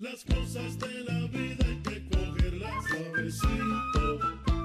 Las 0.00 0.24
cosas 0.24 0.78
de 0.78 1.04
la 1.04 1.26
vida 1.26 1.62
hay 1.66 1.76
que 1.82 2.08
cogerlas 2.08 2.84
suavecito, 2.88 4.18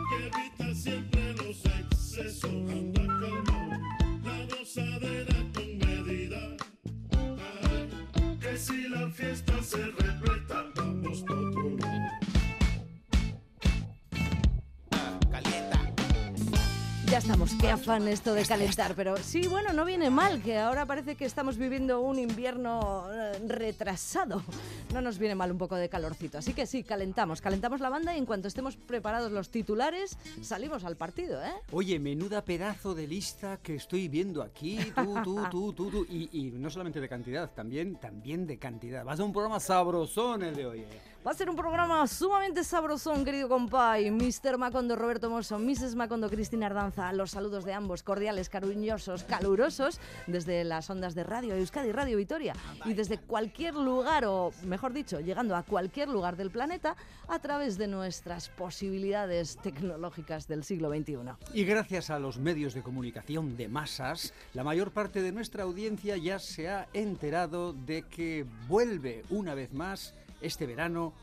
que 0.10 0.28
evita 0.28 0.74
siempre 0.74 1.34
los 1.34 1.66
excesos. 1.66 2.52
Anda 2.72 3.06
calmado, 3.06 3.78
la 4.24 4.46
gozadera 4.46 5.36
con 5.54 5.78
medida. 5.78 6.56
Ay, 7.12 8.38
que 8.40 8.58
si 8.58 8.88
la 8.88 9.10
fiesta 9.10 9.62
se 9.62 9.86
repleta, 9.86 10.72
vamos 10.74 11.22
pa' 11.24 11.75
Ya 17.16 17.20
estamos, 17.20 17.54
qué 17.62 17.70
afán 17.70 18.10
esto 18.10 18.34
de 18.34 18.44
calentar, 18.44 18.94
pero 18.94 19.16
sí, 19.16 19.48
bueno, 19.48 19.72
no 19.72 19.86
viene 19.86 20.10
mal, 20.10 20.42
que 20.42 20.58
ahora 20.58 20.86
parece 20.86 21.16
que 21.16 21.24
estamos 21.24 21.58
viviendo 21.58 22.02
un 22.02 22.20
invierno 22.20 23.08
eh, 23.10 23.40
retrasado. 23.48 24.44
No 24.94 25.00
nos 25.00 25.18
viene 25.18 25.34
mal 25.34 25.50
un 25.50 25.58
poco 25.58 25.78
de 25.78 25.88
calorcito, 25.88 26.40
así 26.40 26.54
que 26.54 26.66
sí, 26.66 26.84
calentamos, 26.84 27.40
calentamos 27.40 27.80
la 27.80 27.88
banda 27.88 28.14
y 28.14 28.18
en 28.18 28.26
cuanto 28.26 28.50
estemos 28.50 28.76
preparados 28.76 29.32
los 29.32 29.50
titulares, 29.50 30.18
salimos 30.42 30.84
al 30.84 30.98
partido, 30.98 31.42
¿eh? 31.42 31.54
Oye, 31.72 32.00
menuda 32.00 32.44
pedazo 32.44 32.94
de 32.94 33.08
lista 33.08 33.60
que 33.64 33.76
estoy 33.76 34.10
viendo 34.10 34.44
aquí, 34.44 34.78
tú, 34.94 35.16
tú, 35.24 35.42
tú, 35.50 35.72
tú, 35.72 35.92
tú. 35.92 36.06
Y, 36.10 36.30
y 36.38 36.52
no 36.52 36.70
solamente 36.70 37.00
de 37.00 37.08
cantidad, 37.08 37.50
también, 37.50 37.96
también 37.96 38.46
de 38.46 38.58
cantidad. 38.58 39.06
Va 39.06 39.14
a 39.14 39.24
un 39.24 39.32
programa 39.32 39.62
sabrosón 39.62 40.44
el 40.44 40.54
de 40.54 40.66
hoy. 40.66 40.80
eh. 40.80 41.15
Va 41.26 41.32
a 41.32 41.34
ser 41.34 41.50
un 41.50 41.56
programa 41.56 42.06
sumamente 42.06 42.64
sabrosón, 42.64 43.26
querido 43.26 43.50
compay. 43.50 44.12
Mr. 44.12 44.60
Macondo, 44.60 44.96
Roberto 44.96 45.28
Mosso, 45.28 45.58
Mrs. 45.58 45.96
Macondo, 45.96 46.30
Cristina 46.30 46.68
Ardanza. 46.68 47.12
Los 47.14 47.32
saludos 47.32 47.66
de 47.66 47.74
ambos, 47.74 48.04
cordiales, 48.04 48.48
cariñosos, 48.48 49.24
calurosos, 49.24 50.00
desde 50.28 50.64
las 50.64 50.88
ondas 50.88 51.16
de 51.16 51.24
Radio 51.24 51.56
Euskadi, 51.56 51.92
Radio 51.92 52.18
Vitoria. 52.18 52.54
Y 52.86 52.94
desde 52.94 53.18
cualquier 53.18 53.74
lugar, 53.74 54.26
o 54.26 54.52
mejor 54.68 54.94
dicho, 54.94 55.20
llegando 55.20 55.56
a 55.56 55.64
cualquier 55.64 56.10
lugar 56.10 56.36
del 56.38 56.52
planeta, 56.52 56.96
a 57.28 57.40
través 57.40 57.80
de 57.80 57.88
nuestras 57.88 58.50
posibilidades 58.50 59.58
tecnológicas 59.58 60.48
del 60.48 60.64
siglo 60.64 60.92
XXI. 60.92 61.18
Y 61.56 61.64
gracias 61.66 62.12
a 62.12 62.20
los 62.20 62.38
medios 62.38 62.76
de 62.76 62.84
comunicación 62.84 63.58
de 63.58 63.68
masas, 63.68 64.32
la 64.54 64.64
mayor 64.64 64.92
parte 64.92 65.24
de 65.24 65.32
nuestra 65.32 65.64
audiencia 65.64 66.18
ya 66.18 66.38
se 66.38 66.70
ha 66.70 66.88
enterado 66.94 67.74
de 67.74 68.04
que 68.04 68.46
vuelve 68.68 69.24
una 69.32 69.56
vez 69.56 69.74
más 69.74 70.14
este 70.42 70.66
verano 70.66 71.14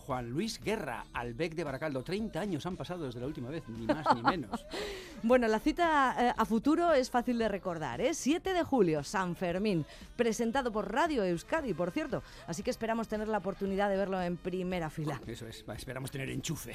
Juan 0.00 0.30
Luis 0.30 0.60
Guerra 0.60 1.06
al 1.12 1.34
Bec 1.34 1.54
de 1.54 1.64
Baracaldo. 1.64 2.02
30 2.02 2.40
años 2.40 2.66
han 2.66 2.76
pasado 2.76 3.06
desde 3.06 3.20
la 3.20 3.26
última 3.26 3.48
vez, 3.48 3.62
ni 3.68 3.86
más 3.86 4.04
ni 4.14 4.22
menos. 4.22 4.66
Bueno, 5.22 5.46
la 5.48 5.60
cita 5.60 6.16
eh, 6.18 6.32
a 6.34 6.44
futuro 6.46 6.94
es 6.94 7.10
fácil 7.10 7.36
de 7.36 7.46
recordar, 7.46 8.00
¿eh? 8.00 8.14
7 8.14 8.54
de 8.54 8.62
julio, 8.62 9.04
San 9.04 9.36
Fermín, 9.36 9.84
presentado 10.16 10.72
por 10.72 10.90
Radio 10.90 11.22
Euskadi, 11.24 11.74
por 11.74 11.90
cierto. 11.90 12.22
Así 12.46 12.62
que 12.62 12.70
esperamos 12.70 13.06
tener 13.06 13.28
la 13.28 13.36
oportunidad 13.36 13.90
de 13.90 13.98
verlo 13.98 14.18
en 14.22 14.38
primera 14.38 14.88
fila. 14.88 15.20
Eso 15.26 15.46
es, 15.46 15.62
va, 15.68 15.74
esperamos 15.74 16.10
tener 16.10 16.30
enchufe. 16.30 16.72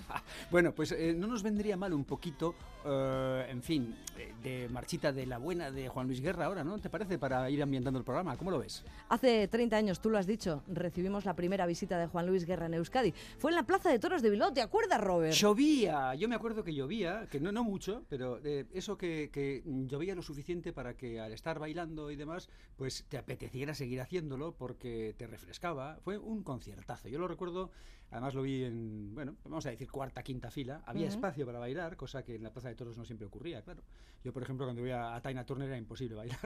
bueno, 0.50 0.72
pues 0.72 0.92
eh, 0.92 1.14
no 1.16 1.26
nos 1.28 1.42
vendría 1.42 1.78
mal 1.78 1.94
un 1.94 2.04
poquito, 2.04 2.54
eh, 2.84 3.46
en 3.48 3.62
fin, 3.62 3.96
de 4.42 4.68
marchita 4.68 5.10
de 5.10 5.24
la 5.24 5.38
buena 5.38 5.70
de 5.70 5.88
Juan 5.88 6.06
Luis 6.06 6.20
Guerra 6.20 6.44
ahora, 6.44 6.64
¿no? 6.64 6.78
¿Te 6.78 6.90
parece? 6.90 7.18
Para 7.18 7.48
ir 7.48 7.62
ambientando 7.62 7.98
el 7.98 8.04
programa. 8.04 8.36
¿Cómo 8.36 8.50
lo 8.50 8.58
ves? 8.58 8.84
Hace 9.08 9.48
30 9.48 9.76
años, 9.76 10.00
tú 10.00 10.10
lo 10.10 10.18
has 10.18 10.26
dicho, 10.26 10.62
recibimos 10.68 11.24
la 11.24 11.34
primera 11.34 11.64
visita 11.64 11.98
de 11.98 12.06
Juan 12.06 12.26
Luis 12.26 12.44
Guerra 12.44 12.57
en 12.66 12.74
Euskadi. 12.74 13.12
Fue 13.38 13.50
en 13.50 13.56
la 13.56 13.64
Plaza 13.64 13.90
de 13.90 13.98
Toros 13.98 14.22
de 14.22 14.30
Bilbao, 14.30 14.52
¿te 14.52 14.60
acuerdas, 14.60 15.00
Robert? 15.00 15.34
Llovía, 15.34 16.14
yo 16.14 16.28
me 16.28 16.34
acuerdo 16.34 16.64
que 16.64 16.74
llovía, 16.74 17.26
que 17.30 17.40
no, 17.40 17.52
no 17.52 17.64
mucho, 17.64 18.04
pero 18.08 18.40
eh, 18.44 18.66
eso 18.72 18.96
que, 18.96 19.30
que 19.32 19.62
llovía 19.64 20.14
lo 20.14 20.22
suficiente 20.22 20.72
para 20.72 20.94
que 20.94 21.20
al 21.20 21.32
estar 21.32 21.58
bailando 21.58 22.10
y 22.10 22.16
demás, 22.16 22.48
pues 22.76 23.04
te 23.08 23.18
apeteciera 23.18 23.74
seguir 23.74 24.00
haciéndolo 24.00 24.52
porque 24.52 25.14
te 25.16 25.26
refrescaba. 25.26 25.98
Fue 26.02 26.18
un 26.18 26.42
conciertazo, 26.42 27.08
yo 27.08 27.18
lo 27.18 27.28
recuerdo, 27.28 27.70
además 28.10 28.34
lo 28.34 28.42
vi 28.42 28.64
en, 28.64 29.14
bueno, 29.14 29.34
vamos 29.44 29.66
a 29.66 29.70
decir 29.70 29.90
cuarta, 29.90 30.22
quinta 30.22 30.50
fila, 30.50 30.82
había 30.86 31.06
Ujú. 31.06 31.14
espacio 31.14 31.46
para 31.46 31.58
bailar, 31.58 31.96
cosa 31.96 32.22
que 32.22 32.36
en 32.36 32.42
la 32.42 32.50
Plaza 32.50 32.68
de 32.68 32.74
Toros 32.74 32.96
no 32.96 33.04
siempre 33.04 33.26
ocurría, 33.26 33.62
claro. 33.62 33.82
Yo, 34.24 34.32
por 34.32 34.42
ejemplo, 34.42 34.66
cuando 34.66 34.82
veía 34.82 35.14
a 35.14 35.20
Taina 35.22 35.44
Turner 35.46 35.68
era 35.68 35.78
imposible 35.78 36.16
bailar. 36.16 36.38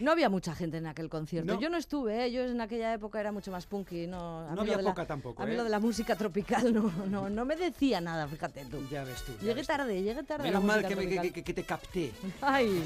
No 0.00 0.12
había 0.12 0.28
mucha 0.28 0.54
gente 0.54 0.76
en 0.76 0.86
aquel 0.86 1.08
concierto. 1.08 1.54
No. 1.54 1.60
Yo 1.60 1.70
no 1.70 1.78
estuve, 1.78 2.26
¿eh? 2.26 2.30
yo 2.32 2.42
en 2.42 2.60
aquella 2.60 2.92
época 2.92 3.18
era 3.18 3.32
mucho 3.32 3.50
más 3.50 3.64
punky. 3.66 4.06
No, 4.06 4.40
a 4.46 4.54
No 4.54 4.60
había 4.60 4.76
de 4.76 4.82
la- 4.82 4.90
poca 4.90 5.06
tampoco, 5.06 5.42
A 5.42 5.46
mí 5.46 5.52
¿eh? 5.52 5.56
lo 5.56 5.64
de 5.64 5.70
la 5.70 5.78
música 5.80 6.16
tropical 6.16 6.72
no, 6.74 6.92
no, 7.08 7.30
no 7.30 7.44
me 7.46 7.56
decía 7.56 8.00
nada, 8.02 8.28
fíjate 8.28 8.66
tú. 8.66 8.86
Ya 8.90 9.04
ves 9.04 9.22
tú. 9.24 9.32
ya 9.36 9.38
Llegué 9.40 9.54
ves 9.54 9.66
tú. 9.66 9.72
tarde, 9.72 10.02
llegué 10.02 10.22
tarde. 10.24 10.44
Menos 10.44 10.62
mal 10.64 10.86
que, 10.86 10.96
me- 10.96 11.32
que- 11.32 11.42
que 11.44 11.54
te 11.54 11.64
capté. 11.64 12.12
Ay. 12.42 12.82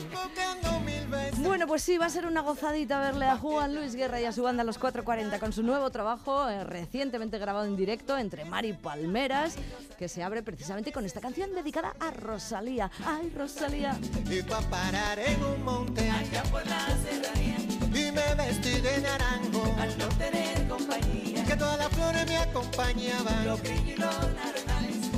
Bueno, 1.43 1.67
pues 1.67 1.83
sí, 1.83 1.97
va 1.99 2.06
a 2.06 2.11
ser 2.11 2.27
una 2.27 2.41
gozadita 2.43 3.00
verle 3.00 3.27
a 3.27 3.37
Juan 3.38 3.75
Luis 3.75 3.94
Guerra 3.94 4.21
y 4.21 4.25
a 4.25 4.33
su 4.33 4.43
banda 4.43 4.62
Los 4.65 4.78
440 4.78 5.38
con 5.41 5.53
su 5.53 5.62
nuevo 5.62 5.91
trabajo, 5.91 6.49
eh, 6.49 6.65
recientemente 6.65 7.38
grabado 7.38 7.67
en 7.67 7.77
directo 7.77 8.18
entre 8.21 8.45
Mar 8.45 8.65
y 8.65 8.73
Palmeras, 8.73 9.56
que 9.99 10.09
se 10.09 10.23
abre 10.23 10.43
precisamente 10.43 10.93
con 10.93 11.05
esta 11.05 11.21
canción 11.21 11.53
dedicada 11.55 11.95
a 12.01 12.11
Rosalía. 12.11 12.91
¡Ay, 13.05 13.33
Rosalía! 13.37 13.99
y 14.31 14.43
pa' 14.43 14.61
parar 14.62 15.19
en 15.19 15.43
un 15.43 15.65
monte. 15.65 16.09
Allá 16.09 16.43
por 16.45 16.67
la 16.67 16.87
serranía. 17.03 17.56
Y 17.89 18.12
me 18.12 18.34
vestí 18.34 18.81
de 18.81 19.01
naranjo. 19.01 19.75
Al 19.79 19.99
no 19.99 20.09
tener 20.09 20.69
compañía. 20.69 21.45
Que 21.45 21.56
todas 21.56 21.79
las 21.79 21.89
flores 21.89 22.27
me 22.27 22.37
acompañaban. 22.37 23.47
Los 23.47 23.61
y 23.65 23.97
los 23.97 24.15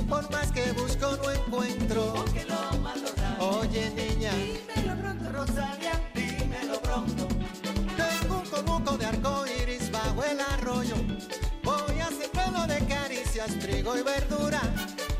por 0.09 0.29
más 0.31 0.51
que 0.51 0.71
busco 0.73 1.17
no 1.17 1.31
encuentro. 1.31 2.13
Porque 2.13 2.45
lo 2.45 3.59
oye 3.59 3.89
niña. 3.91 4.31
Dímelo 4.33 5.01
pronto 5.01 5.31
Rosalía. 5.31 5.93
Dímelo 6.13 6.81
pronto. 6.81 7.27
Tengo 7.97 8.39
un 8.39 8.49
conuco 8.49 8.97
de 8.97 9.05
arco 9.05 9.45
iris 9.61 9.91
bajo 9.91 10.23
el 10.23 10.39
arroyo 10.39 11.10
trigo 13.45 13.97
y 13.97 14.03
verdura. 14.03 14.61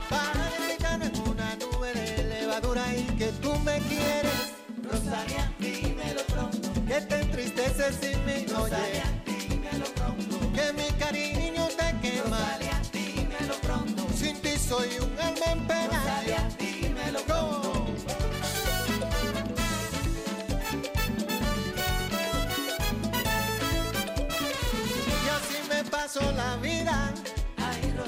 Para 0.09 0.49
deleitarme 0.59 1.05
en 1.05 1.29
una 1.29 1.55
nube 1.55 1.93
de 1.93 2.23
levadura 2.23 2.83
y 2.95 3.03
que 3.17 3.27
tú 3.41 3.55
me 3.59 3.79
quieres. 3.79 4.53
Rosalía 4.83 5.51
dímelo 5.59 6.21
pronto. 6.25 6.69
Que 6.85 7.01
te 7.01 7.21
entristeces 7.21 7.95
sin 7.95 8.25
mí 8.25 8.45
Rosalía 8.47 9.05
dímelo 9.25 9.85
pronto. 9.95 10.39
Que 10.53 10.73
mi 10.73 10.89
cariño 10.99 11.67
te 11.69 11.95
quema. 12.01 12.37
Rosalía 12.37 12.81
dímelo 12.91 13.55
pronto. 13.61 14.07
Sin 14.15 14.39
ti 14.41 14.57
soy 14.57 14.89
un 14.99 15.19
alma 15.19 15.45
en 15.51 15.67
pena. 15.67 16.03
Rosalía 16.03 16.49
dímelo 16.59 17.19
pronto 17.21 17.87
Y 25.23 25.29
así 25.29 25.69
me 25.69 25.83
paso 25.89 26.19
la 26.33 26.57
vida. 26.57 27.13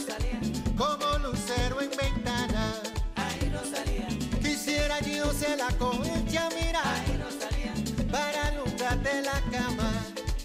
Rosalía. 0.03 0.39
Como 0.77 1.17
lucero 1.19 1.81
en 1.81 1.89
ventana. 1.91 2.73
Ay, 3.15 3.51
Rosalía. 3.53 4.07
Quisiera 4.41 4.99
yo 4.99 5.31
ser 5.31 5.57
la 5.57 5.69
concha, 5.77 6.49
mira. 6.49 6.81
Ay, 6.83 7.21
Rosalía. 7.23 7.73
Para 8.11 8.47
alumbrarte 8.47 9.21
la 9.21 9.39
cama. 9.49 9.91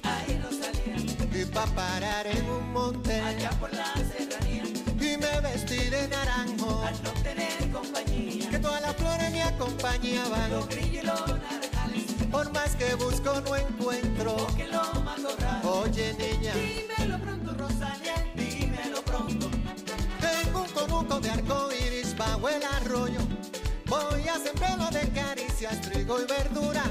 Ay, 0.04 0.41
Rosalía. 0.42 1.41
Y 1.41 1.44
pa' 1.47 1.66
parar 1.66 2.26
en 2.28 2.48
un 2.48 2.72
monte. 2.72 3.20
Allá 3.20 3.50
por 3.58 3.72
la 3.74 3.92
serranía. 3.94 4.62
Y 5.00 5.16
me 5.16 5.41
vestí 5.41 5.91
de 5.91 6.06
naranjo. 6.06 6.82
Al 6.84 7.02
no 7.02 7.10
tener 7.22 7.70
compañía. 7.72 8.50
Que 8.50 8.58
todas 8.60 8.80
las 8.80 8.97
flores 8.97 9.30
me 9.32 9.42
acompañaban. 9.42 10.50
Los 10.50 10.68
grillos 10.68 11.02
y 11.02 11.06
los 11.06 11.26
naranjales. 11.26 12.04
Por 12.30 12.52
más 12.52 12.76
que 12.76 12.94
busco 12.94 13.41
no 13.41 13.56
encuentro. 13.56 14.36
Porque 14.36 14.68
lo 14.68 14.82
raro. 14.82 15.80
Oye 15.80 16.14
niña. 16.14 16.54
Sembrarlo 24.68 24.90
de 24.90 25.08
caricias, 25.12 25.80
trigo 25.80 26.20
y 26.20 26.24
verdura. 26.26 26.82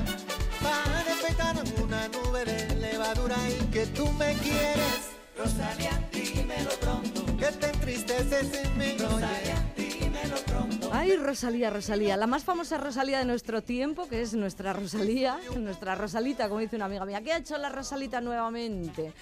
Para 0.61 1.03
despertar 1.03 1.55
en 1.57 1.83
una 1.83 2.07
nube 2.07 2.43
de 2.45 2.75
levadura 2.75 3.35
y 3.49 3.65
que 3.67 3.85
tú 3.87 4.07
me 4.13 4.33
quieres. 4.35 5.11
Rosalía, 5.37 6.09
dímelo 6.11 6.71
pronto. 6.81 7.25
Que 7.37 7.45
te 7.45 7.67
entristeces 7.67 8.47
sin 8.47 8.77
mí. 8.77 8.97
Rosalía, 8.97 9.73
dímelo 9.77 10.37
pronto. 10.47 10.89
¡Ay, 10.91 11.15
Rosalía, 11.17 11.69
Rosalía! 11.69 12.17
La 12.17 12.25
más 12.25 12.43
famosa 12.43 12.77
Rosalía 12.77 13.19
de 13.19 13.25
nuestro 13.25 13.61
tiempo, 13.61 14.07
que 14.07 14.21
es 14.21 14.33
nuestra 14.33 14.73
Rosalía, 14.73 15.37
nuestra 15.55 15.93
Rosalita, 15.93 16.49
como 16.49 16.61
dice 16.61 16.77
una 16.77 16.85
amiga 16.85 17.05
mía. 17.05 17.21
¿Qué 17.21 17.33
ha 17.33 17.37
hecho 17.37 17.57
la 17.57 17.69
Rosalita 17.69 18.21
nuevamente? 18.21 19.13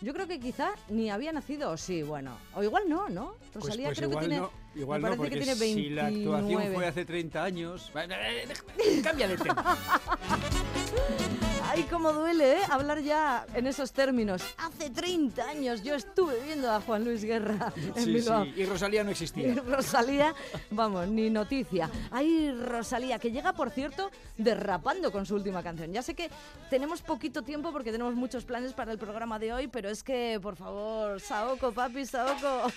Yo 0.00 0.12
creo 0.12 0.26
que 0.26 0.40
quizá 0.40 0.70
ni 0.88 1.10
había 1.10 1.32
nacido, 1.32 1.70
o 1.70 1.76
sí, 1.76 2.02
bueno. 2.02 2.36
O 2.54 2.62
igual 2.62 2.88
no, 2.88 3.08
¿no? 3.08 3.34
Pues, 3.52 3.64
Rosalía 3.64 3.88
pues 3.88 3.98
creo 3.98 4.10
igual 4.10 4.24
que 4.24 4.28
tiene. 4.28 4.42
no, 4.42 4.50
igual 4.80 5.00
me 5.02 5.08
no, 5.10 5.16
parece 5.16 5.18
porque 5.18 5.38
que 5.50 5.54
tiene 5.56 5.74
si 5.74 5.90
la 5.90 6.06
actuación 6.06 6.46
29. 6.48 6.74
fue 6.74 6.86
hace 6.86 7.04
30 7.04 7.44
años... 7.44 7.90
Cambia 9.02 9.28
de 9.28 9.36
tema. 9.36 9.76
Ay, 11.72 11.84
cómo 11.88 12.12
duele, 12.12 12.54
¿eh? 12.54 12.60
Hablar 12.68 13.00
ya 13.00 13.46
en 13.54 13.68
esos 13.68 13.92
términos. 13.92 14.42
Hace 14.58 14.90
30 14.90 15.48
años 15.48 15.82
yo 15.84 15.94
estuve 15.94 16.40
viendo 16.44 16.68
a 16.68 16.80
Juan 16.80 17.04
Luis 17.04 17.22
Guerra 17.22 17.72
en 17.94 18.04
Sí, 18.04 18.12
Bilbao. 18.12 18.44
sí, 18.44 18.52
y 18.56 18.64
Rosalía 18.66 19.04
no 19.04 19.10
Y 19.10 19.12
existía. 19.12 19.54
Rosalía, 19.54 20.34
vamos, 20.70 21.06
ni 21.06 21.30
noticia. 21.30 21.88
Ay, 22.10 22.50
Rosalía, 22.52 23.20
que 23.20 23.30
llega, 23.30 23.52
por 23.52 23.70
cierto, 23.70 24.10
derrapando 24.36 25.12
con 25.12 25.26
su 25.26 25.36
última 25.36 25.62
canción. 25.62 25.92
Ya 25.92 26.02
sé 26.02 26.14
que 26.14 26.28
tenemos 26.70 27.02
poquito 27.02 27.42
tiempo 27.42 27.70
porque 27.70 27.92
tenemos 27.92 28.14
muchos 28.16 28.44
planes 28.44 28.72
para 28.72 28.90
el 28.90 28.98
programa 28.98 29.38
de 29.38 29.52
hoy, 29.52 29.68
pero 29.68 29.90
es 29.90 30.02
que, 30.02 30.40
por 30.42 30.56
favor, 30.56 31.20
Saoko, 31.20 31.70
papi, 31.70 32.04
Saoko. 32.04 32.68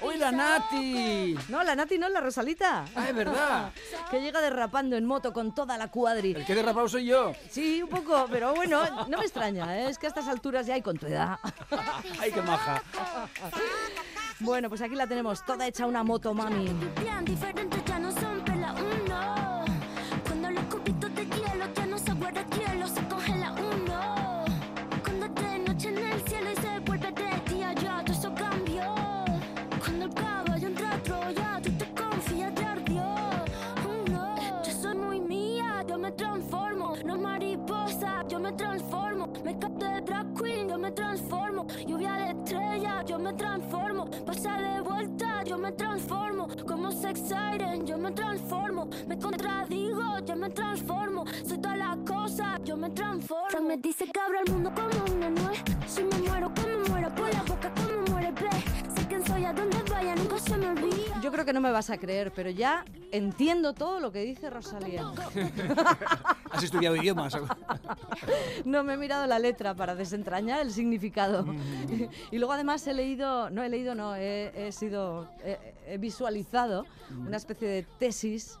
¡Uy, 0.00 0.16
la 0.16 0.30
Nati! 0.30 1.36
No, 1.48 1.62
la 1.62 1.74
Nati 1.74 1.98
no, 1.98 2.08
la 2.08 2.20
Rosalita. 2.20 2.84
Ah, 2.94 3.08
es 3.08 3.14
verdad. 3.14 3.72
que 4.10 4.20
llega 4.20 4.40
derrapando 4.40 4.96
en 4.96 5.04
moto 5.04 5.32
con 5.32 5.54
toda 5.54 5.76
la 5.76 5.88
cuadri. 5.88 6.32
El 6.32 6.46
que 6.46 6.54
derrapado 6.54 6.88
soy 6.88 7.06
yo. 7.06 7.32
Sí, 7.50 7.82
un 7.82 7.88
poco, 7.88 8.26
pero 8.30 8.54
bueno, 8.54 8.82
no 9.08 9.18
me 9.18 9.24
extraña, 9.24 9.78
¿eh? 9.78 9.90
es 9.90 9.98
que 9.98 10.06
a 10.06 10.08
estas 10.10 10.28
alturas 10.28 10.66
ya 10.66 10.74
hay 10.74 10.82
con 10.82 10.96
tu 10.96 11.06
edad. 11.06 11.38
¡Ay, 12.20 12.30
qué 12.32 12.42
maja! 12.42 12.82
Bueno, 14.40 14.68
pues 14.68 14.80
aquí 14.82 14.94
la 14.94 15.06
tenemos, 15.06 15.44
toda 15.44 15.66
hecha 15.66 15.86
una 15.86 16.04
moto 16.04 16.32
mami. 16.32 16.70
Cuando 20.24 20.50
los 20.50 20.64
cubitos 20.64 21.14
de 21.14 21.24
hielo 21.26 21.74
ya 21.74 21.86
no 21.86 21.98
se 21.98 22.12
guarda 22.12 22.44
me 53.68 53.76
dice 53.76 54.06
que 54.06 54.18
abro 54.18 54.38
el 54.40 54.50
mundo 54.50 54.72
como 54.74 55.14
una 55.14 55.28
nuez. 55.28 55.62
Si 55.86 56.02
me 56.02 56.16
muero, 56.26 56.50
como 56.54 56.88
muero 56.88 57.14
por 57.14 57.30
la 57.30 57.42
boca, 57.42 57.70
como 57.74 58.00
muere 58.10 58.32
pez. 58.32 58.64
Sé 58.96 59.06
quién 59.06 59.26
soy, 59.26 59.44
a 59.44 59.52
donde 59.52 59.76
vaya, 59.90 60.16
nunca 60.16 60.38
se 60.38 60.56
me 60.56 60.70
olvida. 60.70 61.20
Yo 61.20 61.30
creo 61.30 61.44
que 61.44 61.52
no 61.52 61.60
me 61.60 61.70
vas 61.70 61.90
a 61.90 61.98
creer, 61.98 62.32
pero 62.34 62.48
ya 62.48 62.86
entiendo 63.12 63.74
todo 63.74 64.00
lo 64.00 64.10
que 64.10 64.20
dice 64.20 64.48
Rosalía. 64.48 65.04
¿Has 66.50 66.62
estudiado 66.62 66.96
idiomas? 66.96 67.36
No 68.64 68.82
me 68.82 68.94
he 68.94 68.96
mirado 68.96 69.26
la 69.26 69.38
letra 69.38 69.74
para 69.74 69.94
desentrañar 69.94 70.60
el 70.60 70.72
significado. 70.72 71.44
Y 72.30 72.38
luego 72.38 72.52
además 72.52 72.86
he 72.86 72.94
leído, 72.94 73.50
no 73.50 73.62
he 73.62 73.68
leído, 73.68 73.94
no, 73.94 74.16
he, 74.16 74.50
he 74.54 74.72
sido, 74.72 75.28
he, 75.44 75.58
he 75.86 75.98
visualizado 75.98 76.86
una 77.10 77.36
especie 77.36 77.68
de 77.68 77.82
tesis 77.98 78.58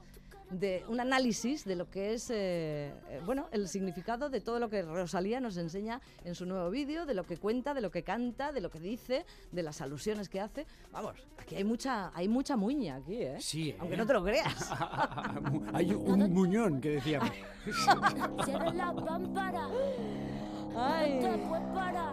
de 0.50 0.84
un 0.88 1.00
análisis 1.00 1.64
de 1.64 1.76
lo 1.76 1.90
que 1.90 2.14
es 2.14 2.30
eh, 2.30 2.92
eh, 3.10 3.20
bueno 3.24 3.48
el 3.52 3.68
significado 3.68 4.30
de 4.30 4.40
todo 4.40 4.58
lo 4.58 4.68
que 4.68 4.82
Rosalía 4.82 5.40
nos 5.40 5.56
enseña 5.56 6.00
en 6.24 6.34
su 6.34 6.46
nuevo 6.46 6.70
vídeo, 6.70 7.06
de 7.06 7.14
lo 7.14 7.24
que 7.24 7.36
cuenta, 7.36 7.74
de 7.74 7.80
lo 7.80 7.90
que 7.90 8.02
canta, 8.02 8.52
de 8.52 8.60
lo 8.60 8.70
que 8.70 8.80
dice, 8.80 9.24
de 9.52 9.62
las 9.62 9.80
alusiones 9.80 10.28
que 10.28 10.40
hace. 10.40 10.66
Vamos, 10.92 11.14
aquí 11.38 11.56
hay 11.56 11.64
mucha 11.64 12.10
hay 12.14 12.28
mucha 12.28 12.56
muña 12.56 12.96
aquí, 12.96 13.16
¿eh? 13.16 13.36
Sí, 13.40 13.70
¿eh? 13.70 13.76
Aunque 13.78 13.96
no 13.96 14.06
te 14.06 14.12
lo 14.12 14.24
creas. 14.24 14.70
Hay 15.72 15.92
un 15.92 16.32
muñón 16.32 16.80
que 16.80 16.90
decíamos. 16.90 17.30
Ay. 20.76 21.20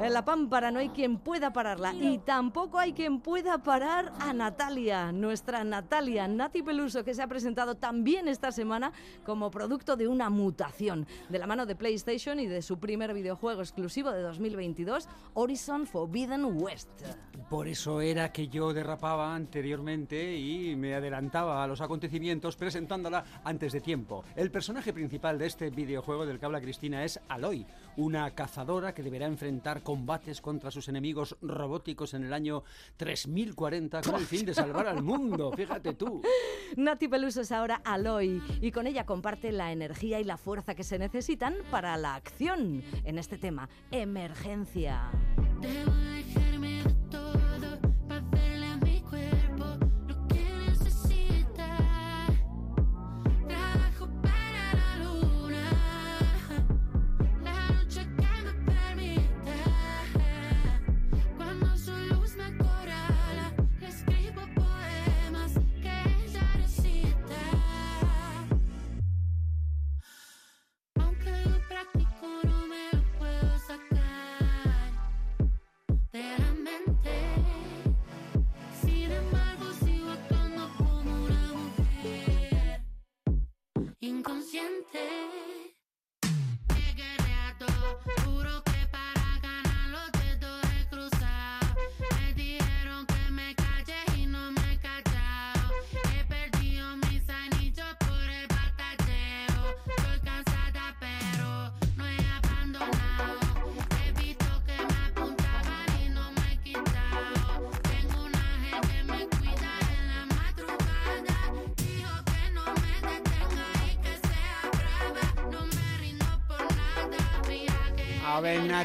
En 0.01 0.13
la 0.13 0.25
pámpara 0.25 0.71
no 0.71 0.79
hay 0.79 0.89
quien 0.89 1.17
pueda 1.17 1.53
pararla 1.53 1.93
y 1.93 2.17
tampoco 2.17 2.77
hay 2.77 2.91
quien 2.91 3.21
pueda 3.21 3.59
parar 3.59 4.11
a 4.19 4.33
Natalia, 4.33 5.13
nuestra 5.13 5.63
Natalia 5.63 6.27
Nati 6.27 6.61
Peluso, 6.61 7.05
que 7.05 7.13
se 7.13 7.21
ha 7.21 7.27
presentado 7.27 7.75
también 7.75 8.27
esta 8.27 8.51
semana 8.51 8.91
como 9.25 9.49
producto 9.49 9.95
de 9.95 10.09
una 10.09 10.29
mutación, 10.29 11.07
de 11.29 11.39
la 11.39 11.47
mano 11.47 11.65
de 11.65 11.75
PlayStation 11.75 12.39
y 12.41 12.45
de 12.45 12.61
su 12.61 12.77
primer 12.77 13.13
videojuego 13.13 13.61
exclusivo 13.61 14.11
de 14.11 14.21
2022, 14.21 15.07
Horizon 15.33 15.87
Forbidden 15.87 16.61
West. 16.61 16.89
Por 17.49 17.67
eso 17.67 18.01
era 18.01 18.33
que 18.33 18.49
yo 18.49 18.73
derrapaba 18.73 19.33
anteriormente 19.33 20.35
y 20.35 20.75
me 20.75 20.95
adelantaba 20.95 21.63
a 21.63 21.67
los 21.67 21.79
acontecimientos 21.79 22.57
presentándola 22.57 23.23
antes 23.45 23.71
de 23.71 23.79
tiempo. 23.79 24.25
El 24.35 24.51
personaje 24.51 24.91
principal 24.91 25.39
de 25.39 25.45
este 25.45 25.69
videojuego 25.69 26.25
del 26.25 26.37
que 26.37 26.45
habla 26.45 26.59
Cristina 26.59 27.03
es 27.05 27.19
Aloy, 27.29 27.65
una 27.97 28.31
cazadora 28.31 28.93
que 28.93 29.03
deberá 29.03 29.25
enfrentar 29.25 29.83
combates 29.83 30.41
contra 30.41 30.71
sus 30.71 30.87
enemigos 30.87 31.37
robóticos 31.41 32.13
en 32.13 32.23
el 32.25 32.33
año 32.33 32.63
3040 32.97 34.01
con 34.01 34.15
el 34.15 34.25
fin 34.25 34.45
de 34.45 34.53
salvar 34.53 34.87
al 34.87 35.03
mundo. 35.03 35.51
Fíjate 35.55 35.93
tú. 35.93 36.21
Nati 36.75 37.07
Peluso 37.07 37.41
es 37.41 37.51
ahora 37.51 37.81
Aloy 37.83 38.41
y 38.61 38.71
con 38.71 38.87
ella 38.87 39.05
comparte 39.05 39.51
la 39.51 39.71
energía 39.71 40.19
y 40.19 40.23
la 40.23 40.37
fuerza 40.37 40.75
que 40.75 40.83
se 40.83 40.99
necesitan 40.99 41.55
para 41.71 41.97
la 41.97 42.15
acción 42.15 42.83
en 43.03 43.17
este 43.17 43.37
tema, 43.37 43.69
emergencia. 43.91 45.11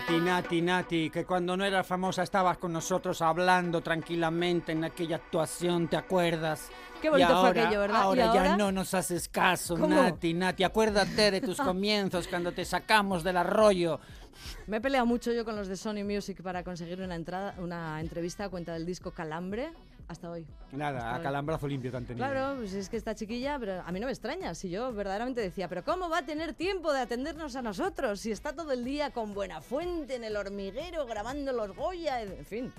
Nati, 0.01 0.19
Nati, 0.21 0.63
Nati, 0.63 1.11
que 1.11 1.25
cuando 1.27 1.57
no 1.59 1.65
eras 1.65 1.87
famosa 1.87 2.23
estabas 2.23 2.57
con 2.57 2.73
nosotros 2.73 3.21
hablando 3.21 3.83
tranquilamente 3.83 4.73
en 4.73 4.83
aquella 4.85 5.17
actuación, 5.17 5.89
¿te 5.89 5.97
acuerdas? 5.99 6.71
Qué 7.03 7.11
bonito 7.11 7.29
Y 7.29 7.33
fue 7.33 7.47
ahora- 7.49 7.63
aquello, 7.63 7.81
¿verdad? 7.81 7.99
¿Y 7.99 8.03
Ahora 8.05 8.25
ya 8.33 8.41
ahora? 8.41 8.57
no 8.57 8.73
nos 8.73 8.95
haces 8.95 9.29
caso, 9.29 9.75
¿Cómo? 9.77 9.89
Nati, 9.95 10.33
Nati. 10.33 10.65
Acuérdate 10.65 11.31
de 11.31 11.41
tus 11.43 11.59
comienzos 11.61 12.29
cuando 12.29 12.53
te 12.53 12.65
sacamos 12.65 13.23
del 13.23 13.37
arroyo. 13.37 14.01
Me 14.67 14.79
he 14.79 14.81
peleado 14.81 15.05
mucho 15.05 15.33
yo 15.33 15.45
con 15.45 15.55
los 15.55 15.69
de 15.69 15.77
Sony 15.77 16.03
Music 16.03 16.43
para 16.43 16.65
conseguir 16.65 17.03
una 17.03 17.15
entrada, 17.15 17.55
una 17.59 18.01
entrevista 18.01 18.45
a 18.45 18.49
cuenta 18.49 18.73
del 18.73 18.87
disco 18.87 19.11
Calambre 19.11 19.71
hasta 20.11 20.29
hoy. 20.31 20.45
Nada, 20.73 20.99
Hasta 20.99 21.11
a 21.13 21.17
hoy. 21.19 21.23
calambrazo 21.23 21.69
limpio 21.69 21.91
te 21.93 21.97
han 21.97 22.05
tenido. 22.05 22.27
Claro, 22.29 22.57
pues 22.59 22.73
es 22.75 22.89
que 22.89 22.97
esta 22.97 23.15
chiquilla, 23.15 23.59
pero 23.61 23.81
a 23.81 23.93
mí 23.93 24.01
no 24.01 24.07
me 24.07 24.13
extraña, 24.13 24.55
si 24.55 24.69
yo 24.69 24.93
verdaderamente 24.93 25.41
decía, 25.41 25.69
pero 25.69 25.85
¿cómo 25.85 26.09
va 26.09 26.19
a 26.19 26.27
tener 26.27 26.53
tiempo 26.55 26.93
de 26.93 27.01
atendernos 27.01 27.55
a 27.55 27.63
nosotros 27.63 28.19
si 28.21 28.33
está 28.33 28.53
todo 28.53 28.73
el 28.73 28.85
día 28.85 29.11
con 29.11 29.33
buena 29.35 29.61
fuente 29.61 30.17
en 30.17 30.25
el 30.25 30.37
hormiguero 30.37 31.07
grabando 31.07 31.53
los 31.53 31.77
Goya, 31.77 32.23
en 32.23 32.45
fin, 32.45 32.73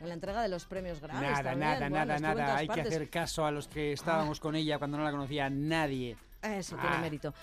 en 0.00 0.08
la 0.08 0.14
entrega 0.14 0.40
de 0.42 0.48
los 0.48 0.64
premios 0.66 1.00
Grammy. 1.00 1.20
Nada, 1.26 1.54
nada, 1.56 1.88
nada, 1.90 2.18
nada. 2.18 2.56
Hay 2.56 2.68
que 2.68 2.80
hacer 2.82 3.10
caso 3.10 3.44
a 3.44 3.50
los 3.50 3.66
que 3.66 3.90
Ah. 3.90 3.94
estábamos 3.94 4.38
con 4.38 4.54
ella 4.54 4.78
cuando 4.78 4.98
no 4.98 5.04
la 5.04 5.10
conocía 5.10 5.50
nadie. 5.50 6.16
Eso 6.42 6.76
tiene 6.76 6.96
Ah. 6.96 7.00
mérito. 7.00 7.34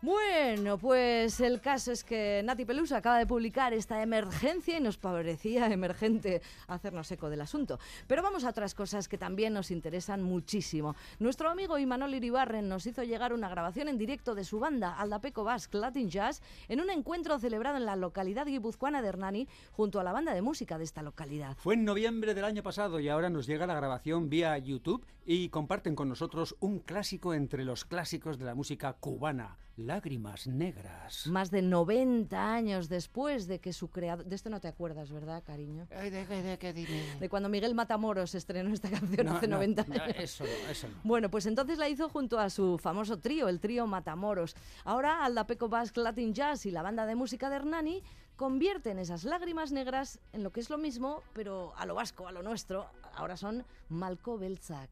Bueno, 0.00 0.78
pues 0.78 1.40
el 1.40 1.60
caso 1.60 1.90
es 1.90 2.04
que 2.04 2.40
Nati 2.44 2.64
Pelusa 2.64 2.98
acaba 2.98 3.18
de 3.18 3.26
publicar 3.26 3.72
esta 3.74 4.00
emergencia 4.00 4.78
y 4.78 4.80
nos 4.80 4.96
parecía 4.96 5.66
emergente 5.72 6.40
hacernos 6.68 7.10
eco 7.10 7.28
del 7.28 7.40
asunto. 7.40 7.80
Pero 8.06 8.22
vamos 8.22 8.44
a 8.44 8.50
otras 8.50 8.76
cosas 8.76 9.08
que 9.08 9.18
también 9.18 9.52
nos 9.52 9.72
interesan 9.72 10.22
muchísimo. 10.22 10.94
Nuestro 11.18 11.50
amigo 11.50 11.78
Imanol 11.78 12.14
Iribarren 12.14 12.68
nos 12.68 12.86
hizo 12.86 13.02
llegar 13.02 13.32
una 13.32 13.48
grabación 13.48 13.88
en 13.88 13.98
directo 13.98 14.36
de 14.36 14.44
su 14.44 14.60
banda 14.60 14.94
Aldapeco 14.94 15.42
Basque 15.42 15.78
Latin 15.78 16.08
Jazz 16.08 16.42
en 16.68 16.80
un 16.80 16.90
encuentro 16.90 17.36
celebrado 17.40 17.76
en 17.76 17.84
la 17.84 17.96
localidad 17.96 18.46
guipuzcoana 18.46 19.02
de 19.02 19.08
Hernani 19.08 19.48
junto 19.72 19.98
a 19.98 20.04
la 20.04 20.12
banda 20.12 20.32
de 20.32 20.42
música 20.42 20.78
de 20.78 20.84
esta 20.84 21.02
localidad. 21.02 21.56
Fue 21.56 21.74
en 21.74 21.84
noviembre 21.84 22.34
del 22.34 22.44
año 22.44 22.62
pasado 22.62 23.00
y 23.00 23.08
ahora 23.08 23.30
nos 23.30 23.48
llega 23.48 23.66
la 23.66 23.74
grabación 23.74 24.30
vía 24.30 24.56
YouTube 24.58 25.04
y 25.26 25.48
comparten 25.48 25.96
con 25.96 26.08
nosotros 26.08 26.54
un 26.60 26.78
clásico 26.78 27.34
entre 27.34 27.64
los 27.64 27.84
clásicos 27.84 28.38
de 28.38 28.44
la 28.44 28.54
música 28.54 28.92
cubana. 28.92 29.58
Lágrimas 29.78 30.48
negras. 30.48 31.28
Más 31.28 31.52
de 31.52 31.62
90 31.62 32.52
años 32.52 32.88
después 32.88 33.46
de 33.46 33.60
que 33.60 33.72
su 33.72 33.88
creador... 33.90 34.24
De 34.26 34.34
esto 34.34 34.50
no 34.50 34.60
te 34.60 34.66
acuerdas, 34.66 35.12
¿verdad, 35.12 35.44
cariño? 35.46 35.86
Ay, 35.96 36.10
¿de, 36.10 36.26
qué- 36.26 36.42
de 36.42 36.58
qué 36.58 36.72
dime? 36.72 37.00
De 37.20 37.28
cuando 37.28 37.48
Miguel 37.48 37.76
Matamoros 37.76 38.34
estrenó 38.34 38.74
esta 38.74 38.90
canción 38.90 39.24
No, 39.26 39.36
hace 39.36 39.46
no, 39.46 39.54
90 39.56 39.84
no, 39.86 40.02
años. 40.02 40.16
eso 40.18 40.44
no, 40.44 40.70
eso 40.70 40.88
no. 40.88 40.94
Bueno, 41.04 41.30
pues 41.30 41.46
entonces 41.46 41.78
la 41.78 41.88
hizo 41.88 42.08
junto 42.08 42.40
a 42.40 42.50
su 42.50 42.76
famoso 42.78 43.20
trío, 43.20 43.48
el 43.48 43.60
trío 43.60 43.86
Matamoros. 43.86 44.56
Ahora 44.84 45.24
Aldapeco 45.24 45.68
Basque 45.68 46.00
Latin 46.00 46.34
Jazz 46.34 46.66
y 46.66 46.72
la 46.72 46.82
banda 46.82 47.06
de 47.06 47.14
música 47.14 47.48
de 47.48 47.56
Hernani 47.56 48.02
convierten 48.34 48.98
esas 48.98 49.22
lágrimas 49.22 49.70
negras 49.70 50.18
en 50.32 50.42
lo 50.42 50.50
que 50.50 50.58
es 50.58 50.70
lo 50.70 50.78
mismo, 50.78 51.22
pero 51.34 51.72
a 51.76 51.86
lo 51.86 51.94
vasco, 51.94 52.26
a 52.26 52.32
lo 52.32 52.42
nuestro. 52.42 52.86
Ahora 53.14 53.36
son 53.36 53.64
Malco 53.88 54.38
Beltzak. 54.38 54.90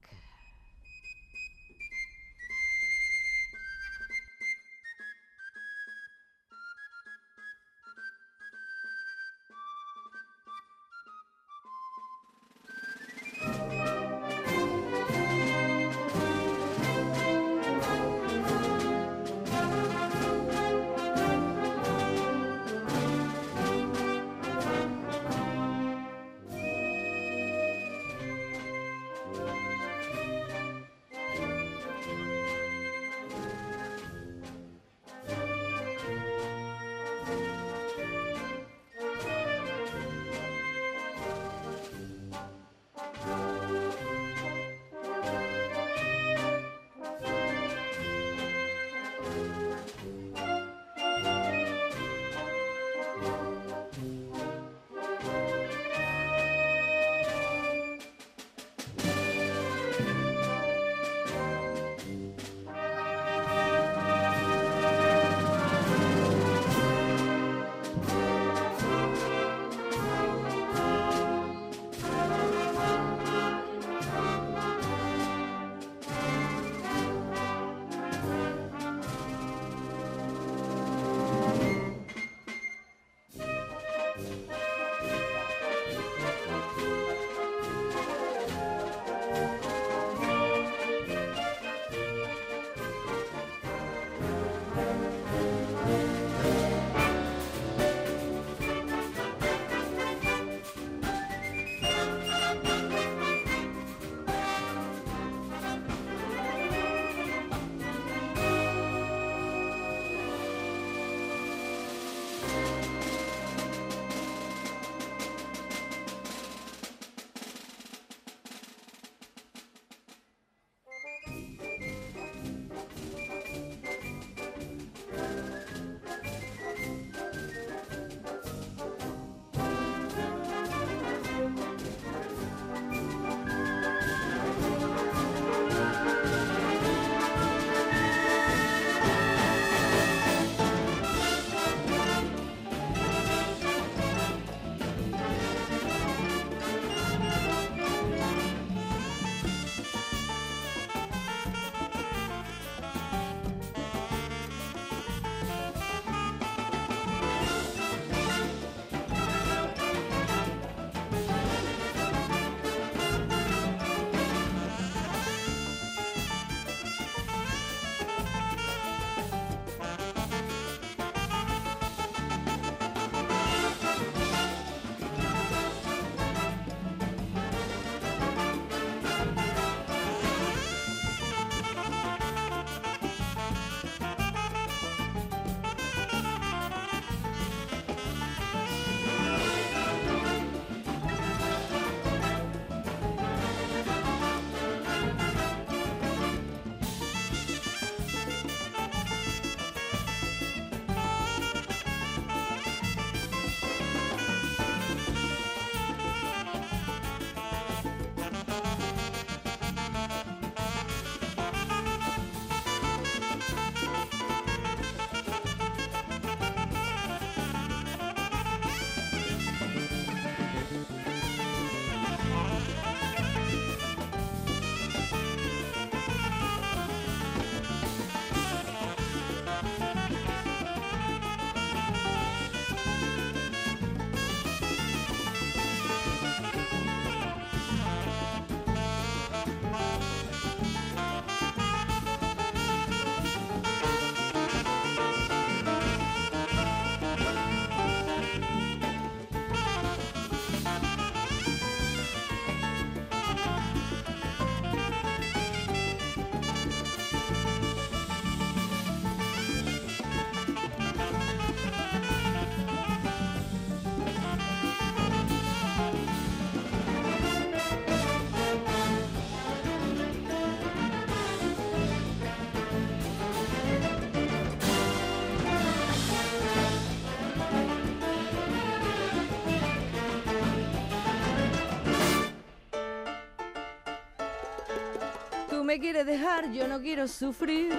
Me 285.86 285.92
quieres 285.92 286.06
dejar, 286.06 286.50
yo 286.50 286.66
no 286.66 286.80
quiero 286.80 287.06
sufrir. 287.06 287.72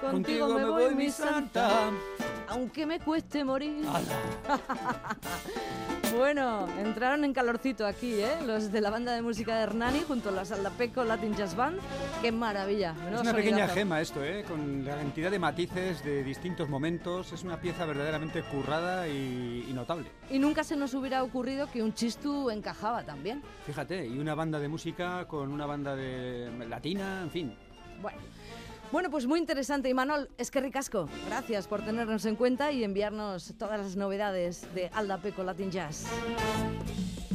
Contigo, 0.00 0.48
me, 0.54 0.64
voy, 0.64 0.94
mi 0.94 1.10
santa, 1.10 1.90
aunque 2.48 2.86
me 2.86 2.98
cueste 2.98 3.44
morir. 3.44 3.84
Bueno, 6.20 6.68
entraron 6.78 7.24
en 7.24 7.32
calorcito 7.32 7.86
aquí, 7.86 8.12
¿eh? 8.12 8.42
Los 8.46 8.70
de 8.70 8.82
la 8.82 8.90
banda 8.90 9.14
de 9.14 9.22
música 9.22 9.56
de 9.56 9.62
Hernani 9.62 10.00
junto 10.06 10.28
a 10.28 10.32
la 10.32 10.44
Saldapeco 10.44 11.02
Latin 11.02 11.34
Jazz 11.34 11.56
Band. 11.56 11.78
¡Qué 12.20 12.30
maravilla! 12.30 12.94
Es 13.10 13.22
una 13.22 13.32
pequeña 13.32 13.66
gema 13.68 14.02
esto, 14.02 14.22
¿eh? 14.22 14.44
Con 14.46 14.84
la 14.84 14.96
cantidad 14.96 15.30
de 15.30 15.38
matices 15.38 16.04
de 16.04 16.22
distintos 16.22 16.68
momentos. 16.68 17.32
Es 17.32 17.42
una 17.42 17.58
pieza 17.58 17.86
verdaderamente 17.86 18.42
currada 18.42 19.08
y, 19.08 19.66
y 19.66 19.72
notable. 19.72 20.10
Y 20.28 20.38
nunca 20.38 20.62
se 20.62 20.76
nos 20.76 20.92
hubiera 20.92 21.22
ocurrido 21.22 21.70
que 21.70 21.82
un 21.82 21.94
chistu 21.94 22.50
encajaba 22.50 23.02
también. 23.02 23.40
Fíjate, 23.64 24.06
y 24.06 24.18
una 24.18 24.34
banda 24.34 24.58
de 24.58 24.68
música 24.68 25.26
con 25.26 25.50
una 25.50 25.64
banda 25.64 25.96
de 25.96 26.50
latina, 26.68 27.22
en 27.22 27.30
fin. 27.30 27.54
Bueno. 28.02 28.18
Bueno, 28.92 29.08
pues 29.08 29.26
muy 29.26 29.38
interesante. 29.38 29.88
Y 29.88 29.94
Manol, 29.94 30.28
es 30.36 30.50
que 30.50 30.60
ricasco. 30.60 31.08
Gracias 31.26 31.68
por 31.68 31.84
tenernos 31.84 32.24
en 32.24 32.34
cuenta 32.34 32.72
y 32.72 32.82
enviarnos 32.82 33.54
todas 33.56 33.78
las 33.78 33.94
novedades 33.94 34.66
de 34.74 34.90
Alda 34.92 35.18
Peco 35.18 35.44
Latin 35.44 35.70
Jazz. 35.70 36.06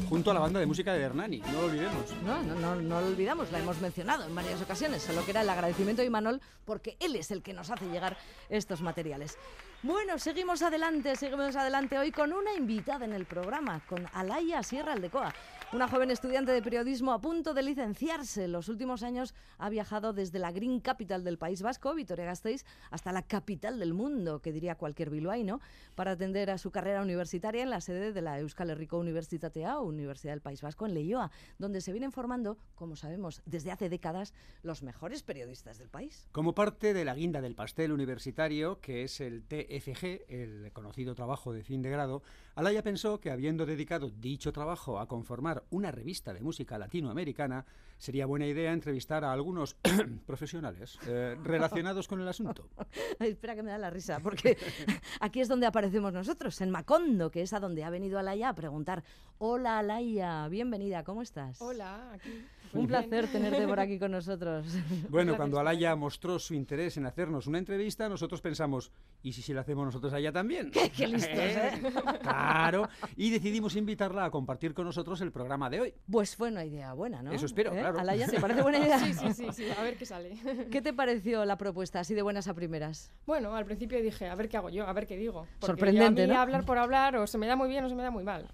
Junto 0.10 0.32
a 0.32 0.34
la 0.34 0.42
banda 0.42 0.60
de 0.60 0.66
música 0.66 0.94
de 0.94 1.02
Hernani, 1.02 1.40
no 1.40 1.54
lo 1.54 1.66
olvidemos. 1.66 2.14
No, 2.24 2.44
no, 2.44 2.56
no, 2.56 2.76
no 2.76 3.02
lo 3.02 3.08
olvidamos, 3.08 3.52
la 3.52 3.60
hemos 3.60 3.82
mencionado 3.82 4.26
en 4.26 4.36
varias 4.36 4.62
ocasiones, 4.62 5.02
solo 5.02 5.26
que 5.26 5.32
era 5.32 5.42
el 5.42 5.50
agradecimiento 5.50 6.02
de 6.02 6.08
Imanol 6.08 6.42
porque 6.64 6.96
él 7.00 7.16
es 7.16 7.32
el 7.32 7.42
que 7.42 7.54
nos 7.54 7.72
hace 7.72 7.86
llegar 7.86 8.18
estos 8.50 8.82
materiales. 8.82 9.38
Bueno, 9.82 10.20
seguimos 10.20 10.62
adelante, 10.62 11.16
seguimos 11.16 11.56
adelante 11.56 11.98
hoy 11.98 12.12
con 12.12 12.34
una 12.34 12.54
invitada 12.54 13.06
en 13.06 13.14
el 13.14 13.26
programa, 13.26 13.82
con 13.88 14.06
Alaya 14.14 14.62
Sierra 14.62 14.94
Aldecoa. 14.94 15.34
Una 15.74 15.90
joven 15.90 16.12
estudiante 16.12 16.52
de 16.52 16.62
periodismo 16.62 17.12
a 17.12 17.20
punto 17.20 17.54
de 17.54 17.64
licenciarse. 17.64 18.46
En 18.46 18.52
los 18.52 18.70
últimos 18.70 19.04
años 19.04 19.34
ha 19.58 19.70
viajado 19.70 20.14
desde 20.14 20.40
la 20.40 20.52
Green 20.52 20.80
Capital 20.80 21.24
del 21.24 21.38
País 21.38 21.62
Vasco, 21.64 21.94
Vitoria-Gasteiz, 21.94 22.64
hasta 22.92 23.12
la 23.12 23.24
capital 23.24 23.80
del 23.80 23.94
mundo, 23.94 24.42
que 24.42 24.54
diría 24.54 24.76
cualquier 24.76 25.10
bilbaíno, 25.10 25.60
para 25.96 26.12
atender 26.12 26.50
a 26.52 26.60
su 26.60 26.72
carrera 26.72 27.02
universitaria 27.02 27.64
en 27.64 27.72
la 27.72 27.82
sede 27.82 28.14
de 28.14 28.22
la 28.22 28.40
Euskal 28.40 28.70
Herriko 28.70 29.00
Universitatea, 29.00 29.80
Universidad 29.80 30.34
del 30.34 30.42
País 30.42 30.62
Vasco, 30.62 30.86
en 30.86 30.94
Leioa, 30.94 31.32
donde 31.58 31.82
se 31.82 31.92
vienen 31.92 32.12
formando, 32.12 32.58
como 32.76 32.96
sabemos, 32.96 33.42
desde 33.46 33.72
hace 33.72 33.90
décadas, 33.90 34.34
los 34.62 34.84
mejores 34.84 35.24
periodistas 35.24 35.78
del 35.78 35.90
país. 35.90 36.30
Como 36.32 36.54
parte 36.54 36.94
de 36.94 37.04
la 37.04 37.16
guinda 37.16 37.42
del 37.42 37.56
pastel 37.56 37.92
universitario, 37.92 38.80
que 38.80 39.04
es 39.04 39.20
el 39.20 39.44
TFG, 39.44 40.30
el 40.30 40.72
conocido 40.74 41.16
trabajo 41.16 41.52
de 41.52 41.64
fin 41.64 41.82
de 41.82 41.90
grado, 41.90 42.22
Alaya 42.54 42.84
pensó 42.84 43.20
que 43.20 43.32
habiendo 43.32 43.66
dedicado 43.66 44.10
dicho 44.10 44.54
trabajo 44.54 45.00
a 45.00 45.08
conformar 45.08 45.55
una 45.70 45.92
revista 45.92 46.34
de 46.34 46.42
música 46.42 46.78
latinoamericana, 46.78 47.66
sería 47.98 48.26
buena 48.26 48.46
idea 48.46 48.72
entrevistar 48.72 49.24
a 49.24 49.32
algunos 49.32 49.76
profesionales 50.26 51.00
eh, 51.08 51.36
relacionados 51.44 52.08
con 52.08 52.22
el 52.22 52.28
asunto. 52.28 52.70
Ay, 53.20 53.32
espera 53.32 53.56
que 53.56 53.64
me 53.64 53.72
da 53.72 53.78
la 53.78 53.90
risa, 53.90 54.20
porque 54.20 54.58
aquí 55.20 55.42
es 55.42 55.48
donde 55.48 55.66
aparecemos 55.66 56.14
nosotros, 56.14 56.60
en 56.62 56.72
Macondo, 56.72 57.32
que 57.32 57.42
es 57.42 57.54
a 57.54 57.60
donde 57.60 57.84
ha 57.84 57.90
venido 57.90 58.20
Alaya 58.20 58.50
a 58.50 58.56
preguntar. 58.56 59.04
Hola 59.38 59.80
Alaya, 59.80 60.48
bienvenida, 60.48 61.04
¿cómo 61.04 61.22
estás? 61.22 61.62
Hola, 61.62 62.12
aquí. 62.14 62.46
Un 62.74 62.88
placer 62.88 63.28
tenerte 63.28 63.68
por 63.68 63.80
aquí 63.80 64.00
con 64.00 64.12
nosotros. 64.12 64.66
Bueno, 65.10 65.36
cuando 65.38 65.60
Alaya 65.60 65.96
mostró 65.96 66.40
su 66.40 66.54
interés 66.54 66.98
en 66.98 67.06
hacernos 67.06 67.48
una 67.48 67.58
entrevista, 67.58 68.10
nosotros 68.10 68.42
pensamos, 68.42 68.92
¿y 69.22 69.34
si 69.34 69.42
se 69.42 69.54
la 69.54 69.62
hacemos 69.62 69.86
nosotros 69.86 70.14
a 70.14 70.20
ella 70.20 70.32
también? 70.32 70.72
Qué 70.98 71.08
listos, 71.08 71.32
¿eh? 71.34 71.82
Claro, 72.22 72.90
y 73.16 73.30
decidimos 73.30 73.76
invitarla 73.76 74.26
a 74.26 74.32
compartir 74.32 74.74
con 74.74 74.86
nosotros 74.86 75.22
el 75.22 75.32
programa 75.32 75.70
de 75.70 75.82
hoy. 75.82 75.94
Pues 76.12 76.36
fue 76.36 76.50
una 76.50 76.66
idea 76.66 76.94
buena, 76.94 77.22
¿no? 77.22 77.32
Eso 77.32 77.46
espero, 77.46 77.74
¿Eh? 77.74 77.80
claro. 77.80 78.00
Alaya, 78.00 78.28
¿te 78.28 78.40
parece 78.40 78.62
buena 78.62 78.80
idea? 78.80 79.00
Sí, 79.00 79.14
sí, 79.14 79.34
sí, 79.34 79.48
sí, 79.54 79.66
a 79.78 79.84
ver 79.84 79.98
qué 79.98 80.06
sale. 80.06 80.36
¿Qué 80.72 80.82
te 80.82 80.94
pareció 80.94 81.46
la 81.46 81.58
propuesta, 81.58 82.00
así 82.00 82.14
de 82.14 82.22
buenas 82.22 82.48
a 82.48 82.54
primeras? 82.54 83.12
Bueno, 83.26 83.56
al 83.56 83.66
principio 83.66 84.02
dije, 84.02 84.28
a 84.28 84.36
ver 84.36 84.50
qué 84.50 84.58
hago 84.58 84.70
yo, 84.70 84.88
a 84.88 84.94
ver 84.94 85.08
qué 85.08 85.18
digo. 85.18 85.48
Porque 85.60 85.66
Sorprendente, 85.66 86.22
yo 86.22 86.26
a 86.26 86.28
mí 86.28 86.34
¿no? 86.34 86.42
hablar 86.42 86.66
por 86.66 86.78
hablar 86.78 87.16
o 87.16 87.28
se 87.28 87.38
me 87.38 87.48
da 87.48 87.56
muy 87.56 87.70
bien 87.70 87.86
o 87.86 87.90
se 87.90 87.96
me 87.96 88.04
da 88.04 88.12
muy 88.12 88.24
mal. 88.24 88.48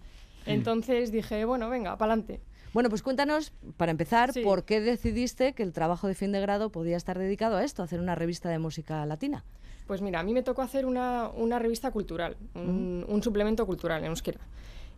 Entonces 0.46 1.12
dije, 1.12 1.46
bueno, 1.46 1.70
venga, 1.70 1.98
pa'lante. 1.98 2.42
Bueno, 2.74 2.90
pues 2.90 3.02
cuéntanos, 3.04 3.52
para 3.78 3.92
empezar, 3.92 4.32
Sí. 4.32 4.42
¿por 4.44 4.64
qué 4.64 4.80
decidiste 4.80 5.54
que 5.54 5.64
el 5.64 5.74
trabajo 5.74 6.08
de 6.08 6.16
fin 6.16 6.32
de 6.32 6.40
grado 6.40 6.70
podía 6.70 6.96
estar 6.96 7.18
dedicado 7.20 7.58
a 7.58 7.64
esto, 7.64 7.82
a 7.82 7.86
hacer 7.86 8.00
una 8.00 8.16
revista 8.16 8.50
de 8.50 8.60
música 8.60 9.06
latina? 9.06 9.44
Pues 9.88 10.02
mira, 10.02 10.22
a 10.22 10.24
mí 10.24 10.34
me 10.34 10.42
tocó 10.42 10.62
hacer 10.62 10.86
una, 10.86 11.30
una 11.36 11.60
revista 11.60 11.92
cultural, 11.92 12.38
un, 12.56 13.06
un 13.10 13.24
suplemento 13.24 13.66
cultural 13.66 14.00
en 14.04 14.12
euskera. 14.12 14.40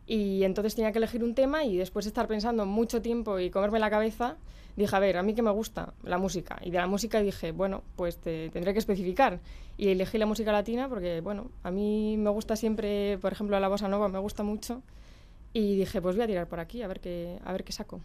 Y 0.05 0.43
entonces 0.43 0.75
tenía 0.75 0.91
que 0.91 0.97
elegir 0.99 1.23
un 1.23 1.33
tema 1.33 1.63
y 1.63 1.77
después 1.77 2.05
de 2.05 2.09
estar 2.09 2.27
pensando 2.27 2.65
mucho 2.65 3.01
tiempo 3.01 3.39
y 3.39 3.49
comerme 3.49 3.79
la 3.79 3.89
cabeza, 3.89 4.35
dije, 4.75 4.95
a 4.95 4.99
ver, 4.99 5.17
a 5.17 5.23
mí 5.23 5.33
que 5.33 5.41
me 5.41 5.49
gusta 5.49 5.93
la 6.03 6.17
música. 6.19 6.59
Y 6.61 6.69
de 6.69 6.77
la 6.77 6.87
música 6.87 7.21
dije, 7.21 7.53
bueno, 7.53 7.81
pues 7.95 8.17
te 8.17 8.49
tendré 8.49 8.73
que 8.73 8.79
especificar. 8.79 9.39
Y 9.77 9.87
elegí 9.87 10.17
la 10.19 10.25
música 10.27 10.51
latina 10.51 10.89
porque, 10.89 11.21
bueno, 11.21 11.49
a 11.63 11.71
mí 11.71 12.17
me 12.17 12.29
gusta 12.29 12.55
siempre, 12.55 13.17
por 13.19 13.31
ejemplo, 13.31 13.59
la 13.59 13.67
bossa 13.69 13.87
nova 13.87 14.09
me 14.09 14.19
gusta 14.19 14.43
mucho. 14.43 14.83
Y 15.53 15.75
dije, 15.77 16.01
pues 16.01 16.15
voy 16.15 16.23
a 16.23 16.27
tirar 16.27 16.47
por 16.47 16.59
aquí, 16.59 16.81
a 16.81 16.87
ver 16.87 16.99
qué, 16.99 17.39
a 17.43 17.51
ver 17.51 17.63
qué 17.63 17.71
saco. 17.71 18.01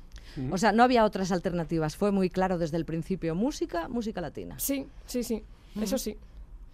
O 0.51 0.59
sea, 0.59 0.73
no 0.73 0.83
había 0.83 1.05
otras 1.05 1.33
alternativas, 1.33 1.97
fue 1.97 2.13
muy 2.13 2.29
claro 2.29 2.59
desde 2.59 2.77
el 2.77 2.85
principio, 2.85 3.35
música, 3.35 3.89
música 3.89 4.21
latina. 4.21 4.59
Sí, 4.59 4.87
sí, 5.07 5.23
sí, 5.25 5.43
eso 5.81 5.97
sí. 5.97 6.19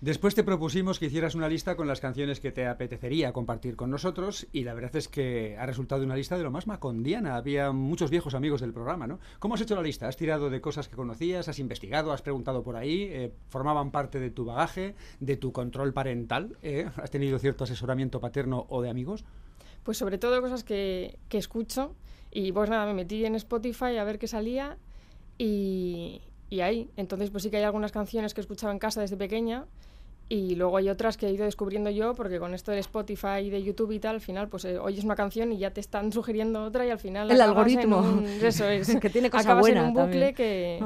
Después 0.05 0.35
te 0.35 0.45
propusimos 0.45 0.99
que 0.99 1.07
hicieras 1.07 1.35
una 1.35 1.49
lista 1.49 1.77
con 1.77 1.89
las 1.89 2.01
canciones 2.01 2.39
que 2.39 2.53
te 2.53 2.67
apetecería 2.67 3.33
compartir 3.33 3.75
con 3.75 3.91
nosotros 3.91 4.47
y 4.53 4.65
la 4.65 4.75
verdad 4.75 4.95
es 4.97 5.09
que 5.09 5.57
ha 5.59 5.65
resultado 5.65 6.05
una 6.05 6.15
lista 6.15 6.37
de 6.37 6.43
lo 6.43 6.51
más 6.51 6.67
macondiana. 6.67 7.37
Había 7.37 7.73
muchos 7.73 8.11
viejos 8.11 8.35
amigos 8.35 8.61
del 8.61 8.75
programa, 8.75 9.07
¿no? 9.07 9.19
¿Cómo 9.39 9.55
has 9.55 9.63
hecho 9.63 9.75
la 9.77 9.83
lista? 9.83 10.07
¿Has 10.07 10.19
tirado 10.19 10.51
de 10.51 10.61
cosas 10.61 10.89
que 10.89 10.97
conocías? 10.97 11.49
¿Has 11.49 11.59
investigado? 11.59 12.13
¿Has 12.13 12.21
preguntado 12.21 12.63
por 12.63 12.77
ahí? 12.77 13.05
Eh, 13.05 13.33
¿Formaban 13.49 13.91
parte 13.93 14.21
de 14.21 14.31
tu 14.31 14.45
bagaje? 14.45 14.95
¿De 15.21 15.39
tu 15.39 15.53
control 15.53 15.95
parental? 15.95 16.59
¿Eh? 16.61 16.87
¿Has 16.97 17.11
tenido 17.11 17.39
cierto 17.39 17.65
asesoramiento 17.65 18.21
paterno 18.21 18.67
o 18.69 18.83
de 18.83 18.91
amigos? 18.91 19.25
Pues 19.85 19.97
sobre 19.99 20.19
todo 20.19 20.41
cosas 20.43 20.65
que, 20.65 21.19
que 21.29 21.39
escucho. 21.39 21.95
Y 22.33 22.51
pues 22.53 22.69
nada, 22.69 22.85
me 22.87 22.95
metí 22.95 23.25
en 23.25 23.37
Spotify 23.37 23.97
a 23.97 24.05
ver 24.05 24.19
qué 24.19 24.27
salía 24.27 24.77
y, 25.39 26.21
y 26.51 26.61
ahí. 26.61 26.91
Entonces 26.97 27.31
pues 27.31 27.43
sí 27.45 27.51
que 27.51 27.59
hay 27.59 27.63
algunas 27.63 27.93
canciones 27.93 28.35
que 28.35 28.41
escuchaba 28.41 28.73
en 28.73 28.79
casa 28.79 29.01
desde 29.01 29.17
pequeña 29.17 29.67
y 30.29 30.55
luego 30.57 30.79
hay 30.79 30.89
otras 30.89 31.17
que 31.19 31.27
he 31.27 31.31
ido 31.33 31.45
descubriendo 31.45 31.91
yo 31.91 32.15
porque 32.15 32.39
con 32.39 32.55
esto 32.55 32.71
del 32.71 32.81
Spotify 32.81 33.41
y 33.45 33.51
de 33.51 33.63
YouTube 33.63 33.93
y 33.93 33.99
tal, 34.01 34.17
al 34.17 34.21
final 34.21 34.49
pues 34.49 34.65
eh, 34.65 34.79
oyes 34.79 35.05
una 35.05 35.15
canción 35.17 35.53
y 35.53 35.59
ya 35.59 35.71
te 35.71 35.81
están 35.81 36.13
sugiriendo 36.19 36.65
otra 36.65 36.87
y 36.87 36.91
al 36.91 36.99
final 36.99 37.31
El 37.31 37.41
algoritmo. 37.41 37.99
un- 37.99 38.27
eso 38.27 38.67
es. 38.69 38.97
Que 39.01 39.11
tiene 39.11 39.31
cosa 39.31 39.43
acabas 39.43 39.61
buena 39.63 39.81
en 39.83 39.87
un 39.89 39.93
bucle 39.95 40.33
también. 40.33 40.35
que. 40.35 40.79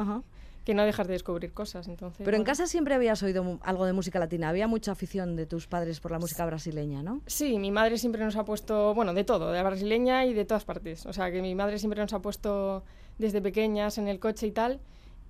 Que 0.69 0.75
no 0.75 0.85
dejas 0.85 1.07
de 1.07 1.15
descubrir 1.15 1.55
cosas. 1.55 1.89
Entonces, 1.89 2.27
Pero 2.27 2.37
en 2.37 2.45
casa 2.45 2.67
siempre 2.67 2.95
habías 2.95 3.23
oído 3.23 3.59
algo 3.63 3.87
de 3.87 3.95
música 3.95 4.19
latina, 4.19 4.51
había 4.51 4.69
mucha 4.69 4.93
afición 4.93 5.35
de 5.35 5.47
tus 5.47 5.67
padres 5.67 5.99
por 5.99 6.11
la 6.11 6.19
música 6.19 6.45
brasileña, 6.45 7.03
¿no? 7.03 7.23
Sí, 7.27 7.59
mi 7.59 7.71
madre 7.71 7.97
siempre 7.97 8.23
nos 8.23 8.37
ha 8.37 8.45
puesto, 8.45 8.93
bueno, 8.95 9.15
de 9.15 9.25
todo, 9.25 9.51
de 9.51 9.57
la 9.57 9.63
brasileña 9.63 10.27
y 10.27 10.35
de 10.35 10.45
todas 10.45 10.67
partes. 10.67 11.07
O 11.07 11.15
sea, 11.15 11.33
que 11.33 11.41
mi 11.41 11.55
madre 11.55 11.79
siempre 11.79 12.03
nos 12.03 12.13
ha 12.13 12.21
puesto 12.21 12.85
desde 13.17 13.41
pequeñas 13.41 13.97
en 13.97 14.09
el 14.09 14.21
coche 14.21 14.47
y 14.47 14.51
tal. 14.51 14.79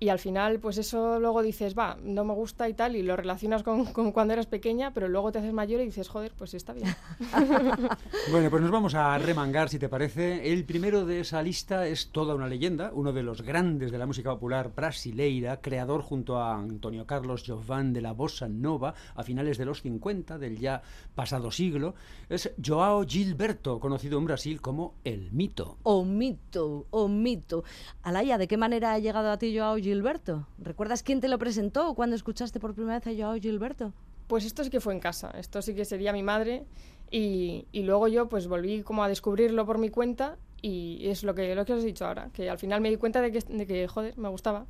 Y 0.01 0.07
al 0.07 0.19
final, 0.19 0.59
pues 0.59 0.77
eso 0.77 1.19
luego 1.19 1.41
dices, 1.41 1.77
va, 1.77 1.97
no 2.01 2.23
me 2.23 2.33
gusta 2.33 2.69
y 2.69 2.73
tal, 2.73 2.95
y 2.95 3.03
lo 3.03 3.17
relacionas 3.17 3.63
con, 3.63 3.85
con 3.87 4.13
cuando 4.13 4.33
eras 4.33 4.45
pequeña, 4.45 4.93
pero 4.93 5.09
luego 5.09 5.31
te 5.33 5.39
haces 5.39 5.51
mayor 5.51 5.81
y 5.81 5.85
dices, 5.85 6.07
joder, 6.07 6.31
pues 6.37 6.53
está 6.53 6.73
bien. 6.73 6.87
Bueno, 8.31 8.49
pues 8.49 8.61
nos 8.61 8.71
vamos 8.71 8.93
a 8.95 9.17
remangar, 9.17 9.69
si 9.69 9.79
te 9.79 9.89
parece. 9.89 10.53
El 10.53 10.63
primero 10.63 11.05
de 11.05 11.21
esa 11.21 11.41
lista 11.41 11.87
es 11.87 12.09
toda 12.11 12.35
una 12.35 12.47
leyenda, 12.47 12.91
uno 12.93 13.11
de 13.11 13.23
los 13.23 13.41
grandes 13.41 13.91
de 13.91 13.97
la 13.97 14.05
música 14.05 14.31
popular 14.31 14.71
brasileira, 14.75 15.61
creador 15.61 16.01
junto 16.01 16.37
a 16.37 16.55
Antonio 16.55 17.05
Carlos 17.05 17.43
Jobim 17.45 17.91
de 17.91 18.01
la 18.01 18.13
bossa 18.13 18.47
nova 18.47 18.93
a 19.15 19.23
finales 19.23 19.57
de 19.57 19.65
los 19.65 19.81
50 19.81 20.37
del 20.37 20.59
ya 20.59 20.81
pasado 21.15 21.51
siglo. 21.51 21.95
Es 22.29 22.51
Joao 22.63 23.03
Gilberto, 23.05 23.79
conocido 23.79 24.19
en 24.19 24.25
Brasil 24.25 24.61
como 24.61 24.93
el 25.03 25.31
mito. 25.31 25.77
O 25.83 26.05
mito, 26.05 26.85
o 26.91 27.07
mito. 27.07 27.63
Alaya, 28.03 28.37
¿de 28.37 28.47
qué 28.47 28.57
manera 28.57 28.93
ha 28.93 28.99
llegado 28.99 29.31
a 29.31 29.37
ti 29.37 29.57
Joao 29.57 29.77
Gilberto? 29.77 29.88
¿Recuerdas 30.57 31.03
quién 31.03 31.19
te 31.19 31.27
lo 31.27 31.37
presentó 31.37 31.93
cuando 31.93 32.15
escuchaste 32.15 32.59
por 32.59 32.73
primera 32.73 32.99
vez 32.99 33.07
a 33.07 33.21
Joao 33.21 33.39
Gilberto? 33.39 33.93
Pues 34.27 34.45
esto 34.45 34.63
sí 34.63 34.69
que 34.69 34.79
fue 34.79 34.93
en 34.93 34.99
casa, 34.99 35.31
esto 35.31 35.61
sí 35.61 35.73
que 35.73 35.85
sería 35.85 36.13
mi 36.13 36.23
madre. 36.23 36.65
Y, 37.11 37.65
y 37.71 37.83
luego 37.83 38.07
yo 38.07 38.29
pues 38.29 38.47
volví 38.47 38.83
como 38.83 39.03
a 39.03 39.07
descubrirlo 39.07 39.65
por 39.65 39.79
mi 39.79 39.89
cuenta 39.89 40.37
y 40.61 41.07
es 41.07 41.23
lo 41.23 41.33
que, 41.33 41.55
lo 41.55 41.65
que 41.65 41.73
os 41.73 41.83
he 41.83 41.87
dicho 41.87 42.05
ahora, 42.05 42.29
que 42.33 42.49
al 42.49 42.57
final 42.57 42.81
me 42.81 42.89
di 42.89 42.97
cuenta 42.97 43.21
de 43.21 43.31
que, 43.31 43.39
de 43.39 43.65
que, 43.65 43.87
joder, 43.87 44.17
me 44.17 44.29
gustaba. 44.29 44.65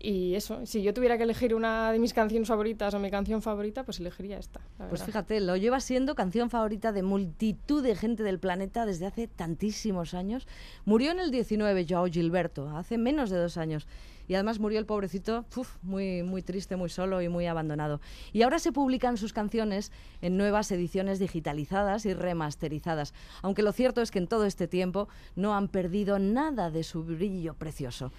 Y 0.00 0.34
eso, 0.34 0.64
si 0.64 0.82
yo 0.82 0.94
tuviera 0.94 1.16
que 1.16 1.24
elegir 1.24 1.56
una 1.56 1.90
de 1.90 1.98
mis 1.98 2.14
canciones 2.14 2.46
favoritas 2.46 2.94
o 2.94 3.00
mi 3.00 3.10
canción 3.10 3.42
favorita, 3.42 3.82
pues 3.82 3.98
elegiría 3.98 4.38
esta. 4.38 4.60
la 4.78 4.88
Pues 4.88 5.02
fíjate, 5.02 5.40
lo 5.40 5.56
lleva 5.56 5.80
siendo 5.80 6.14
canción 6.14 6.50
favorita 6.50 6.92
de 6.92 7.02
multitud 7.02 7.82
de 7.82 7.96
gente 7.96 8.22
del 8.22 8.38
planeta 8.38 8.86
desde 8.86 9.06
hace 9.06 9.26
tantísimos 9.26 10.14
años. 10.14 10.46
Murió 10.84 11.10
en 11.10 11.18
el 11.18 11.32
19 11.32 11.86
Joao 11.88 12.06
Gilberto, 12.06 12.68
hace 12.76 12.96
menos 12.96 13.30
de 13.30 13.38
dos 13.38 13.56
años. 13.56 13.88
Y 14.28 14.34
además 14.34 14.58
murió 14.60 14.78
el 14.78 14.86
pobrecito 14.86 15.46
uf, 15.56 15.76
muy, 15.82 16.22
muy 16.22 16.42
triste, 16.42 16.76
muy 16.76 16.90
solo 16.90 17.22
y 17.22 17.28
muy 17.28 17.46
abandonado. 17.46 18.00
Y 18.32 18.42
ahora 18.42 18.58
se 18.58 18.70
publican 18.72 19.16
sus 19.16 19.32
canciones 19.32 19.90
en 20.20 20.36
nuevas 20.36 20.70
ediciones 20.70 21.18
digitalizadas 21.18 22.04
y 22.06 22.12
remasterizadas. 22.14 23.14
Aunque 23.42 23.62
lo 23.62 23.72
cierto 23.72 24.02
es 24.02 24.10
que 24.10 24.18
en 24.18 24.28
todo 24.28 24.44
este 24.44 24.68
tiempo 24.68 25.08
no 25.34 25.54
han 25.56 25.68
perdido 25.68 26.18
nada 26.18 26.70
de 26.70 26.84
su 26.84 27.02
brillo 27.04 27.54
precioso. 27.54 28.12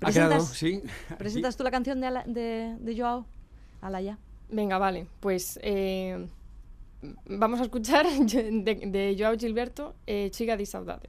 Ha 0.00 0.10
quedado, 0.10 0.30
¿Presentas, 0.30 0.56
sí. 0.58 0.82
¿presentas 1.16 1.56
tú 1.56 1.62
la 1.62 1.70
canción 1.70 2.00
de, 2.00 2.06
Ala- 2.08 2.24
de, 2.26 2.76
de 2.80 2.96
Joao? 3.00 3.24
Alaya. 3.80 4.18
Venga, 4.50 4.76
vale, 4.78 5.06
pues 5.20 5.60
eh, 5.62 6.26
vamos 7.26 7.60
a 7.60 7.62
escuchar 7.62 8.06
de, 8.18 8.74
de 8.86 9.16
Joao 9.18 9.38
Gilberto, 9.38 9.94
eh, 10.06 10.28
Chica 10.32 10.56
di 10.56 10.66
Saudade. 10.66 11.08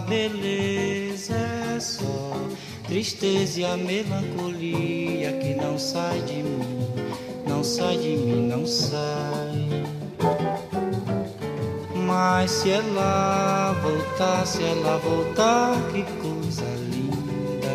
beleza, 0.00 1.34
é 1.76 1.80
só 1.80 2.36
tristeza 2.86 3.60
e 3.60 3.64
a 3.64 3.76
melancolia 3.76 5.32
que 5.34 5.54
não 5.54 5.78
sai 5.78 6.20
de 6.22 6.42
mim, 6.42 6.88
não 7.46 7.62
sai 7.62 7.96
de 7.98 8.16
mim, 8.16 8.48
não 8.48 8.66
sai. 8.66 9.68
Mas 11.94 12.50
se 12.50 12.70
ela 12.70 13.74
voltar, 13.82 14.46
se 14.46 14.62
ela 14.62 14.96
voltar, 14.98 15.74
que 15.92 16.02
coisa 16.22 16.64
linda, 16.90 17.68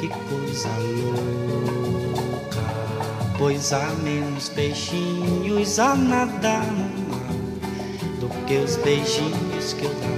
que 0.00 0.08
coisa 0.08 0.68
louca. 0.78 2.28
Pois 3.38 3.72
há 3.72 3.86
menos 4.02 4.48
peixinhos 4.48 5.78
a 5.78 5.94
nadar 5.94 6.66
no 6.66 7.08
mar 7.08 7.32
do 8.18 8.28
que 8.46 8.56
os 8.56 8.76
beijinhos 8.76 9.72
que 9.74 9.84
eu 9.84 9.94
darei 9.94 10.17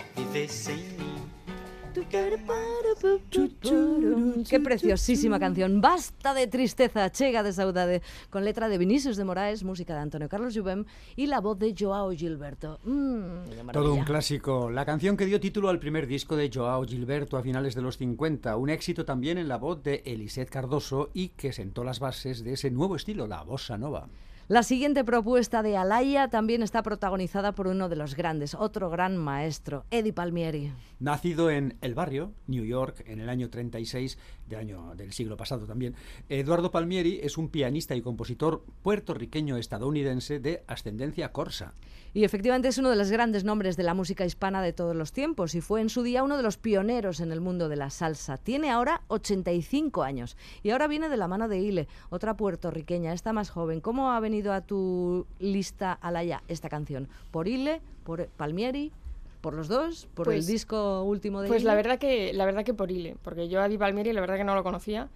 Qué 4.49 4.59
preciosísima 4.61 5.39
canción. 5.39 5.81
Basta 5.81 6.33
de 6.33 6.47
tristeza, 6.47 7.11
chega 7.11 7.43
de 7.43 7.51
saudade, 7.51 8.01
con 8.29 8.45
letra 8.45 8.69
de 8.69 8.77
Vinicius 8.77 9.17
de 9.17 9.25
Moraes, 9.25 9.65
música 9.65 9.93
de 9.93 9.99
Antonio 9.99 10.29
Carlos 10.29 10.55
Jubem 10.55 10.85
y 11.17 11.27
la 11.27 11.41
voz 11.41 11.59
de 11.59 11.75
Joao 11.77 12.11
Gilberto. 12.11 12.79
Mm, 12.85 13.71
Todo 13.73 13.93
un 13.93 14.05
clásico. 14.05 14.69
La 14.69 14.85
canción 14.85 15.17
que 15.17 15.25
dio 15.25 15.41
título 15.41 15.67
al 15.67 15.79
primer 15.79 16.07
disco 16.07 16.37
de 16.37 16.49
Joao 16.53 16.85
Gilberto 16.85 17.35
a 17.35 17.41
finales 17.41 17.75
de 17.75 17.81
los 17.81 17.97
50. 17.97 18.55
Un 18.55 18.69
éxito 18.69 19.03
también 19.03 19.37
en 19.37 19.49
la 19.49 19.57
voz 19.57 19.83
de 19.83 20.01
Eliseth 20.05 20.49
Cardoso 20.49 21.09
y 21.13 21.29
que 21.29 21.51
sentó 21.51 21.83
las 21.83 21.99
bases 21.99 22.41
de 22.45 22.53
ese 22.53 22.71
nuevo 22.71 22.95
estilo, 22.95 23.27
la 23.27 23.43
bossa 23.43 23.77
nova. 23.77 24.07
La 24.51 24.63
siguiente 24.63 25.05
propuesta 25.05 25.63
de 25.63 25.77
Alaya 25.77 26.27
también 26.27 26.61
está 26.61 26.83
protagonizada 26.83 27.53
por 27.53 27.67
uno 27.67 27.87
de 27.87 27.95
los 27.95 28.17
grandes, 28.17 28.53
otro 28.53 28.89
gran 28.89 29.15
maestro, 29.15 29.85
Eddie 29.91 30.11
Palmieri. 30.11 30.73
Nacido 30.99 31.49
en 31.49 31.77
El 31.79 31.95
Barrio, 31.95 32.33
New 32.47 32.65
York, 32.65 33.01
en 33.07 33.21
el 33.21 33.29
año 33.29 33.49
36 33.49 34.17
año, 34.57 34.93
del 34.95 35.13
siglo 35.13 35.37
pasado 35.37 35.65
también, 35.65 35.95
Eduardo 36.29 36.71
Palmieri 36.71 37.19
es 37.21 37.37
un 37.37 37.49
pianista 37.49 37.95
y 37.95 38.01
compositor 38.01 38.63
puertorriqueño-estadounidense 38.83 40.39
de 40.39 40.63
ascendencia 40.67 41.31
corsa. 41.31 41.73
Y 42.13 42.25
efectivamente 42.25 42.67
es 42.67 42.77
uno 42.77 42.89
de 42.89 42.97
los 42.97 43.09
grandes 43.09 43.45
nombres 43.45 43.77
de 43.77 43.83
la 43.83 43.93
música 43.93 44.25
hispana 44.25 44.61
de 44.61 44.73
todos 44.73 44.95
los 44.95 45.13
tiempos 45.13 45.55
y 45.55 45.61
fue 45.61 45.79
en 45.79 45.89
su 45.89 46.03
día 46.03 46.23
uno 46.23 46.35
de 46.35 46.43
los 46.43 46.57
pioneros 46.57 47.21
en 47.21 47.31
el 47.31 47.39
mundo 47.39 47.69
de 47.69 47.77
la 47.77 47.89
salsa. 47.89 48.37
Tiene 48.37 48.69
ahora 48.69 49.01
85 49.07 50.03
años 50.03 50.35
y 50.61 50.71
ahora 50.71 50.87
viene 50.87 51.07
de 51.07 51.15
la 51.15 51.29
mano 51.29 51.47
de 51.47 51.59
Ile, 51.59 51.87
otra 52.09 52.35
puertorriqueña, 52.35 53.13
esta 53.13 53.31
más 53.31 53.49
joven. 53.49 53.79
¿Cómo 53.79 54.11
ha 54.11 54.19
venido 54.19 54.51
a 54.51 54.61
tu 54.61 55.25
lista, 55.39 55.93
Alaya, 55.93 56.43
esta 56.49 56.67
canción? 56.67 57.07
¿Por 57.31 57.47
Ile? 57.47 57.81
¿Por 58.03 58.27
Palmieri? 58.27 58.91
¿Por 59.41 59.53
los 59.55 59.67
dos? 59.67 60.07
¿Por 60.13 60.27
el 60.27 60.35
Pues- 60.35 60.47
disco 60.47 61.03
último 61.03 61.41
de 61.41 61.47
Pues 61.47 61.61
Ile? 61.61 61.67
la 61.69 61.75
verdad 61.75 61.97
que 61.99 62.31
la 62.33 62.45
verdad 62.45 62.63
que 62.63 62.73
por 62.73 62.91
Ile, 62.91 63.15
porque 63.23 63.49
yo 63.49 63.61
a 63.61 63.67
Di 63.67 63.77
Palmieri 63.77 64.13
la 64.13 64.21
verdad 64.21 64.37
que 64.37 64.43
no 64.43 64.53
lo 64.55 64.63
conocía 64.63 65.09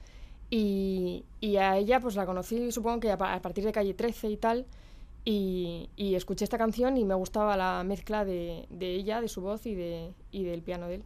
y, 0.50 1.24
y 1.42 1.58
a 1.58 1.78
ella 1.78 2.00
pues 2.00 2.16
la 2.16 2.26
conocí 2.26 2.72
supongo 2.72 3.00
que 3.00 3.12
a, 3.12 3.16
a 3.16 3.42
partir 3.42 3.64
de 3.64 3.72
Calle 3.72 3.94
13 3.94 4.30
y 4.30 4.38
tal 4.38 4.66
y, 5.24 5.90
y 5.96 6.16
escuché 6.16 6.44
esta 6.44 6.58
canción 6.58 6.98
y 6.98 7.04
me 7.06 7.16
gustaba 7.16 7.58
la 7.58 7.84
mezcla 7.84 8.26
de, 8.26 8.66
de 8.70 8.94
ella, 8.96 9.22
de 9.22 9.28
su 9.28 9.42
voz 9.42 9.66
y, 9.66 9.74
de, 9.76 10.12
y 10.32 10.44
del 10.44 10.62
piano 10.62 10.88
de 10.88 10.96
él. 10.96 11.04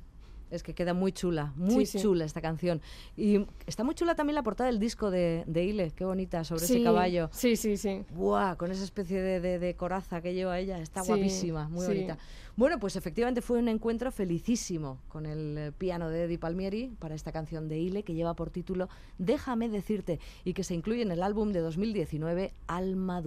Es 0.51 0.63
que 0.63 0.73
queda 0.73 0.93
muy 0.93 1.11
chula, 1.11 1.53
muy 1.55 1.85
Sí, 1.85 1.97
sí. 1.97 2.03
chula 2.03 2.25
esta 2.25 2.41
canción. 2.41 2.81
Y 3.15 3.45
está 3.67 3.83
muy 3.83 3.93
chula 3.95 4.15
también 4.15 4.35
la 4.35 4.43
portada 4.43 4.69
del 4.69 4.79
disco 4.79 5.11
de, 5.11 5.43
de 5.47 5.63
Ile, 5.63 5.91
qué 5.91 6.05
bonita, 6.05 6.43
sobre 6.43 6.65
ese 6.65 6.83
caballo. 6.83 7.29
Sí, 7.31 7.55
sí, 7.55 7.77
sí. 7.77 8.03
Buah, 8.15 8.55
con 8.55 8.71
esa 8.71 8.83
especie 8.83 9.21
de, 9.21 9.39
de- 9.39 9.59
de 9.59 9.75
coraza 9.75 10.21
que 10.21 10.33
lleva 10.33 10.57
ella, 10.59 10.79
está 10.79 11.01
guapísima, 11.01 11.69
muy 11.69 11.85
bonita. 11.85 12.17
Bueno, 12.55 12.77
pues 12.79 12.95
efectivamente 12.95 13.41
fue 13.41 13.59
un 13.59 13.69
encuentro 13.69 14.11
felicísimo 14.11 14.99
con 15.07 15.25
el 15.25 15.57
eh, 15.57 15.71
piano 15.77 16.09
de 16.09 16.23
Eddie 16.25 16.37
Palmieri 16.39 16.91
para 16.99 17.15
esta 17.15 17.31
canción 17.31 17.69
de 17.69 17.77
Ile 17.79 18.03
que 18.03 18.13
lleva 18.13 18.33
por 18.33 18.49
título 18.49 18.89
Déjame 19.17 19.69
decirte 19.69 20.19
y 20.43 20.53
que 20.53 20.63
se 20.65 20.73
incluye 20.73 21.01
en 21.03 21.11
el 21.11 21.23
álbum 21.23 21.51
de 21.53 21.59
2019 21.59 22.53
Alma 22.67 23.21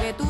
que 0.00 0.14
tú 0.14 0.29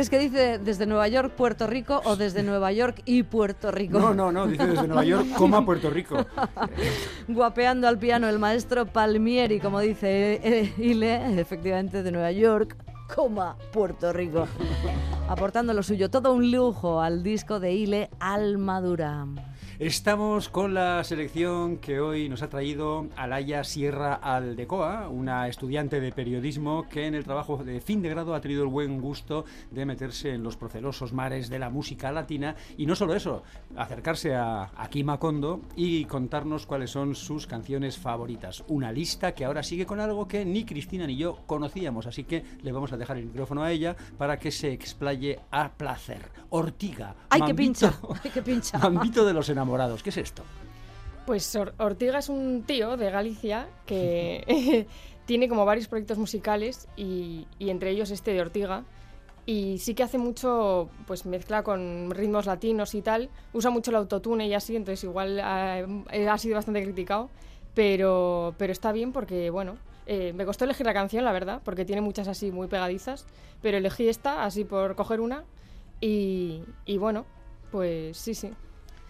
crees 0.00 0.08
que 0.08 0.18
dice 0.18 0.58
desde 0.58 0.86
Nueva 0.86 1.08
York, 1.08 1.34
Puerto 1.36 1.66
Rico 1.66 2.00
o 2.06 2.16
desde 2.16 2.42
Nueva 2.42 2.72
York 2.72 3.02
y 3.04 3.22
Puerto 3.22 3.70
Rico? 3.70 3.98
No, 3.98 4.14
no, 4.14 4.32
no, 4.32 4.46
dice 4.46 4.66
desde 4.66 4.86
Nueva 4.86 5.04
York, 5.04 5.26
coma 5.36 5.62
Puerto 5.62 5.90
Rico. 5.90 6.24
Guapeando 7.28 7.86
al 7.86 7.98
piano 7.98 8.26
el 8.26 8.38
maestro 8.38 8.86
Palmieri, 8.86 9.60
como 9.60 9.78
dice 9.80 10.40
eh, 10.42 10.72
Ile, 10.78 11.38
efectivamente 11.38 12.02
de 12.02 12.12
Nueva 12.12 12.32
York, 12.32 12.78
coma 13.14 13.56
Puerto 13.74 14.10
Rico. 14.10 14.48
Aportando 15.28 15.74
lo 15.74 15.82
suyo, 15.82 16.08
todo 16.08 16.32
un 16.32 16.50
lujo 16.50 17.02
al 17.02 17.22
disco 17.22 17.60
de 17.60 17.74
Ile 17.74 18.10
Almadura. 18.20 19.26
Estamos 19.80 20.50
con 20.50 20.74
la 20.74 21.02
selección 21.04 21.78
que 21.78 22.00
hoy 22.00 22.28
nos 22.28 22.42
ha 22.42 22.50
traído 22.50 23.06
Alaya 23.16 23.64
Sierra 23.64 24.12
Aldecoa, 24.12 25.08
una 25.08 25.48
estudiante 25.48 26.02
de 26.02 26.12
periodismo 26.12 26.86
que 26.86 27.06
en 27.06 27.14
el 27.14 27.24
trabajo 27.24 27.56
de 27.64 27.80
fin 27.80 28.02
de 28.02 28.10
grado 28.10 28.34
ha 28.34 28.42
tenido 28.42 28.62
el 28.62 28.68
buen 28.68 29.00
gusto 29.00 29.46
de 29.70 29.86
meterse 29.86 30.34
en 30.34 30.42
los 30.42 30.58
procelosos 30.58 31.14
mares 31.14 31.48
de 31.48 31.58
la 31.58 31.70
música 31.70 32.12
latina 32.12 32.56
y 32.76 32.84
no 32.84 32.94
solo 32.94 33.14
eso, 33.14 33.42
acercarse 33.74 34.34
a, 34.34 34.70
a 34.76 34.90
Kima 34.90 35.18
Kondo 35.18 35.62
y 35.76 36.04
contarnos 36.04 36.66
cuáles 36.66 36.90
son 36.90 37.14
sus 37.14 37.46
canciones 37.46 37.96
favoritas. 37.96 38.62
Una 38.68 38.92
lista 38.92 39.32
que 39.32 39.46
ahora 39.46 39.62
sigue 39.62 39.86
con 39.86 39.98
algo 39.98 40.28
que 40.28 40.44
ni 40.44 40.66
Cristina 40.66 41.06
ni 41.06 41.16
yo 41.16 41.38
conocíamos, 41.46 42.06
así 42.06 42.24
que 42.24 42.44
le 42.60 42.72
vamos 42.72 42.92
a 42.92 42.98
dejar 42.98 43.16
el 43.16 43.24
micrófono 43.24 43.62
a 43.62 43.72
ella 43.72 43.96
para 44.18 44.38
que 44.38 44.50
se 44.50 44.74
explaye 44.74 45.40
a 45.50 45.72
placer. 45.72 46.20
Ortiga. 46.50 47.14
¡Ay, 47.30 47.40
que 47.42 47.54
pincha! 47.54 47.94
¡Ay, 48.22 48.30
que 48.30 48.42
pincha! 48.42 48.76
Mambito 48.76 49.24
de 49.24 49.32
los 49.32 49.48
enamorados. 49.48 49.69
¿Qué 50.02 50.10
es 50.10 50.16
esto? 50.16 50.42
Pues 51.26 51.54
Or- 51.56 51.74
Ortiga 51.78 52.18
es 52.18 52.28
un 52.28 52.62
tío 52.66 52.96
de 52.96 53.10
Galicia 53.10 53.68
que 53.86 54.86
tiene 55.26 55.48
como 55.48 55.64
varios 55.64 55.86
proyectos 55.88 56.18
musicales 56.18 56.88
y, 56.96 57.46
y 57.58 57.70
entre 57.70 57.90
ellos 57.90 58.10
este 58.10 58.32
de 58.32 58.40
Ortiga. 58.40 58.84
Y 59.46 59.78
sí 59.78 59.94
que 59.94 60.02
hace 60.02 60.18
mucho, 60.18 60.88
pues 61.06 61.26
mezcla 61.26 61.62
con 61.62 62.10
ritmos 62.10 62.46
latinos 62.46 62.94
y 62.94 63.02
tal. 63.02 63.30
Usa 63.52 63.70
mucho 63.70 63.90
el 63.90 63.96
autotune 63.96 64.46
y 64.46 64.54
así, 64.54 64.76
entonces 64.76 65.02
igual 65.04 65.38
eh, 65.40 66.28
ha 66.28 66.38
sido 66.38 66.56
bastante 66.56 66.82
criticado. 66.82 67.30
Pero, 67.74 68.54
pero 68.58 68.72
está 68.72 68.92
bien 68.92 69.12
porque, 69.12 69.50
bueno, 69.50 69.76
eh, 70.06 70.32
me 70.34 70.44
costó 70.44 70.64
elegir 70.64 70.84
la 70.86 70.92
canción, 70.92 71.24
la 71.24 71.32
verdad, 71.32 71.62
porque 71.64 71.84
tiene 71.84 72.00
muchas 72.02 72.28
así 72.28 72.50
muy 72.52 72.66
pegadizas. 72.68 73.26
Pero 73.62 73.78
elegí 73.78 74.08
esta, 74.08 74.44
así 74.44 74.64
por 74.64 74.94
coger 74.94 75.20
una. 75.20 75.44
Y, 76.00 76.62
y 76.84 76.98
bueno, 76.98 77.24
pues 77.72 78.16
sí, 78.18 78.34
sí. 78.34 78.50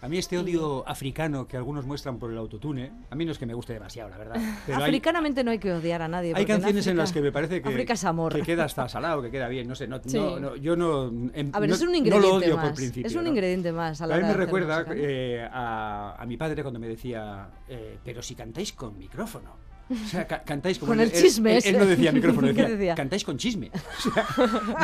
A 0.03 0.07
mí 0.07 0.17
este 0.17 0.35
odio 0.39 0.83
africano 0.87 1.47
que 1.47 1.57
algunos 1.57 1.85
muestran 1.85 2.17
por 2.17 2.31
el 2.31 2.37
autotune, 2.39 2.91
a 3.11 3.15
mí 3.15 3.23
no 3.23 3.31
es 3.31 3.37
que 3.37 3.45
me 3.45 3.53
guste 3.53 3.73
demasiado, 3.73 4.09
la 4.09 4.17
verdad. 4.17 4.35
Pero 4.65 4.79
hay- 4.79 4.83
Africanamente 4.85 5.43
no 5.43 5.51
hay 5.51 5.59
que 5.59 5.71
odiar 5.71 6.01
a 6.01 6.07
nadie. 6.07 6.33
Hay 6.35 6.43
canciones 6.45 6.87
en 6.87 6.93
África- 6.93 7.01
las 7.03 7.11
que 7.13 7.21
me 7.21 7.31
parece 7.31 7.61
que, 7.61 7.69
África 7.69 7.93
es 7.93 8.03
amor. 8.03 8.33
que 8.33 8.41
queda 8.41 8.63
hasta 8.65 8.89
salado, 8.89 9.21
que 9.21 9.29
queda 9.29 9.47
bien, 9.47 9.67
no 9.67 9.75
sé, 9.75 9.87
no, 9.87 10.01
Sí. 10.03 10.17
no- 10.17 10.39
no- 10.39 10.55
yo 10.55 10.75
no, 10.75 11.07
em- 11.33 11.51
A 11.53 11.59
ver, 11.59 11.69
no- 11.69 11.75
es 11.75 11.81
un 11.81 11.91
no 11.91 11.97
ingrediente 11.97 12.27
lo 12.27 12.35
odio 12.35 12.55
más. 12.55 12.65
por 12.65 12.75
principio. 12.75 13.07
es 13.07 13.15
un 13.15 13.27
ingrediente 13.27 13.71
más 13.71 14.01
a 14.01 14.07
la 14.07 14.15
A 14.15 14.17
mí 14.17 14.23
me 14.23 14.33
recuerda 14.33 14.85
eh, 14.95 15.47
a, 15.51 16.15
a 16.17 16.25
mi 16.25 16.35
padre 16.35 16.63
cuando 16.63 16.79
me 16.79 16.87
decía, 16.87 17.49
eh, 17.69 17.99
pero 18.03 18.23
si 18.23 18.33
cantáis 18.33 18.73
con 18.73 18.97
micrófono. 18.97 19.70
O 19.91 20.07
sea, 20.07 20.25
ca- 20.27 20.43
cantáis 20.43 20.79
como 20.79 20.91
Con 20.91 20.99
el 21.01 21.11
chisme 21.11 21.57
Él, 21.57 21.63
él 21.65 21.77
no 21.79 21.85
decía 21.85 22.11
micrófono, 22.11 22.47
¿Qué 22.53 22.53
decía, 22.53 22.69
decía? 22.69 22.95
cantáis 22.95 23.23
con 23.23 23.37
chisme. 23.37 23.71
O 23.97 24.01
sea, 24.11 24.27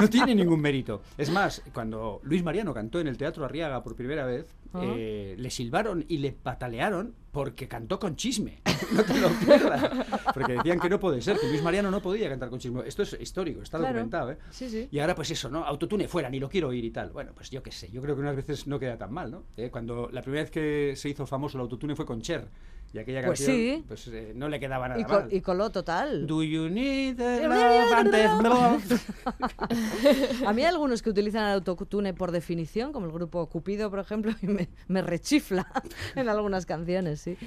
no 0.02 0.10
tiene 0.10 0.36
ningún 0.36 0.60
mérito. 0.62 1.02
Es 1.17 1.30
más, 1.32 1.62
cuando 1.74 2.20
Luis 2.24 2.43
Mariano 2.43 2.74
cantó 2.74 3.00
en 3.00 3.08
el 3.08 3.17
Teatro 3.17 3.46
Arriaga 3.46 3.84
por 3.84 3.96
primera 3.96 4.26
vez, 4.26 4.48
Ah. 4.74 4.82
eh, 4.86 5.36
le 5.38 5.50
silbaron 5.50 6.04
y 6.10 6.17
le 6.17 6.34
patalearon 6.34 7.15
porque 7.32 7.70
cantó 7.70 8.00
con 8.00 8.15
chisme. 8.17 8.60
No 8.93 9.04
te 9.04 9.20
lo 9.20 9.30
pierdas. 9.30 9.89
Porque 10.34 10.54
decían 10.54 10.80
que 10.80 10.89
no 10.89 11.00
puede 11.00 11.22
ser, 11.22 11.38
que 11.39 11.48
Luis 11.48 11.63
Mariano 11.63 11.89
no 11.89 12.02
podía 12.02 12.30
cantar 12.30 12.50
con 12.50 12.60
chisme. 12.60 12.84
Esto 12.86 13.04
es 13.04 13.17
histórico, 13.20 13.62
está 13.63 13.78
Claro. 13.80 13.93
documentado, 13.93 14.32
¿eh? 14.32 14.38
Sí, 14.52 14.70
sí. 14.70 14.88
Y 14.91 15.00
ahora 15.00 15.15
pues 15.15 15.32
eso, 15.32 15.50
¿no? 15.50 15.63
Autotune 15.65 16.08
fuera, 16.08 16.30
ni 16.30 16.39
lo 16.39 16.48
quiero 16.50 16.67
oír 16.67 16.84
y 16.86 16.91
tal. 16.91 17.10
Bueno, 17.12 17.32
pues 17.34 17.50
yo 17.50 17.63
qué 17.63 17.72
sé, 17.72 17.89
yo 17.91 18.02
creo 18.02 18.13
que 18.15 18.22
unas 18.22 18.36
veces 18.36 18.67
no 18.67 18.78
queda 18.78 18.98
tan 18.98 19.12
mal, 19.13 19.32
¿no? 19.32 19.43
Eh, 19.56 19.70
Cuando 19.72 20.10
la 20.12 20.22
primera 20.22 20.43
vez 20.43 20.52
que 20.52 20.93
se 20.96 21.10
hizo 21.10 21.26
famoso 21.26 21.58
el 21.58 21.62
autotune 21.62 21.96
fue 21.96 22.06
con 22.06 22.22
Cher. 22.22 22.48
Y 22.93 23.00
aquella 23.00 23.26
Pues 23.26 23.39
canción, 23.39 23.58
sí. 23.58 23.84
pues 23.88 24.08
eh, 24.08 24.32
no 24.34 24.47
le 24.47 24.60
quedaba 24.60 24.88
nada 24.88 25.00
Y, 25.00 25.04
col- 25.04 25.23
mal. 25.23 25.34
y 25.34 25.41
coló 25.41 25.69
total. 25.71 26.26
Do 26.26 26.41
you 26.41 26.69
need 26.69 27.19
a 27.19 27.47
love 27.47 27.93
and 27.93 28.15
a 28.15 28.41
love? 28.41 29.02
A 30.47 30.54
mí 30.54 30.62
hay 30.62 30.67
algunos 30.67 31.02
que 31.02 31.10
utilizan 31.10 31.45
el 31.47 31.54
autotune 31.56 32.13
por 32.13 32.32
definición, 32.32 32.93
como 32.93 33.06
el 33.06 33.12
grupo 33.12 33.47
Cupido, 33.50 33.89
por 33.89 34.00
ejemplo, 34.00 34.32
y 34.41 34.47
me, 34.47 34.69
me 34.88 35.02
rechifla 35.02 35.67
en 36.15 36.30
algunas 36.30 36.65
canciones, 36.65 37.21
sí. 37.21 37.38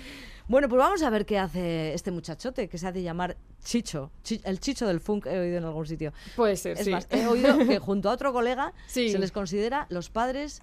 Bueno, 0.46 0.68
pues 0.68 0.78
vamos 0.78 1.02
a 1.02 1.10
ver 1.10 1.24
qué 1.24 1.38
hace 1.38 1.94
este 1.94 2.10
muchachote, 2.10 2.68
que 2.68 2.76
se 2.76 2.86
hace 2.88 3.02
llamar 3.02 3.36
Chicho. 3.64 4.10
Chi- 4.22 4.40
el 4.44 4.58
Chicho 4.60 4.86
del 4.86 5.00
funk 5.00 5.26
he 5.26 5.38
oído 5.38 5.58
en 5.58 5.64
algún 5.64 5.86
sitio. 5.86 6.12
Puede 6.36 6.56
ser, 6.56 6.76
Es 6.78 6.84
sí. 6.84 6.90
más, 6.90 7.06
he 7.10 7.26
oído 7.26 7.56
que 7.58 7.78
junto 7.78 8.10
a 8.10 8.12
otro 8.12 8.32
colega 8.32 8.72
Sí. 8.88 9.10
se 9.10 9.18
les 9.18 9.32
considera 9.32 9.86
los 9.90 10.10
padres 10.10 10.60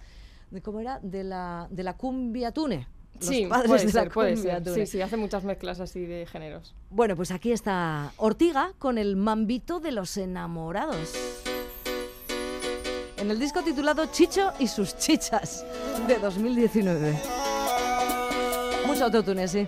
de 0.52 0.62
cómo 0.62 0.80
era 0.82 1.00
de 1.02 1.24
la 1.24 1.68
de 1.72 1.84
la 1.84 1.96
cumbia 1.98 2.52
tune. 2.52 2.88
Los 3.20 3.30
Sí, 3.30 3.46
padres 3.48 3.68
puede 3.68 3.86
de 3.86 3.92
ser, 3.92 4.04
la 4.08 4.14
puede 4.14 4.38
ser. 4.38 4.64
Sí, 4.74 4.86
sí, 4.86 5.02
hace 5.02 5.18
muchas 5.18 5.44
mezclas 5.44 5.80
así 5.80 6.06
de 6.06 6.26
géneros. 6.26 6.76
Bueno, 6.90 7.16
pues 7.16 7.32
aquí 7.32 7.52
está 7.52 8.12
Ortiga 8.18 8.74
con 8.78 8.98
el 8.98 9.16
mambito 9.16 9.80
de 9.80 9.92
los 9.92 10.18
enamorados. 10.18 11.14
En 13.18 13.32
el 13.32 13.40
disco 13.40 13.62
titulado 13.64 14.06
Chicho 14.06 14.54
y 14.60 14.68
sus 14.68 14.96
chichas 14.98 15.66
de 16.08 16.20
2019. 16.20 17.18
Mucho 18.86 19.06
autotune, 19.06 19.48
sí. 19.48 19.68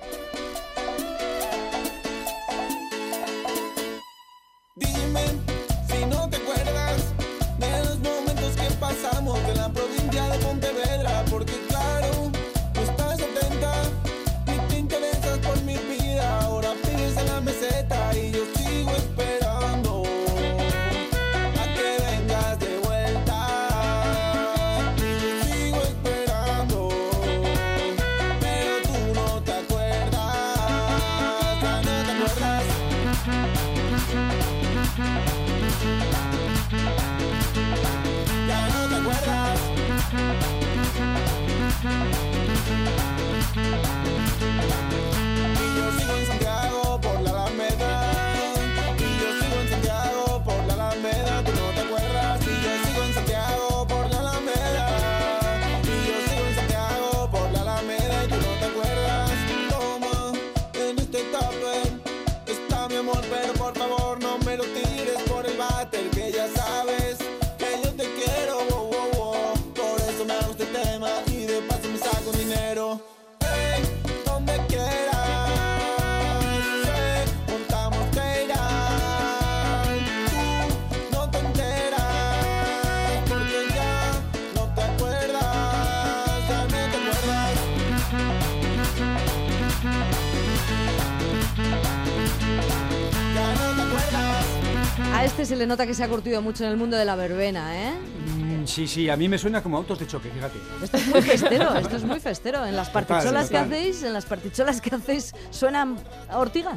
Se 95.50 95.56
le 95.56 95.66
nota 95.66 95.86
que 95.88 95.94
se 95.94 96.04
ha 96.04 96.08
curtido 96.08 96.42
mucho 96.42 96.64
en 96.64 96.70
el 96.72 96.78
mundo 96.78 96.96
de 96.96 97.06
la 97.06 97.16
verbena, 97.16 97.76
¿eh? 97.76 97.92
Mm, 97.94 98.50
Sí, 98.66 98.88
sí, 98.88 99.10
a 99.10 99.16
mí 99.18 99.28
me 99.28 99.38
suena 99.40 99.64
como 99.64 99.78
autos 99.78 99.98
de 99.98 100.06
choque, 100.06 100.30
fíjate. 100.30 100.60
Esto 100.84 100.98
es 100.98 101.08
muy 101.08 101.22
festero, 101.24 101.76
esto 101.76 101.96
es 101.96 102.04
muy 102.04 102.20
festero. 102.20 102.66
En 102.66 102.76
las 102.76 102.90
Total, 102.90 103.06
particholas 103.06 103.50
que 103.50 103.58
hacéis, 103.58 104.04
en 104.04 104.14
las 104.14 104.26
particholas 104.26 104.80
que 104.82 104.94
hacéis, 104.96 105.34
¿suena 105.50 105.88
a 106.30 106.38
Ortiga? 106.38 106.74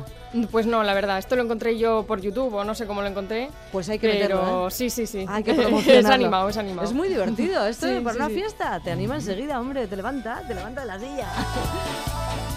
Pues 0.50 0.64
no, 0.66 0.82
la 0.84 0.94
verdad, 0.94 1.18
esto 1.18 1.36
lo 1.36 1.42
encontré 1.42 1.76
yo 1.78 2.04
por 2.06 2.20
YouTube 2.22 2.54
o 2.54 2.64
no 2.64 2.74
sé 2.74 2.86
cómo 2.86 3.02
lo 3.02 3.08
encontré. 3.08 3.50
Pues 3.72 3.88
hay 3.90 3.98
que 3.98 4.08
pero 4.08 4.36
meterlo, 4.38 4.68
¿eh? 4.68 4.70
sí, 4.70 4.88
sí, 4.88 5.06
sí. 5.06 5.26
Hay 5.28 5.42
que 5.44 5.52
promocionarlo. 5.54 6.08
es 6.08 6.14
animado, 6.14 6.48
es 6.48 6.56
animado. 6.56 6.88
Es 6.88 6.94
muy 6.94 7.08
divertido 7.08 7.66
esto 7.66 7.86
Sí, 7.86 8.00
para 8.00 8.12
sí, 8.14 8.18
una 8.20 8.28
sí. 8.28 8.34
fiesta. 8.36 8.80
Te 8.82 8.90
anima 8.90 9.16
enseguida, 9.16 9.60
hombre. 9.60 9.86
Te 9.86 9.96
levanta, 9.96 10.42
te 10.48 10.54
levanta 10.54 10.80
de 10.82 10.86
la 10.86 10.98
silla. 10.98 11.28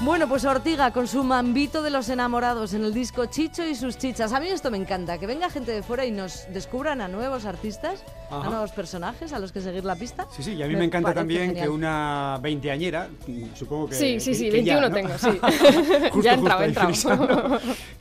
Bueno, 0.02 0.28
pues 0.30 0.46
Ortiga 0.46 0.92
con 0.92 1.08
su 1.08 1.24
mambito 1.24 1.82
de 1.82 1.90
los 1.90 2.10
enamorados 2.10 2.74
en 2.76 2.84
el 2.84 2.94
disco 2.94 3.26
Chicho 3.26 3.66
y 3.66 3.74
sus 3.74 3.98
chichas. 3.98 4.34
A 4.34 4.40
mí 4.40 4.48
esto 4.48 4.70
me 4.70 4.78
encanta, 4.78 5.18
que 5.18 5.26
venga 5.26 5.50
gente 5.50 5.72
de 5.72 5.82
fuera 5.82 6.06
y 6.06 6.12
nos 6.12 6.46
descubran 6.54 7.02
a 7.02 7.08
nuevos 7.08 7.46
artistas, 7.46 8.04
Ajá. 8.30 8.46
a 8.46 8.50
nuevos 8.52 8.72
personajes 8.72 9.34
a 9.34 9.40
los 9.40 9.52
que 9.52 9.62
seguir 9.62 9.84
la 9.84 9.96
pista. 9.96 10.28
Sí, 10.30 10.44
sí, 10.44 10.54
y 10.54 10.62
a 10.62 10.68
mí 10.68 10.76
me, 10.76 10.86
encanta 10.86 11.08
parece 11.08 11.22
también 11.22 11.48
genial. 11.48 11.66
que 11.66 11.70
una 11.70 12.38
veinteañera, 12.42 13.10
supongo 13.56 13.90
que... 13.90 13.96
Sí, 13.96 14.20
sí, 14.20 14.32
que- 14.32 14.36
sí, 14.36 14.52
que 14.52 14.64
ya, 14.64 14.80
21 14.80 14.90
¿no? 14.90 14.96
tengo, 14.96 15.18
sí. 15.18 15.40
Justo, 16.12 16.22
ya 16.22 16.34
he 16.34 16.38
justo 16.38 16.52
entrado, 16.52 16.62
he 16.62 16.64
ahí 16.64 16.70
entrado. 16.70 16.88
frisando. 16.90 17.60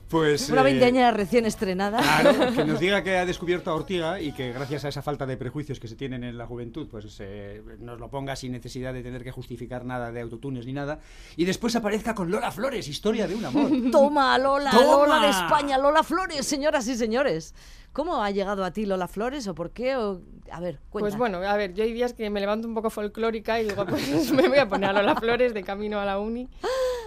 Pues... 0.08 0.50
Una 0.50 0.60
eh, 0.60 0.64
veinteañera 0.64 1.10
recién 1.12 1.46
estrenada. 1.46 1.98
Claro, 2.00 2.52
que 2.54 2.64
nos 2.64 2.78
diga 2.78 3.02
que 3.02 3.16
ha 3.16 3.24
descubierto 3.24 3.70
a 3.70 3.74
Ortiga 3.74 4.20
y 4.20 4.32
que 4.32 4.52
gracias 4.52 4.84
a 4.84 4.88
esa 4.88 5.00
falta 5.02 5.24
de 5.26 5.36
prejuicios 5.36 5.80
que 5.80 5.88
se 5.88 5.96
tienen 5.96 6.22
en 6.22 6.36
la 6.36 6.46
juventud, 6.46 6.86
pues 6.90 7.16
eh, 7.20 7.62
nos 7.80 7.98
lo 7.98 8.10
ponga 8.10 8.36
sin 8.36 8.52
necesidad 8.52 8.92
de 8.92 9.02
tener 9.02 9.24
que 9.24 9.30
justificar 9.32 9.84
nada 9.84 10.12
de 10.12 10.20
autotunes 10.20 10.66
ni 10.66 10.72
nada. 10.72 11.00
Y 11.36 11.46
después 11.46 11.74
aparezca 11.84 12.14
con 12.14 12.30
Lola 12.30 12.50
Flores, 12.50 12.88
historia 12.88 13.28
de 13.28 13.34
un 13.34 13.44
amor. 13.44 13.70
Toma, 13.92 14.38
Lola, 14.38 14.70
Toma. 14.70 14.84
Lola 15.06 15.20
de 15.20 15.28
España, 15.30 15.76
Lola 15.76 16.02
Flores, 16.02 16.46
señoras 16.46 16.88
y 16.88 16.96
señores. 16.96 17.54
¿Cómo 17.92 18.22
ha 18.24 18.30
llegado 18.30 18.64
a 18.64 18.72
ti 18.72 18.86
Lola 18.86 19.06
Flores 19.06 19.46
o 19.46 19.54
por 19.54 19.70
qué? 19.70 19.94
O... 19.96 20.20
A 20.50 20.60
ver, 20.60 20.80
cuenta. 20.90 21.04
Pues 21.04 21.16
bueno, 21.16 21.38
a 21.38 21.56
ver, 21.56 21.74
yo 21.74 21.84
hay 21.84 21.92
días 21.92 22.12
que 22.14 22.28
me 22.30 22.40
levanto 22.40 22.66
un 22.66 22.74
poco 22.74 22.88
folclórica 22.90 23.60
y 23.60 23.68
digo, 23.68 23.84
pues 23.86 24.32
me 24.32 24.48
voy 24.48 24.58
a 24.58 24.68
poner 24.68 24.90
a 24.90 24.92
Lola 24.94 25.14
Flores 25.16 25.52
de 25.52 25.62
camino 25.62 26.00
a 26.00 26.04
la 26.06 26.18
uni. 26.18 26.48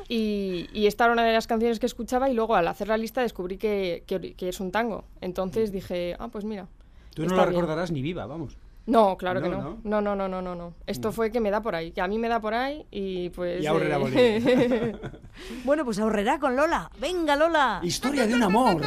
Y, 0.08 0.70
y 0.72 0.86
esta 0.88 1.06
era 1.06 1.14
una 1.14 1.26
de 1.26 1.34
las 1.34 1.48
canciones 1.48 1.80
que 1.80 1.88
escuchaba 1.88 2.30
y 2.30 2.34
luego 2.34 2.56
al 2.56 2.68
hacer 2.68 2.88
la 2.88 2.98
lista 2.98 3.22
descubrí 3.22 3.58
que, 3.58 4.04
que- 4.06 4.36
que 4.36 4.50
es 4.50 4.60
un 4.60 4.72
tango. 4.72 5.04
Entonces 5.22 5.72
dije, 5.72 6.16
ah, 6.20 6.28
pues 6.30 6.46
mira. 6.46 6.68
Tú 7.16 7.26
no 7.26 7.36
la 7.36 7.44
bien. 7.46 7.56
recordarás 7.56 7.92
ni 7.92 8.02
viva, 8.04 8.26
vamos. 8.28 8.56
No, 8.88 9.18
claro 9.18 9.42
que 9.42 9.50
No, 9.50 9.62
no. 9.62 9.78
No, 9.84 10.02
no, 10.02 10.16
no, 10.16 10.28
no, 10.28 10.42
no. 10.42 10.56
no. 10.56 10.74
Esto 10.88 11.12
fue 11.12 11.30
que 11.30 11.40
me 11.42 11.52
da 11.52 11.62
por 11.62 11.76
ahí, 11.76 11.92
que 11.92 12.02
a 12.02 12.08
mí 12.08 12.18
me 12.18 12.30
da 12.30 12.40
por 12.40 12.54
ahí 12.54 12.86
y 12.90 13.30
pues... 13.30 13.62
Y 13.62 13.68
ahora 13.68 13.86
la 13.88 14.00
eh, 14.16 14.96
Bueno, 15.66 15.84
pues 15.86 16.00
ahorrará 16.00 16.40
con 16.40 16.56
Lola. 16.56 16.90
Venga, 17.00 17.36
Lola. 17.36 17.80
Historia 17.84 18.26
de 18.26 18.34
un 18.34 18.44
amor. 18.44 18.82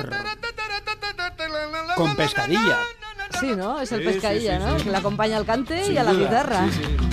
Con 1.96 2.16
pescadilla. 2.16 2.78
Sí, 3.38 3.54
¿no? 3.56 3.80
Es 3.80 3.92
el 3.92 4.00
Sí, 4.00 4.06
pescadilla, 4.06 4.58
sí, 4.58 4.64
¿no? 4.66 4.78
sí. 4.78 4.84
Que 4.84 4.90
le 4.90 4.96
acompaña 4.96 5.36
al 5.36 5.46
cante 5.46 5.84
Sin 5.84 5.94
y 5.94 5.98
a 5.98 6.02
la 6.02 6.12
duda, 6.12 6.24
guitarra. 6.24 6.68
sí, 6.70 6.82
sí. 6.82 7.09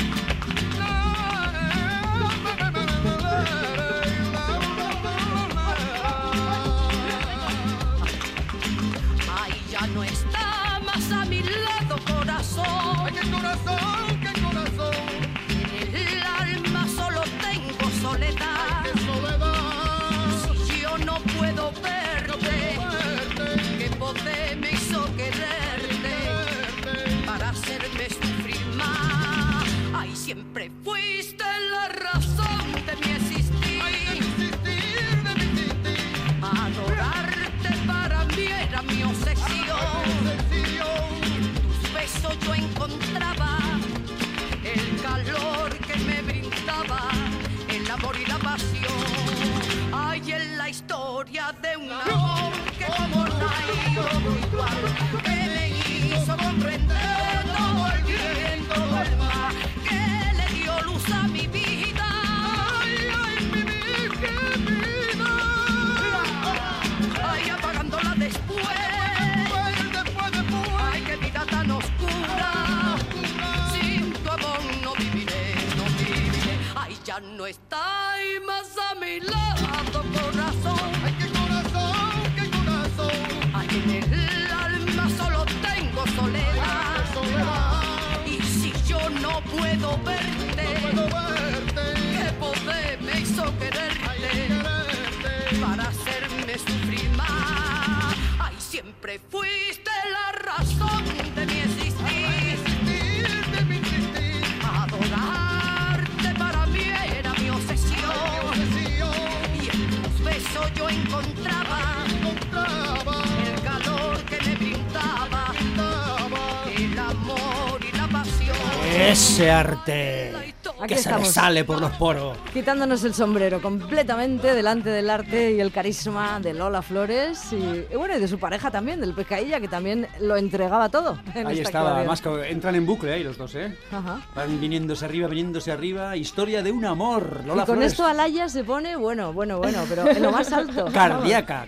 Ese 119.07 119.49
arte 119.49 120.33
Aquí 120.79 120.93
que 120.93 121.01
se 121.01 121.17
le 121.17 121.25
sale 121.25 121.63
por 121.63 121.81
los 121.81 121.91
poros. 121.91 122.37
Quitándonos 122.53 123.03
el 123.03 123.13
sombrero 123.13 123.61
completamente 123.61 124.53
delante 124.53 124.89
del 124.89 125.09
arte 125.09 125.53
y 125.53 125.59
el 125.59 125.71
carisma 125.71 126.39
de 126.39 126.53
Lola 126.53 126.81
Flores 126.81 127.51
y, 127.51 127.85
y 127.91 127.95
bueno, 127.95 128.15
y 128.15 128.19
de 128.19 128.27
su 128.27 128.37
pareja 128.37 128.69
también, 128.69 129.01
del 129.01 129.13
pescadilla, 129.13 129.59
que 129.59 129.67
también 129.67 130.07
lo 130.19 130.35
entregaba 130.37 130.89
todo. 130.89 131.17
en 131.33 131.47
Ahí 131.47 131.59
esta 131.59 131.69
estaba, 131.69 132.15
que 132.41 132.51
entran 132.51 132.75
en 132.75 132.85
bucle 132.85 133.13
ahí 133.13 133.23
los 133.23 133.37
dos, 133.37 133.55
¿eh? 133.55 133.75
Ajá. 133.91 134.21
Van 134.35 134.59
viniéndose 134.59 135.05
arriba, 135.05 135.27
viniéndose 135.27 135.71
arriba. 135.71 136.15
Historia 136.15 136.61
de 136.61 136.71
un 136.71 136.85
amor. 136.85 137.41
Lola 137.45 137.63
y 137.63 137.65
con 137.65 137.75
Flores. 137.75 137.93
esto 137.93 138.05
Alaya 138.05 138.49
se 138.49 138.63
pone, 138.63 138.95
bueno, 138.97 139.33
bueno, 139.33 139.57
bueno, 139.57 139.83
pero 139.89 140.07
en 140.07 140.21
lo 140.21 140.31
más 140.31 140.51
alto. 140.51 140.85
Cardíaca. 140.93 141.67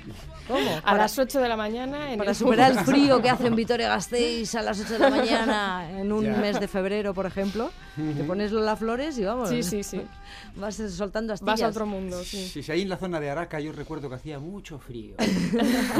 ¿Cómo? 0.49 0.77
a 0.77 0.81
Para, 0.81 0.97
las 0.97 1.17
8 1.17 1.39
de 1.39 1.47
la 1.47 1.55
mañana 1.55 2.11
en 2.11 2.17
para 2.17 2.31
el 2.31 2.35
superar 2.35 2.71
el 2.71 2.79
frío 2.79 3.21
que 3.21 3.29
hace 3.29 3.47
en 3.47 3.55
Vitoria-Gasteiz 3.55 4.55
a 4.55 4.61
las 4.63 4.79
8 4.81 4.93
de 4.93 4.99
la 4.99 5.09
mañana 5.09 5.89
en 5.99 6.11
un 6.11 6.25
Ya. 6.25 6.35
mes 6.37 6.59
de 6.59 6.67
febrero, 6.67 7.13
por 7.13 7.25
ejemplo, 7.25 7.71
te 7.95 8.23
pones 8.23 8.51
Lola 8.51 8.75
Flores 8.75 9.17
y 9.17 9.23
vamos. 9.23 9.47
Sí, 9.49 9.63
sí, 9.63 9.83
sí. 9.83 10.01
Vas 10.55 10.75
soltando 10.75 11.33
astillas. 11.33 11.59
Vas 11.59 11.61
a 11.61 11.67
otro 11.69 11.85
mundo, 11.85 12.21
sí. 12.23 12.47
Si 12.47 12.63
si 12.63 12.71
ahí 12.71 12.81
en 12.81 12.89
la 12.89 12.97
zona 12.97 13.19
de 13.19 13.29
Araca 13.29 13.59
yo 13.59 13.71
recuerdo 13.71 14.09
que 14.09 14.15
hacía 14.15 14.39
mucho 14.39 14.79
frío. 14.79 15.15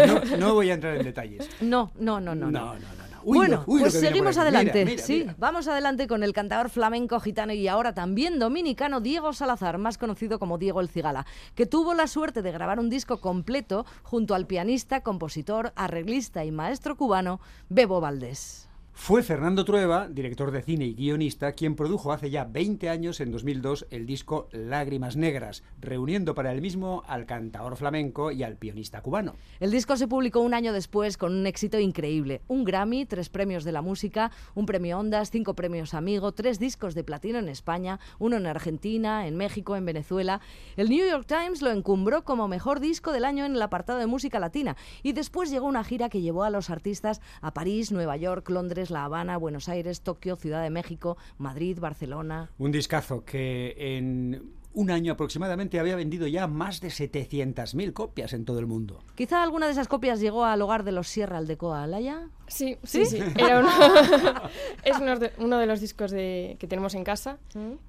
No, 0.08 0.38
no 0.38 0.54
voy 0.56 0.72
a 0.72 0.74
entrar 0.74 0.95
en 0.95 1.04
detalles. 1.04 1.47
No. 1.62 1.91
no. 2.00 2.20
No, 2.20 2.34
no, 2.36 2.50
no. 2.52 2.74
no. 2.76 2.76
Uy, 3.24 3.38
bueno, 3.38 3.63
uy, 3.67 3.82
pues 3.82 3.93
seguimos 3.93 4.38
adelante. 4.38 4.86
Mira, 4.86 4.91
mira, 4.91 5.03
sí, 5.03 5.20
mira. 5.20 5.36
vamos 5.38 5.67
adelante 5.67 6.07
con 6.07 6.24
el 6.24 6.34
cantador 6.34 6.70
flamenco 6.70 7.20
gitano 7.20 7.53
y 7.53 7.67
ahora 7.67 7.93
también 7.93 8.39
dominicano 8.39 9.01
Diego 9.01 9.34
Salazar, 9.34 9.78
más 9.78 9.97
conocido 9.97 10.39
como 10.39 10.57
Diego 10.57 10.82
el 10.82 10.89
Cigala, 10.89 11.26
que 11.55 11.65
tuvo 11.65 11.93
la 11.93 12.07
suerte 12.07 12.41
de 12.41 12.51
grabar 12.51 12.80
un 12.80 12.89
disco 12.89 13.20
completo 13.20 13.86
junto 14.03 14.36
al 14.36 14.47
pianista, 14.47 15.01
compositor, 15.01 15.74
arreglista 15.76 16.45
y 16.45 16.51
maestro 16.51 16.95
cubano 16.95 17.39
Bebo 17.70 18.01
Valdés. 18.01 18.68
Fue 19.02 19.24
Fernando 19.24 19.66
Trueba, 19.66 20.08
director 20.08 20.52
de 20.52 20.62
cine 20.62 20.86
y 20.86 20.93
guionista, 20.93 21.54
quien 21.54 21.76
produjo 21.76 22.12
hace 22.12 22.30
ya 22.30 22.43
20 22.43 22.89
años, 22.89 23.22
en 23.22 23.32
2002, 23.32 23.88
el 23.89 24.06
disco 24.06 24.50
Lágrimas 24.52 25.16
Negras, 25.16 25.64
reuniendo 25.80 26.36
para 26.36 26.52
el 26.52 26.62
mismo 26.62 27.04
al 27.08 27.26
cantador 27.26 27.76
flamenco 27.76 28.32
y 28.32 28.43
al 28.43 28.58
pianista 28.58 29.02
cubano. 29.02 29.36
El 29.62 29.72
disco 29.72 29.95
se 29.95 30.08
publicó 30.08 30.41
un 30.41 30.54
año 30.54 30.74
después 30.74 31.18
con 31.18 31.34
un 31.34 31.47
éxito 31.47 31.80
increíble. 31.80 32.41
Un 32.47 32.66
Grammy, 32.66 33.06
tres 33.06 33.30
premios 33.30 33.64
de 33.64 33.72
la 33.72 33.82
música, 33.82 34.32
un 34.54 34.68
premio 34.68 35.00
Ondas, 35.00 35.32
cinco 35.32 35.56
premios 35.56 35.95
Amigo, 35.95 36.34
tres 36.34 36.60
discos 36.60 36.93
de 36.93 37.06
platino 37.06 37.39
en 37.39 37.50
España, 37.50 38.00
uno 38.20 38.36
en 38.36 38.45
Argentina, 38.45 39.26
en 39.26 39.38
México, 39.38 39.76
en 39.76 39.86
Venezuela. 39.86 40.41
El 40.76 40.89
New 40.89 41.10
York 41.10 41.26
Times 41.26 41.64
lo 41.64 41.72
encumbró 41.72 42.26
como 42.26 42.47
mejor 42.47 42.80
disco 42.80 43.12
del 43.12 43.26
año 43.26 43.45
en 43.45 43.56
el 43.56 43.62
apartado 43.62 43.97
de 43.97 44.08
música 44.08 44.39
latina. 44.39 44.76
Y 45.04 45.14
después 45.14 45.50
llegó 45.50 45.66
una 45.66 45.86
gira 45.86 46.10
que 46.10 46.22
llevó 46.22 46.43
a 46.43 46.52
los 46.52 46.70
artistas 46.70 47.22
a 47.41 47.54
París, 47.56 47.91
Nueva 47.91 48.18
York, 48.18 48.47
Londres, 48.50 48.88
La 48.91 49.05
Habana, 49.05 49.37
Buenos 49.37 49.69
Aires, 49.69 50.01
Tokio, 50.01 50.35
Ciudad 50.35 50.61
de 50.63 50.69
México, 50.69 51.17
Madrid, 51.37 51.79
Barcelona. 51.79 52.49
Un 52.57 52.71
discazo 52.71 53.23
que 53.23 53.75
en 53.77 54.59
un 54.73 54.91
año 54.91 55.13
aproximadamente 55.13 55.79
había 55.79 55.95
vendido 55.95 56.27
ya 56.27 56.47
más 56.47 56.79
de 56.79 56.89
700.000 56.89 57.93
copias 57.93 58.33
en 58.33 58.45
todo 58.45 58.59
el 58.59 58.67
mundo. 58.67 59.03
Quizá 59.15 59.41
alguna 59.43 59.65
de 59.65 59.71
esas 59.71 59.87
copias 59.87 60.19
llegó 60.19 60.45
al 60.45 60.61
hogar 60.61 60.83
de 60.83 60.91
los 60.91 61.07
Sierra 61.07 61.37
Aldecoa, 61.37 61.83
Alaya. 61.83 62.29
Sí, 62.47 62.77
sí, 62.83 63.05
sí. 63.05 63.19
Era 63.35 63.59
uno, 63.59 63.69
es 64.83 64.97
uno 64.99 65.17
de, 65.17 65.33
uno 65.37 65.57
de 65.57 65.65
los 65.65 65.81
discos 65.81 66.11
de, 66.11 66.55
que 66.59 66.67
tenemos 66.67 66.93
en 66.93 67.03
casa. 67.03 67.39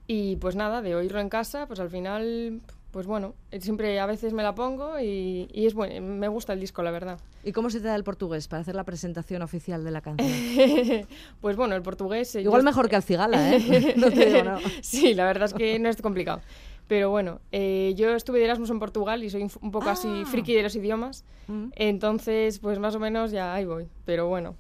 Y 0.07 0.37
pues 0.37 0.57
nada, 0.57 0.83
de 0.83 0.95
oírlo 0.95 1.21
en 1.21 1.29
casa, 1.29 1.67
pues 1.67 1.81
al 1.81 1.91
final 1.91 2.61
pues 2.91 3.07
bueno, 3.07 3.35
siempre 3.61 3.99
a 4.01 4.07
veces 4.07 4.33
me 4.33 4.43
la 4.43 4.55
pongo 4.55 4.99
y, 5.01 5.49
y 5.53 5.67
es 5.67 5.75
bueno, 5.75 6.01
me 6.05 6.29
gusta 6.29 6.53
el 6.53 6.61
disco, 6.61 6.83
la 6.83 6.91
verdad. 6.91 7.19
¿Y 7.45 7.53
cómo 7.53 7.71
se 7.71 7.81
te 7.81 7.87
da 7.87 7.95
el 7.95 8.03
portugués 8.05 8.49
para 8.49 8.63
hacer 8.63 8.75
la 8.75 8.85
presentación 8.85 9.43
oficial 9.43 9.85
de 9.85 9.91
la 9.91 10.01
canción? 10.01 10.29
pues 11.41 11.57
bueno, 11.57 11.77
el 11.77 11.83
portugués... 11.83 12.35
eh, 12.35 12.43
Igual 12.43 12.63
yo- 12.63 12.65
mejor 12.65 12.89
que 12.89 12.97
al 12.97 13.03
cigala, 13.03 13.55
¿eh? 13.55 13.95
No 13.97 14.11
te 14.11 14.27
digo 14.27 14.43
nada. 14.45 14.61
sí, 14.83 15.15
la 15.15 15.25
verdad 15.27 15.45
es 15.47 15.55
que 15.55 15.79
no 15.79 15.89
es 15.89 16.01
complicado. 16.03 16.41
Pero 16.89 17.09
bueno, 17.09 17.41
eh, 17.53 17.95
yo 17.97 18.11
estuve 18.17 18.41
de 18.41 18.47
Erasmus 18.47 18.71
en 18.71 18.81
Portugal 18.81 19.23
y 19.23 19.31
soy 19.31 19.43
un, 19.63 19.71
poco 19.71 19.89
así 19.89 20.09
Ah. 20.09 20.27
friki 20.27 20.55
de 20.55 20.65
los 20.65 20.75
idiomas. 20.75 21.25
Mm. 21.47 21.67
Entonces, 21.77 22.59
pues 22.59 22.81
más 22.81 22.97
o 22.97 22.99
menos 22.99 23.31
ya 23.31 23.55
ahí 23.55 23.65
voy. 23.65 23.87
Pero 24.05 24.27
bueno. 24.27 24.57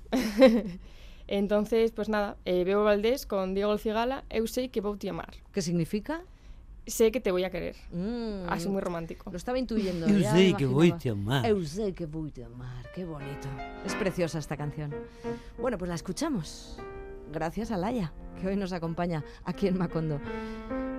Entonces, 1.26 1.92
pues 1.92 2.08
nada, 2.08 2.36
eh, 2.44 2.64
Bebo 2.64 2.84
Valdés 2.84 3.26
con 3.26 3.54
Diego 3.54 3.72
El 3.72 3.78
Cigala, 3.78 4.24
Eu 4.30 4.46
sei 4.50 4.66
que 4.70 4.80
vou 4.82 4.94
te 4.98 5.06
amar. 5.10 5.30
¿Qué 5.54 5.62
significa? 5.62 6.22
Sé 6.86 7.12
que 7.12 7.20
te 7.20 7.30
voy 7.30 7.44
a 7.44 7.50
querer. 7.50 7.76
Mm. 7.92 8.48
Así 8.48 8.68
muy 8.68 8.80
romántico. 8.80 9.30
Lo 9.30 9.36
estaba 9.36 9.58
intuyendo. 9.58 10.06
Ya 10.08 10.32
sei 10.32 10.52
me 10.52 10.58
que 10.58 10.66
vou 10.66 10.90
te 10.98 11.10
amar. 11.10 11.46
Eu 11.46 11.64
sei 11.64 11.92
que 11.92 12.06
voy 12.06 12.30
te 12.30 12.44
amar. 12.44 12.84
Qué 12.94 13.04
bonito. 13.04 13.48
Es 13.84 13.94
preciosa 13.94 14.38
esta 14.38 14.56
canción. 14.56 14.94
Bueno, 15.58 15.78
pues 15.78 15.88
la 15.88 15.94
escuchamos. 15.94 16.78
Gracias 17.32 17.70
a 17.70 17.76
Laia, 17.76 18.12
que 18.40 18.48
hoy 18.48 18.56
nos 18.56 18.72
acompaña 18.72 19.24
aquí 19.44 19.68
en 19.68 19.78
Macondo. 19.78 20.20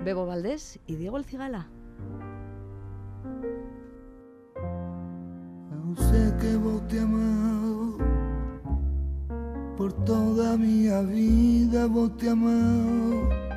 Bebo 0.06 0.26
Valdés 0.26 0.80
y 0.88 0.96
Diego 0.96 1.18
El 1.18 1.26
Cigala. 1.26 1.68
Eu 5.92 5.98
sei 5.98 6.32
que 6.40 6.56
vou 6.56 6.80
te 6.88 7.00
amar 7.00 8.00
Por 9.76 9.92
toda 10.06 10.54
a 10.54 10.58
minha 10.58 11.02
vida 11.02 11.88
vou 11.88 12.08
te 12.10 12.30
amar 12.30 13.51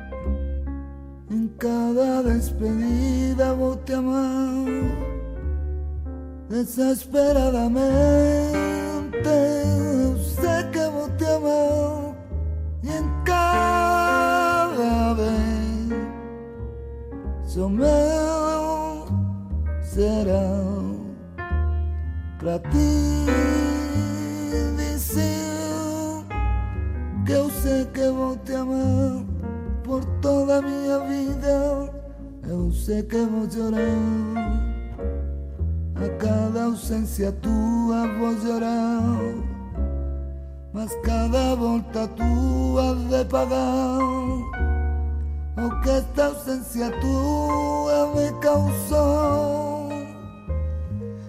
Em 1.35 1.47
cada 1.59 2.23
despedida 2.23 3.53
vou 3.55 3.75
te 3.75 3.91
amar 3.91 4.63
Desesperadamente 6.47 7.75
sei 10.39 10.63
que 10.71 10.87
vou 10.91 11.09
te 11.17 11.25
amar 11.25 12.15
E 12.83 12.89
em 12.89 13.03
cada 13.25 15.13
vez 15.15 15.89
Sou 17.43 17.67
meu 17.67 19.05
será. 19.83 20.47
Pra 22.39 22.59
ti 22.59 23.25
dizer 24.77 26.23
que 27.25 27.51
sei 27.61 27.85
que 27.87 28.09
vou 28.09 28.37
te 28.37 28.53
amar 28.53 29.24
por 29.85 30.03
toda 30.19 30.61
minha 30.63 30.99
vida. 30.99 31.93
Eu 32.49 32.71
sei 32.71 33.03
que 33.03 33.17
vou 33.17 33.49
chorar 33.49 33.79
a 35.95 36.09
cada 36.17 36.65
ausência 36.65 37.31
tua 37.31 38.07
vou 38.19 38.35
chorar, 38.41 39.01
mas 40.73 40.91
cada 41.03 41.55
volta 41.55 42.07
tua 42.09 42.95
de 43.09 43.25
pagar 43.25 43.99
o 45.57 45.81
que 45.81 45.89
esta 45.89 46.25
ausência 46.25 46.91
tua 46.99 48.11
me 48.15 48.31
causou. 48.41 49.89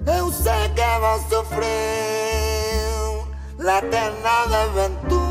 Eu 0.07 0.33
sei 0.33 0.69
que 0.75 1.01
vou 1.01 1.21
sofrer 1.29 1.67
la 3.59 3.79
eterna 3.79 4.31
aventura 4.65 5.26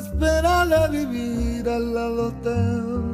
a 0.00 0.02
esperar 0.02 0.72
a 0.72 0.86
vivir 0.88 1.68
al 1.68 1.92
lado 1.92 2.32
teu 2.42 3.12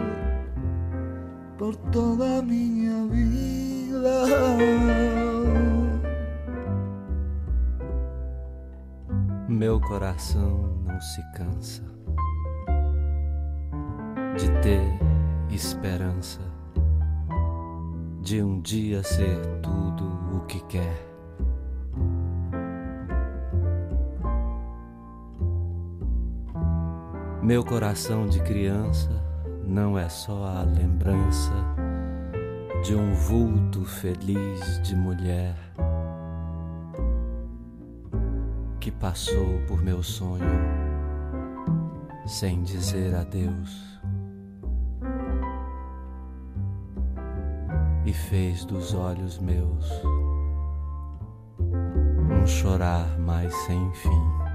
por 1.58 1.74
toda 1.90 2.42
minha 2.42 3.06
vida. 3.06 4.26
Meu 9.48 9.80
coração 9.80 10.78
não 10.86 11.00
se 11.00 11.22
cansa 11.34 11.82
de 14.36 14.50
ter 14.60 14.98
esperança 15.50 16.40
de 18.20 18.42
um 18.42 18.60
dia 18.60 19.02
ser 19.02 19.40
tudo 19.62 20.36
o 20.36 20.40
que 20.46 20.60
quer. 20.66 21.05
Meu 27.46 27.64
coração 27.64 28.26
de 28.26 28.40
criança 28.42 29.08
não 29.64 29.96
é 29.96 30.08
só 30.08 30.46
a 30.46 30.62
lembrança 30.62 31.52
de 32.84 32.92
um 32.92 33.14
vulto 33.14 33.84
feliz 33.84 34.82
de 34.82 34.96
mulher 34.96 35.54
que 38.80 38.90
passou 38.90 39.60
por 39.68 39.80
meu 39.80 40.02
sonho 40.02 40.44
sem 42.26 42.64
dizer 42.64 43.14
adeus 43.14 44.00
e 48.04 48.12
fez 48.12 48.64
dos 48.64 48.92
olhos 48.92 49.38
meus 49.38 49.88
um 51.60 52.44
chorar 52.44 53.16
mais 53.20 53.54
sem 53.66 53.92
fim. 53.92 54.45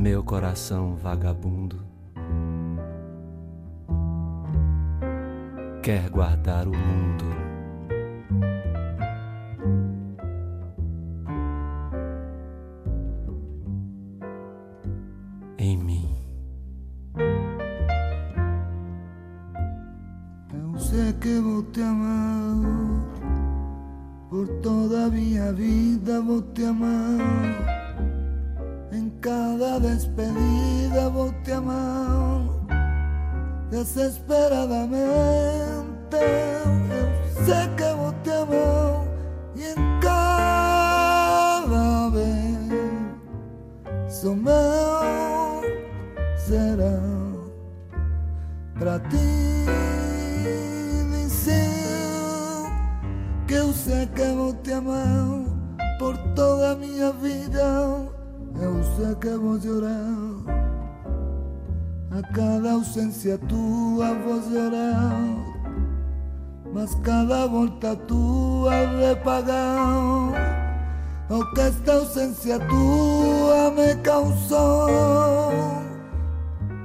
Meu 0.00 0.24
coração 0.24 0.96
vagabundo 0.96 1.84
quer 5.82 6.08
guardar 6.08 6.66
o 6.66 6.70
mundo. 6.70 7.49
Despedida 30.90 31.08
vou 31.10 31.32
te 31.44 31.52
amar 31.52 32.40
desesperadamente 33.70 36.16
eu 36.16 37.44
sei 37.44 37.68
que 37.76 37.92
vou 37.94 38.12
te 38.22 38.30
amar 38.30 39.04
e 39.54 39.66
em 39.66 40.00
cada 40.00 42.08
vez 42.10 42.68
meu 44.34 45.62
será 46.36 46.98
pra 48.78 48.98
ti 49.00 49.66
que 53.46 53.54
eu 53.54 53.72
sei 53.72 54.06
que 54.06 54.32
vou 54.32 54.52
te 54.54 54.72
amar 54.72 55.44
por 55.98 56.16
toda 56.34 56.72
a 56.72 56.76
minha 56.76 57.12
vida. 57.12 58.10
Eu 58.62 58.82
sei 58.96 59.14
que 59.16 59.28
vou 59.36 59.60
chorar 59.60 60.59
a 62.10 62.22
cada 62.34 62.72
ausência 62.72 63.38
tua 63.38 64.14
vou 64.14 64.42
chorar, 64.42 65.16
mas 66.72 66.94
cada 67.04 67.46
volta 67.46 67.94
tua 67.94 68.86
de 68.86 69.14
pagar 69.22 70.32
o 71.30 71.54
que 71.54 71.60
esta 71.60 71.92
ausência 71.92 72.58
tua 72.58 73.70
me 73.70 73.94
causou. 74.02 74.90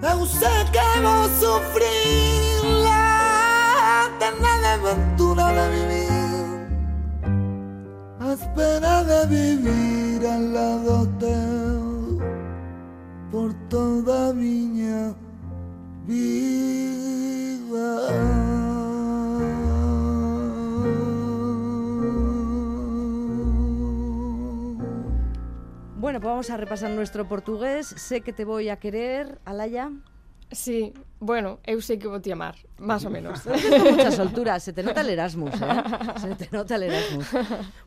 Eu 0.03 0.25
sei 0.27 0.65
que 0.71 1.01
vou 1.01 1.27
sofrer 1.39 2.61
la 2.83 4.05
eterna 4.05 4.73
aventura 4.75 5.45
de 5.53 5.65
vivir, 5.75 6.67
a 8.19 8.33
espera 8.33 9.03
de 9.03 9.25
vivir 9.27 10.27
al 10.27 10.43
lado 10.51 11.07
teu 11.19 11.64
toda 13.75 14.29
a 14.29 14.33
minha 14.33 15.13
vida. 16.07 16.47
Bueno, 25.97 26.21
pues 26.21 26.31
vamos 26.31 26.49
a 26.49 26.55
repasar 26.55 26.91
nuestro 26.91 27.27
portugués. 27.27 27.87
Sé 27.87 28.21
que 28.21 28.31
te 28.31 28.45
voy 28.45 28.69
a 28.69 28.77
querer, 28.77 29.41
Alaya. 29.43 29.91
Sí, 30.51 30.93
Bueno, 31.19 31.59
eu 31.65 31.79
sei 31.81 31.97
que 31.97 32.07
vou 32.07 32.19
te 32.19 32.31
amar, 32.31 32.55
más 32.77 33.05
o 33.05 33.09
menos. 33.09 33.39
Con 33.47 33.95
mucha 33.95 34.11
soltura, 34.11 34.59
se 34.59 34.73
te 34.73 34.83
nota 34.83 34.99
el 34.99 35.09
Erasmus, 35.09 35.53
¿eh? 35.55 35.83
Se 36.19 36.35
te 36.35 36.49
nota 36.51 36.75
el 36.75 36.83
Erasmus. 36.83 37.27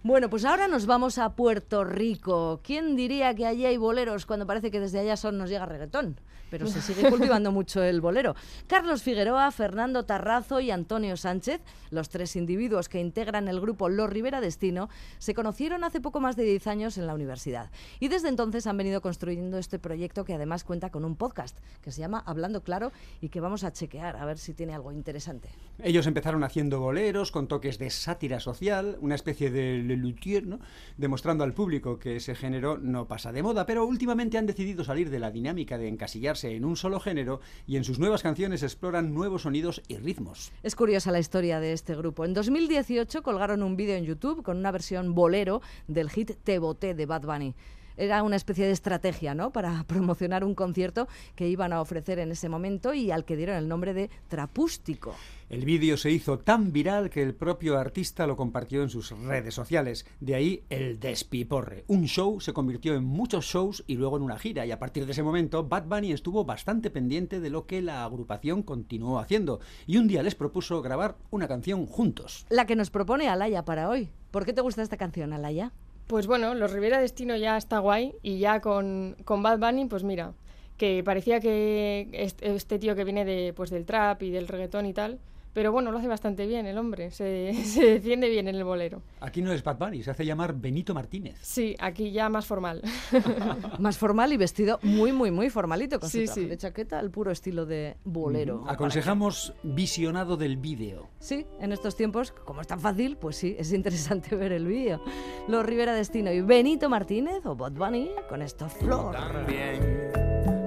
Bueno, 0.02 0.30
pues 0.30 0.44
ahora 0.46 0.66
nos 0.66 0.86
vamos 0.86 1.18
a 1.18 1.36
Puerto 1.36 1.84
Rico. 1.84 2.60
¿Quién 2.64 2.96
diría 2.96 3.34
que 3.34 3.44
allí 3.44 3.66
hay 3.66 3.76
boleros 3.76 4.24
cuando 4.24 4.46
parece 4.46 4.70
que 4.70 4.80
desde 4.80 5.00
allá 5.00 5.16
son 5.16 5.36
nos 5.36 5.50
llega 5.50 5.66
reggaetón? 5.66 6.18
Pero 6.50 6.66
se 6.66 6.80
sigue 6.80 7.10
cultivando 7.10 7.52
mucho 7.52 7.82
el 7.82 8.00
bolero. 8.00 8.34
Carlos 8.66 9.02
Figueroa, 9.02 9.50
Fernando 9.50 10.06
Tarrazo 10.06 10.60
y 10.60 10.70
Antonio 10.70 11.16
Sánchez, 11.18 11.60
los 11.90 12.08
tres 12.08 12.36
individuos 12.36 12.88
que 12.88 13.00
integran 13.00 13.48
el 13.48 13.60
grupo 13.60 13.90
Los 13.90 14.08
Rivera 14.08 14.40
Destino, 14.40 14.88
se 15.18 15.34
conocieron 15.34 15.84
hace 15.84 16.00
poco 16.00 16.20
más 16.20 16.36
de 16.36 16.44
10 16.44 16.66
años 16.68 16.96
en 16.96 17.06
la 17.06 17.12
universidad. 17.12 17.70
Y 18.00 18.08
desde 18.08 18.28
entonces 18.28 18.66
han 18.66 18.78
venido 18.78 19.02
construyendo 19.02 19.58
este 19.58 19.78
proyecto 19.78 20.24
que 20.24 20.32
además 20.32 20.64
cuenta 20.64 20.88
con 20.88 21.04
un 21.04 21.16
podcast 21.16 21.58
que 21.82 21.92
se 21.92 22.00
llama 22.00 22.22
Hablando 22.24 22.62
Claro 22.62 22.92
y 23.20 23.28
que 23.28 23.40
vamos 23.40 23.64
a 23.64 23.72
chequear 23.72 24.16
a 24.16 24.24
ver 24.24 24.38
si 24.38 24.54
tiene 24.54 24.74
algo 24.74 24.92
interesante. 24.92 25.48
Ellos 25.82 26.06
empezaron 26.06 26.44
haciendo 26.44 26.80
boleros 26.80 27.30
con 27.32 27.48
toques 27.48 27.78
de 27.78 27.90
sátira 27.90 28.40
social, 28.40 28.98
una 29.00 29.14
especie 29.14 29.50
de 29.50 29.78
Le 29.78 29.96
Luthier, 29.96 30.46
¿no? 30.46 30.58
demostrando 30.96 31.44
al 31.44 31.54
público 31.54 31.98
que 31.98 32.16
ese 32.16 32.34
género 32.34 32.78
no 32.78 33.06
pasa 33.06 33.32
de 33.32 33.42
moda, 33.42 33.66
pero 33.66 33.86
últimamente 33.86 34.38
han 34.38 34.46
decidido 34.46 34.84
salir 34.84 35.10
de 35.10 35.18
la 35.18 35.30
dinámica 35.30 35.78
de 35.78 35.88
encasillarse 35.88 36.54
en 36.54 36.64
un 36.64 36.76
solo 36.76 37.00
género 37.00 37.40
y 37.66 37.76
en 37.76 37.84
sus 37.84 37.98
nuevas 37.98 38.22
canciones 38.22 38.62
exploran 38.62 39.14
nuevos 39.14 39.42
sonidos 39.42 39.82
y 39.88 39.96
ritmos. 39.96 40.52
Es 40.62 40.74
curiosa 40.74 41.12
la 41.12 41.18
historia 41.18 41.60
de 41.60 41.72
este 41.72 41.94
grupo. 41.94 42.24
En 42.24 42.34
2018 42.34 43.22
colgaron 43.22 43.62
un 43.62 43.76
vídeo 43.76 43.96
en 43.96 44.04
YouTube 44.04 44.42
con 44.42 44.56
una 44.56 44.70
versión 44.70 45.14
bolero 45.14 45.60
del 45.86 46.10
hit 46.10 46.32
Te 46.42 46.58
Boté 46.58 46.94
de 46.94 47.06
Bad 47.06 47.22
Bunny. 47.22 47.54
Era 47.99 48.22
una 48.22 48.36
especie 48.36 48.64
de 48.64 48.70
estrategia, 48.70 49.34
¿no? 49.34 49.51
Para 49.51 49.84
promocionar 49.88 50.44
un 50.44 50.55
concierto 50.55 51.09
que 51.34 51.49
iban 51.49 51.72
a 51.72 51.80
ofrecer 51.80 52.20
en 52.20 52.30
ese 52.30 52.49
momento 52.49 52.94
y 52.94 53.11
al 53.11 53.24
que 53.24 53.36
dieron 53.36 53.57
el 53.57 53.68
nombre 53.68 53.92
de 53.92 54.09
Trapústico. 54.28 55.14
El 55.51 55.64
vídeo 55.64 55.96
se 55.96 56.11
hizo 56.11 56.38
tan 56.38 56.72
viral 56.72 57.09
que 57.09 57.22
el 57.22 57.34
propio 57.34 57.78
artista 57.78 58.26
lo 58.26 58.36
compartió 58.36 58.82
en 58.82 58.90
sus 58.90 59.11
redes 59.11 59.55
sociales. 59.55 60.07
De 60.20 60.34
ahí 60.34 60.62
el 60.68 61.01
despiporre. 61.01 61.84
Un 61.88 62.07
show 62.07 62.38
se 62.40 62.53
convirtió 62.53 62.94
en 62.94 63.05
muchos 63.05 63.46
shows 63.46 63.82
y 63.86 63.94
luego 63.94 64.18
en 64.18 64.22
una 64.22 64.38
gira. 64.38 64.66
Y 64.66 64.72
a 64.72 64.78
partir 64.78 65.07
de 65.07 65.12
ese 65.12 65.22
momento, 65.22 65.64
Bad 65.64 65.86
Bunny 65.86 66.12
estuvo 66.12 66.44
bastante 66.44 66.90
pendiente 66.90 67.40
de 67.40 67.51
lo 67.51 67.66
que 67.66 67.80
la 67.80 68.05
agrupación 68.05 68.62
continuó 68.62 69.18
haciendo. 69.18 69.61
Y 69.86 69.96
un 69.96 70.07
día 70.07 70.22
les 70.22 70.34
propuso 70.34 70.82
grabar 70.82 71.16
una 71.30 71.49
canción 71.49 71.86
juntos. 71.86 72.46
La 72.51 72.66
que 72.66 72.76
nos 72.76 72.90
propone 72.90 73.28
Alaya 73.28 73.64
para 73.64 73.88
hoy. 73.88 74.11
¿Por 74.30 74.44
qué 74.44 74.53
te 74.53 74.61
gusta 74.61 74.82
esta 74.82 74.99
canción, 74.99 75.32
Alaya? 75.32 75.72
Pues 76.09 76.26
bueno, 76.26 76.54
los 76.54 76.72
Rivera 76.72 77.00
Destino 77.02 77.36
ya 77.36 77.59
está 77.59 77.80
guay 77.80 78.14
y 78.22 78.38
ya 78.38 78.62
con, 78.62 79.14
con 79.26 79.42
Bad 79.42 79.59
Bunny, 79.59 79.84
pues 79.84 80.04
mira, 80.04 80.32
que 80.78 81.02
parecía 81.04 81.38
que 81.38 82.09
este, 82.14 82.54
este 82.54 82.78
tío 82.78 82.96
que 82.96 83.04
viene 83.04 83.26
de, 83.26 83.52
pues 83.54 83.68
del 83.68 83.84
trap 83.84 84.22
y 84.22 84.30
del 84.30 84.48
reggaetón 84.48 84.86
y 84.86 84.94
tal, 84.94 85.18
pero 85.59 85.72
bueno, 85.72 85.90
lo 85.90 85.98
hace 85.98 86.06
bastante 86.06 86.46
bien 86.46 86.66
el 86.66 86.78
hombre, 86.78 87.11
se, 87.11 87.52
se 87.64 87.84
defiende 87.84 88.28
bien 88.28 88.46
en 88.46 88.54
el 88.54 88.62
bolero. 88.62 89.02
Aquí 89.18 89.42
no 89.42 89.52
es 89.52 89.64
Bad 89.64 89.76
Bunny, 89.76 90.04
se 90.04 90.12
hace 90.12 90.24
llamar 90.24 90.54
Benito 90.54 90.94
Martínez. 90.94 91.36
Sí, 91.42 91.74
aquí 91.80 92.12
ya 92.12 92.28
más 92.28 92.46
formal. 92.46 92.80
Más 93.80 93.98
formal 93.98 94.32
y 94.32 94.36
vestido 94.36 94.78
muy, 94.84 95.11
muy, 95.11 95.32
muy 95.32 95.50
formalito, 95.50 95.98
con 95.98 96.09
Sí, 96.09 96.20
su 96.20 96.24
traje 96.26 96.40
sí. 96.42 96.46
de 96.46 96.56
chaqueta, 96.59 97.00
al 97.00 97.11
puro 97.11 97.32
estilo 97.32 97.66
de 97.66 97.96
bolero. 98.04 98.64
Aconsejamos 98.68 99.52
visionado 99.64 100.36
del 100.36 100.59
vídeo. 100.59 101.09
Sí, 101.18 101.44
en 101.61 101.72
estos 101.72 101.96
tiempos, 101.96 102.30
como 102.30 102.61
es 102.61 102.68
tan 102.68 102.78
fácil, 102.78 103.16
pues 103.16 103.34
sí, 103.36 103.56
es 103.59 103.72
interesante 103.72 104.36
ver 104.36 104.52
el 104.52 104.64
vídeo. 104.64 105.02
Los 105.48 105.66
Rivera 105.66 105.92
Destino 105.92 106.30
y 106.32 106.40
Benito 106.40 106.88
Martínez 106.88 107.44
o 107.46 107.56
Bad 107.56 107.72
Bunny 107.72 108.11
con 108.28 108.42
esto 108.42 108.68
Flor. 108.68 109.12
También 109.12 109.82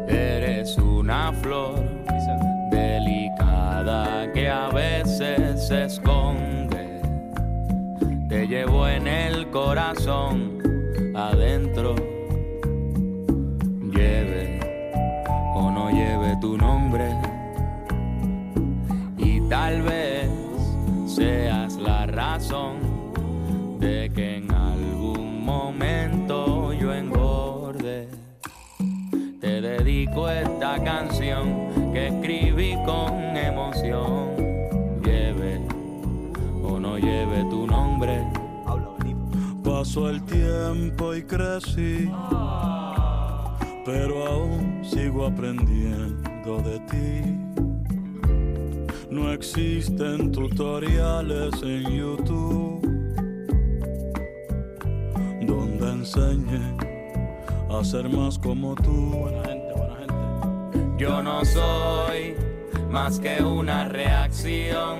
eres 0.10 0.78
una 0.78 1.32
flor 1.32 1.80
delicada 2.72 4.32
que 4.34 4.50
a 4.50 4.70
veces 4.70 5.68
se 5.68 5.86
esconde. 5.86 7.02
Te 8.30 8.48
llevo 8.48 8.88
en 8.88 9.08
el 9.08 9.50
corazón 9.52 10.58
adentro. 11.14 11.96
Lleve 13.94 14.60
o 15.54 15.70
no 15.70 15.92
lleve 15.92 16.38
tu 16.40 16.58
nombre. 16.58 17.10
Y 19.18 19.42
tal 19.50 19.82
vez 19.84 20.30
seas 21.06 21.76
la 21.76 22.06
razón 22.08 22.80
de 23.80 24.10
que 24.16 24.38
en 24.38 24.52
algún 24.52 25.44
momento 25.46 26.72
yo 26.74 26.94
engorde. 26.94 28.08
Te 29.42 29.60
dedico 29.60 30.30
esta 30.30 30.82
canción 30.84 31.81
con 32.86 33.38
emoción. 33.38 34.36
Lleve 35.04 35.62
o 36.64 36.80
no 36.80 36.98
lleve 36.98 37.44
tu 37.50 37.68
nombre. 37.68 38.26
Pasó 39.64 40.10
el 40.10 40.22
tiempo 40.24 41.16
y 41.16 41.24
crecí, 41.24 42.10
pero 43.86 44.28
aún 44.28 44.82
sigo 44.84 45.26
aprendiendo 45.26 46.62
de 46.62 46.80
ti. 46.82 47.42
No 49.10 49.32
existen 49.32 50.32
tutoriales 50.32 51.52
en 51.64 51.84
YouTube 51.84 52.82
donde 55.46 55.92
enseñen 55.92 56.78
a 57.70 57.84
ser 57.84 58.08
más 58.10 58.38
como 58.38 58.76
tú. 58.76 58.92
Buena 58.92 59.44
gente, 59.44 59.74
buena 59.76 59.96
gente. 59.96 61.04
Yo 61.04 61.22
no 61.24 61.44
soy 61.44 62.41
más 62.92 63.20
que 63.20 63.42
una 63.42 63.86
reacción 63.86 65.00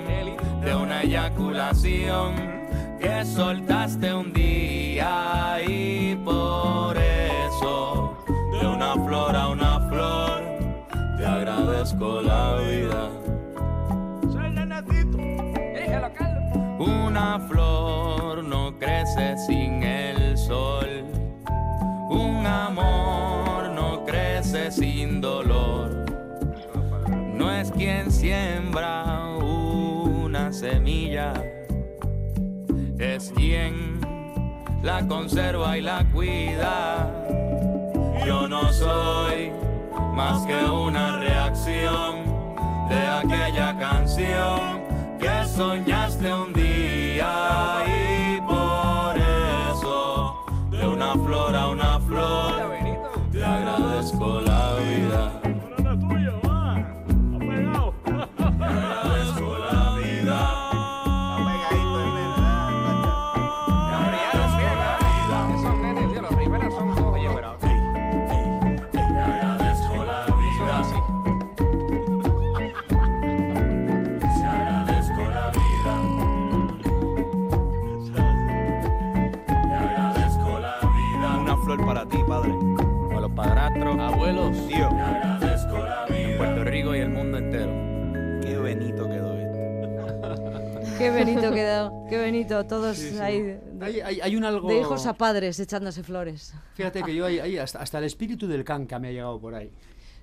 de 0.64 0.74
una 0.74 1.02
eyaculación 1.02 2.34
que 2.98 3.24
soltaste 3.24 4.14
un 4.14 4.32
día 4.32 5.58
y 5.66 6.16
por 6.24 6.96
eso 6.96 8.16
de 8.26 8.66
una 8.66 8.94
flor 8.94 9.36
a 9.36 9.48
una 9.48 9.80
flor 9.90 10.42
te 11.18 11.26
agradezco 11.26 12.22
la 12.22 12.56
vida. 12.60 13.10
Una 16.78 17.38
flor 17.48 18.42
no 18.42 18.76
crece 18.78 19.36
sin 19.46 19.82
el 19.82 20.38
sol. 20.38 21.04
Un 22.08 22.46
amor 22.46 23.70
no 23.70 24.04
crece 24.04 24.70
sin 24.70 25.20
dolor. 25.20 25.91
No 27.42 27.50
es 27.50 27.72
quien 27.72 28.08
siembra 28.12 29.26
una 29.36 30.52
semilla, 30.52 31.32
es 33.00 33.32
quien 33.34 34.00
la 34.80 35.04
conserva 35.08 35.76
y 35.76 35.80
la 35.80 36.04
cuida. 36.12 37.12
Yo 38.24 38.46
no 38.46 38.72
soy 38.72 39.50
más 40.14 40.46
que 40.46 40.54
una 40.54 41.18
reacción 41.18 42.26
de 42.88 43.08
aquella 43.08 43.76
canción 43.76 44.82
que 45.18 45.44
soñaste 45.44 46.32
un 46.32 46.52
día 46.52 48.01
bonito 91.12 91.52
quedó, 91.52 92.04
qué 92.08 92.22
bonito, 92.24 92.64
todos 92.66 92.98
ahí 93.20 93.58
Hay, 93.80 94.00
hay- 94.00 94.20
hay 94.20 94.36
un 94.36 94.44
algo... 94.44 94.68
de 94.68 94.78
hijos 94.80 95.06
a 95.06 95.14
padres 95.14 95.58
echándose 95.60 96.02
flores. 96.02 96.54
Fíjate 96.74 97.02
que 97.02 97.14
yo 97.14 97.24
ahí, 97.26 97.38
ahí 97.38 97.58
hasta, 97.58 97.80
hasta 97.80 97.98
el 97.98 98.04
espíritu 98.04 98.46
del 98.46 98.64
canca 98.64 98.98
me 98.98 99.08
ha 99.08 99.12
llegado 99.12 99.38
por 99.40 99.54
ahí. 99.54 99.70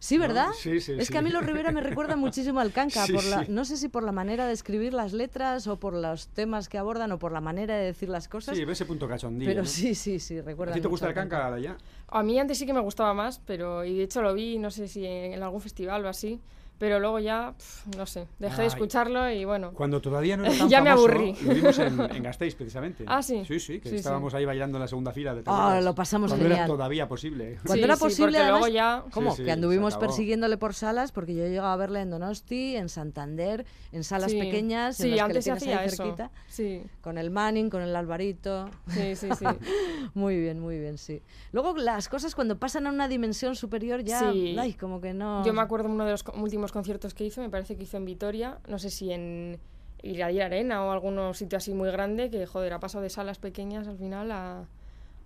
Sí, 0.02 0.18
¿verdad? 0.18 0.48
Sí, 0.58 0.80
sí, 0.80 0.94
es 0.98 1.08
sí. 1.08 1.12
que 1.12 1.20
a 1.20 1.22
mí 1.22 1.30
los 1.30 1.46
Rivera 1.46 1.74
me 1.74 1.82
recuerdan 1.82 2.20
muchísimo 2.22 2.62
al 2.62 2.72
canca, 2.72 3.06
Sí, 3.06 3.12
por 3.12 3.24
la, 3.26 3.44
sí. 3.46 3.52
no 3.52 3.66
sé 3.66 3.76
si 3.76 3.90
por 3.90 4.02
la 4.04 4.14
manera 4.14 4.48
de 4.48 4.54
escribir 4.54 4.94
las 4.94 5.12
letras 5.12 5.68
o 5.68 5.78
por 5.78 5.94
los 5.94 6.30
temas 6.30 6.70
que 6.70 6.78
abordan 6.78 7.12
o 7.12 7.20
por 7.20 7.34
la 7.34 7.42
manera 7.42 7.76
de 7.76 7.84
decir 7.88 8.08
las 8.08 8.30
cosas. 8.30 8.56
Sí, 8.56 8.64
ve 8.64 8.72
ese 8.72 8.86
punto 8.86 9.10
cachondillo. 9.10 9.50
pero 9.52 9.64
¿no? 9.64 9.68
sí, 9.68 9.96
sí, 9.96 10.20
sí, 10.20 10.40
recuerda. 10.40 10.72
¿A 10.72 10.76
ti 10.76 10.82
te 10.82 10.88
gusta 10.88 11.08
el 11.10 11.14
canca, 11.14 11.60
ya? 11.60 11.78
A 12.08 12.24
mí 12.24 12.40
antes 12.40 12.58
sí 12.58 12.66
que 12.66 12.72
me 12.72 12.80
gustaba 12.80 13.14
más, 13.14 13.42
pero 13.46 13.84
y 13.84 13.98
de 13.98 14.04
hecho 14.04 14.22
lo 14.22 14.34
vi, 14.34 14.58
no 14.58 14.72
sé 14.72 14.88
si 14.88 15.06
en, 15.06 15.34
en 15.34 15.44
algún 15.44 15.60
festival 15.60 16.06
o 16.06 16.08
así, 16.08 16.40
Pero 16.80 17.00
luego 17.02 17.20
ya, 17.20 17.54
pf, 17.58 17.90
no 17.98 18.06
sé, 18.06 18.26
dejé 18.40 18.62
de 18.62 18.68
escucharlo 18.70 19.30
y 19.30 19.44
bueno. 19.44 19.74
Cuando 19.74 20.00
todavía 20.02 20.38
no 20.38 20.46
era 20.46 20.58
tan 20.58 20.70
ya 20.70 20.82
me 20.82 20.90
aburrí. 20.90 21.36
Lo 21.44 21.54
vimos 21.54 21.78
en, 21.78 22.00
en 22.00 22.24
Gasteiz, 22.24 22.56
precisamente. 22.56 23.04
Ah, 23.06 23.22
sí. 23.22 23.44
Sí, 23.46 23.60
sí, 23.60 23.80
que 23.80 23.90
Sí, 23.90 23.96
sí. 23.96 23.96
estábamos 23.98 24.34
ahí 24.34 24.46
bailando 24.46 24.78
en 24.78 24.84
la 24.84 24.88
segunda 24.88 25.12
fila 25.12 25.36
de 25.36 25.44
¿te 25.44 25.50
Ah, 25.52 25.64
acuerdas? 25.66 25.84
lo 25.84 25.96
pasamos 25.96 26.32
Cuando 26.32 26.46
era 26.46 26.56
genial. 26.56 26.68
todavía 26.70 27.08
posible. 27.10 27.56
Cuando 27.66 27.74
Sí, 27.74 27.84
era 27.84 27.98
posible, 27.98 28.38
además, 28.38 28.60
luego 28.62 28.74
ya- 28.74 29.04
¿cómo? 29.12 29.32
Sí, 29.32 29.38
sí, 29.38 29.42
que 29.44 29.46
se 29.48 29.52
anduvimos 29.52 29.98
persiguiéndole 29.98 30.58
por 30.58 30.74
salas, 30.74 31.12
porque 31.12 31.36
yo 31.36 31.44
he 31.44 31.50
llegado 31.50 31.68
a 31.68 31.76
verle 31.76 32.00
en 32.00 32.10
Donosti, 32.12 32.78
en 32.78 32.88
Santander, 32.88 33.66
en 33.92 34.04
salas 34.06 34.32
Sí. 34.32 34.40
pequeñas, 34.40 34.98
en 35.02 35.04
Sí, 35.04 35.10
las 35.10 35.18
que 35.18 35.24
antes 35.24 35.44
se 35.44 35.50
le 35.50 35.54
ahí 35.54 35.58
hacía 35.74 35.84
eso. 35.86 36.04
cerquita, 36.04 36.32
Sí. 36.48 36.84
con 37.02 37.18
el 37.18 37.30
Manning, 37.30 37.70
con 37.70 37.82
el 37.82 37.94
Alvarito. 37.94 38.70
Sí, 38.88 39.18
sí, 39.18 39.28
sí. 39.38 39.46
muy 40.14 40.40
bien, 40.40 40.60
muy 40.62 40.80
bien, 40.80 40.98
sí. 40.98 41.22
Luego 41.52 41.76
las 41.76 42.08
cosas 42.08 42.36
cuando 42.36 42.58
pasan 42.58 42.88
a 42.88 42.90
una 42.90 43.10
dimensión 43.10 43.56
superior 43.58 44.02
ya, 44.04 44.32
Sí. 44.32 44.56
ay, 44.58 44.74
como 44.76 45.02
que 45.02 45.14
no... 45.14 45.44
Yo 45.46 45.52
me 45.54 45.62
acuerdo 45.62 45.90
de 45.90 45.94
uno 45.94 46.06
de 46.06 46.12
los 46.12 46.24
co- 46.24 46.34
últimos 46.70 46.72
conciertos 46.72 47.14
que 47.14 47.26
hizo, 47.26 47.42
me 47.42 47.50
parece 47.50 47.76
que 47.76 47.84
hizo 47.84 47.98
en 47.98 48.06
Vitoria, 48.06 48.60
no 48.68 48.78
sé 48.78 48.90
si 48.90 49.12
en 49.12 49.60
Iradier 50.04 50.44
Arena 50.44 50.86
o 50.86 50.92
algún 50.92 51.34
sitio 51.34 51.58
así 51.58 51.74
muy 51.74 51.90
grande, 51.92 52.30
que 52.30 52.46
joder, 52.46 52.74
ha 52.74 52.80
pasado 52.80 53.04
de 53.04 53.10
salas 53.10 53.40
pequeñas 53.40 53.88
al 53.88 53.98
final 53.98 54.32
a, 54.32 54.66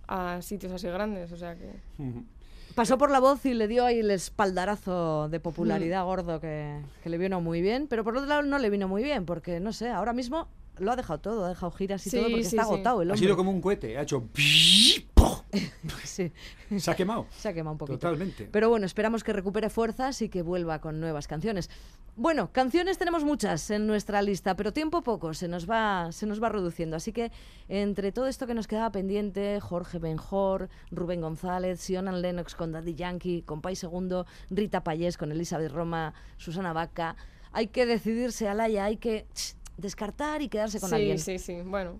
a 0.08 0.40
sitios 0.42 0.72
así 0.72 0.88
grandes, 0.88 1.32
o 1.32 1.36
sea 1.36 1.54
que... 1.54 1.70
Pasó 2.74 2.98
por 2.98 3.10
la 3.10 3.20
voz 3.20 3.44
y 3.46 3.54
le 3.54 3.68
dio 3.68 3.84
ahí 3.84 4.00
el 4.00 4.10
espaldarazo 4.10 5.28
de 5.28 5.38
popularidad 5.38 6.02
Mm. 6.02 6.06
gordo 6.06 6.40
que, 6.40 6.80
que 7.02 7.08
le 7.10 7.18
vino 7.18 7.40
muy 7.40 7.60
bien, 7.60 7.86
pero 7.88 8.02
por 8.02 8.16
otro 8.16 8.26
lado 8.28 8.42
no 8.42 8.58
le 8.58 8.70
vino 8.70 8.88
muy 8.88 9.02
bien, 9.04 9.26
porque 9.26 9.60
no 9.60 9.72
sé, 9.72 9.90
ahora 9.90 10.12
mismo 10.12 10.48
lo 10.78 10.92
ha 10.92 10.96
dejado 10.96 11.20
todo, 11.20 11.44
ha 11.44 11.48
dejado 11.50 11.70
giras 11.72 12.06
y 12.06 12.10
Sí, 12.10 12.16
todo 12.16 12.26
porque 12.28 12.44
sí, 12.44 12.56
está 12.56 12.64
sí. 12.64 12.72
agotado 12.72 13.02
el 13.02 13.10
Ha 13.10 13.12
hombre. 13.14 13.24
sido 13.26 13.36
como 13.36 13.50
un 13.50 13.60
cohete, 13.60 13.96
ha 13.98 14.02
hecho... 14.02 14.28
Sí. 16.04 16.32
Se 16.78 16.90
ha 16.90 16.94
quemado. 16.96 17.26
Se 17.36 17.48
ha 17.48 17.52
quemado 17.54 17.72
un 17.72 17.78
poquito. 17.78 17.98
Totalmente. 17.98 18.48
Pero 18.50 18.68
bueno, 18.68 18.86
esperamos 18.86 19.22
que 19.24 19.32
recupere 19.32 19.70
fuerzas 19.70 20.20
y 20.22 20.28
que 20.28 20.42
vuelva 20.42 20.80
con 20.80 21.00
nuevas 21.00 21.26
canciones. 21.28 21.70
Bueno, 22.16 22.50
canciones 22.52 22.98
tenemos 22.98 23.24
muchas 23.24 23.70
en 23.70 23.86
nuestra 23.86 24.22
lista, 24.22 24.54
pero 24.56 24.72
tiempo 24.72 25.02
poco, 25.02 25.34
se 25.34 25.48
nos 25.48 25.68
va, 25.68 26.10
se 26.12 26.26
nos 26.26 26.42
va 26.42 26.48
reduciendo. 26.48 26.96
Así 26.96 27.12
que 27.12 27.30
entre 27.68 28.12
todo 28.12 28.26
esto 28.26 28.46
que 28.46 28.54
nos 28.54 28.66
quedaba 28.66 28.90
pendiente, 28.92 29.60
Jorge 29.60 29.98
Benjor, 29.98 30.68
Rubén 30.90 31.20
González, 31.20 31.80
Sionan 31.80 32.20
Lennox 32.22 32.54
con 32.54 32.72
Daddy 32.72 32.94
Yankee, 32.94 33.42
con 33.42 33.60
Pai 33.60 33.76
Segundo, 33.76 34.26
Rita 34.50 34.82
Payés 34.84 35.16
con 35.16 35.32
Elizabeth 35.32 35.72
Roma, 35.72 36.14
Susana 36.36 36.72
Vaca, 36.72 37.16
hay 37.52 37.68
que 37.68 37.86
decidirse, 37.86 38.48
Alaya, 38.48 38.84
hay 38.84 38.96
que 38.96 39.26
ch, 39.34 39.54
descartar 39.76 40.42
y 40.42 40.48
quedarse 40.48 40.80
con 40.80 40.88
sí, 40.90 40.94
alguien. 40.96 41.18
sí, 41.18 41.38
sí, 41.38 41.60
bueno. 41.64 41.98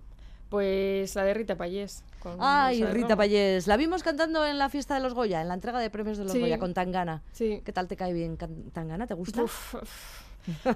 Pues 0.50 1.14
la 1.16 1.24
de 1.24 1.34
Rita 1.34 1.56
Payés. 1.56 2.04
con 2.20 2.36
Ay, 2.38 2.84
Rita. 2.84 3.16
Payés. 3.16 3.66
La 3.66 3.76
vimos 3.76 4.02
cantando 4.02 4.46
en 4.46 4.58
la 4.58 4.68
fiesta 4.68 4.94
de 4.94 5.00
los 5.00 5.12
Goya, 5.14 5.40
en 5.40 5.48
la 5.48 5.54
entrega 5.54 5.80
de 5.80 5.90
premios 5.90 6.16
de 6.18 6.24
los 6.24 6.32
Sí. 6.32 6.38
Goya 6.40 6.58
con 6.58 6.74
Tangana. 6.74 7.22
Sí. 7.32 7.60
¿Qué 7.64 7.72
tal 7.72 7.88
te 7.88 7.96
cae 7.96 8.12
bien 8.12 8.36
Tangana? 8.72 9.06
¿Te 9.06 9.14
gusta? 9.14 9.42
Uf, 9.42 9.74
uf. 9.74 10.20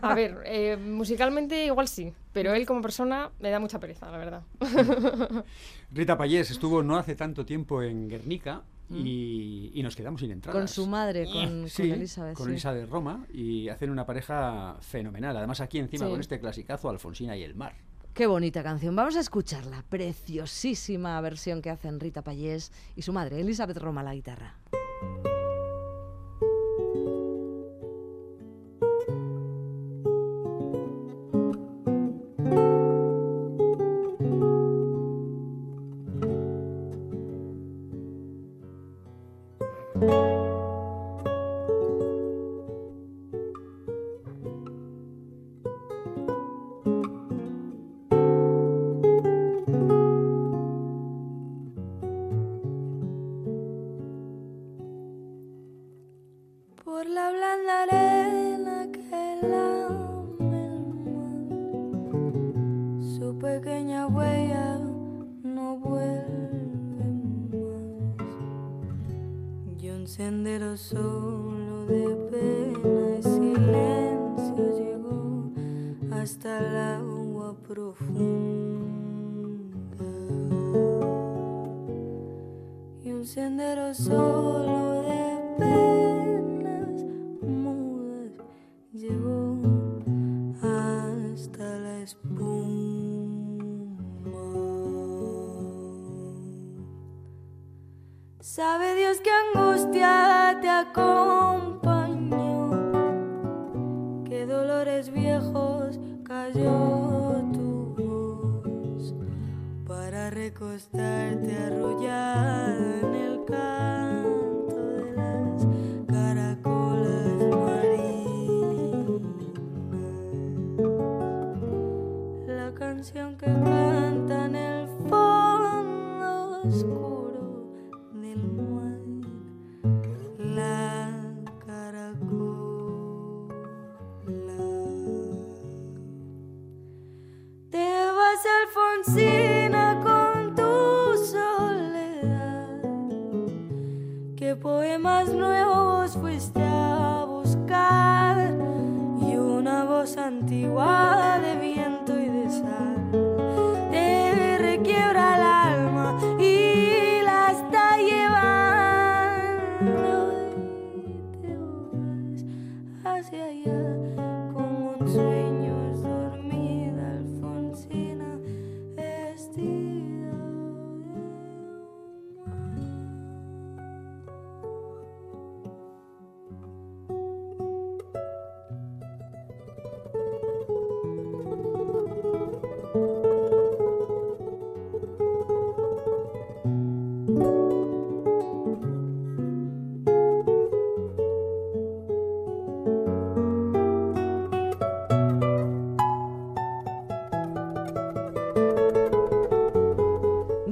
A 0.03 0.15
ver, 0.15 0.43
eh, 0.47 0.77
musicalmente 0.79 1.67
igual 1.67 1.87
sí, 1.87 2.13
pero 2.33 2.55
él 2.55 2.67
como 2.67 2.81
persona 2.81 3.31
me 3.39 3.51
da 3.51 3.61
mucha 3.61 3.79
pereza, 3.79 4.11
la 4.11 4.17
verdad. 4.19 4.43
Rita 5.93 6.17
Payés 6.17 6.51
estuvo 6.51 6.83
no 6.83 6.97
hace 6.97 7.15
tanto 7.15 7.45
tiempo 7.45 7.83
en 7.83 8.09
Guernica 8.09 8.63
y, 8.91 9.71
y 9.75 9.83
nos 9.83 9.95
quedamos 9.97 10.21
sin 10.21 10.31
entradas. 10.31 10.59
Con 10.59 10.69
su 10.69 10.87
madre, 10.87 11.27
con, 11.27 11.69
Sí, 11.69 11.83
con 11.89 11.93
Elizabeth. 11.99 12.35
con 12.37 12.47
sí. 12.47 12.53
Elizabeth 12.53 12.89
Roma 12.89 13.27
y 13.33 13.69
hacen 13.69 13.91
una 13.91 14.07
pareja 14.07 14.77
fenomenal. 14.81 15.37
Además 15.37 15.61
aquí 15.61 15.79
encima 15.79 16.07
Sí. 16.07 16.11
con 16.11 16.21
este 16.21 16.41
clasicazo 16.41 16.89
Alfonsina 16.89 17.37
y 17.37 17.43
el 17.43 17.55
mar. 17.55 17.75
Qué 18.15 18.27
bonita 18.27 18.63
canción. 18.65 18.97
Vamos 18.97 19.15
a 19.17 19.21
escucharla. 19.21 19.85
Preciosísima 19.89 21.21
versión 21.21 21.63
que 21.63 21.71
hacen 21.71 22.01
Rita 22.01 22.23
Payés 22.23 22.73
y 22.97 23.03
su 23.03 23.13
madre, 23.13 23.41
Elizabeth 23.41 23.77
Roma, 23.79 24.03
la 24.03 24.15
guitarra. 24.15 24.57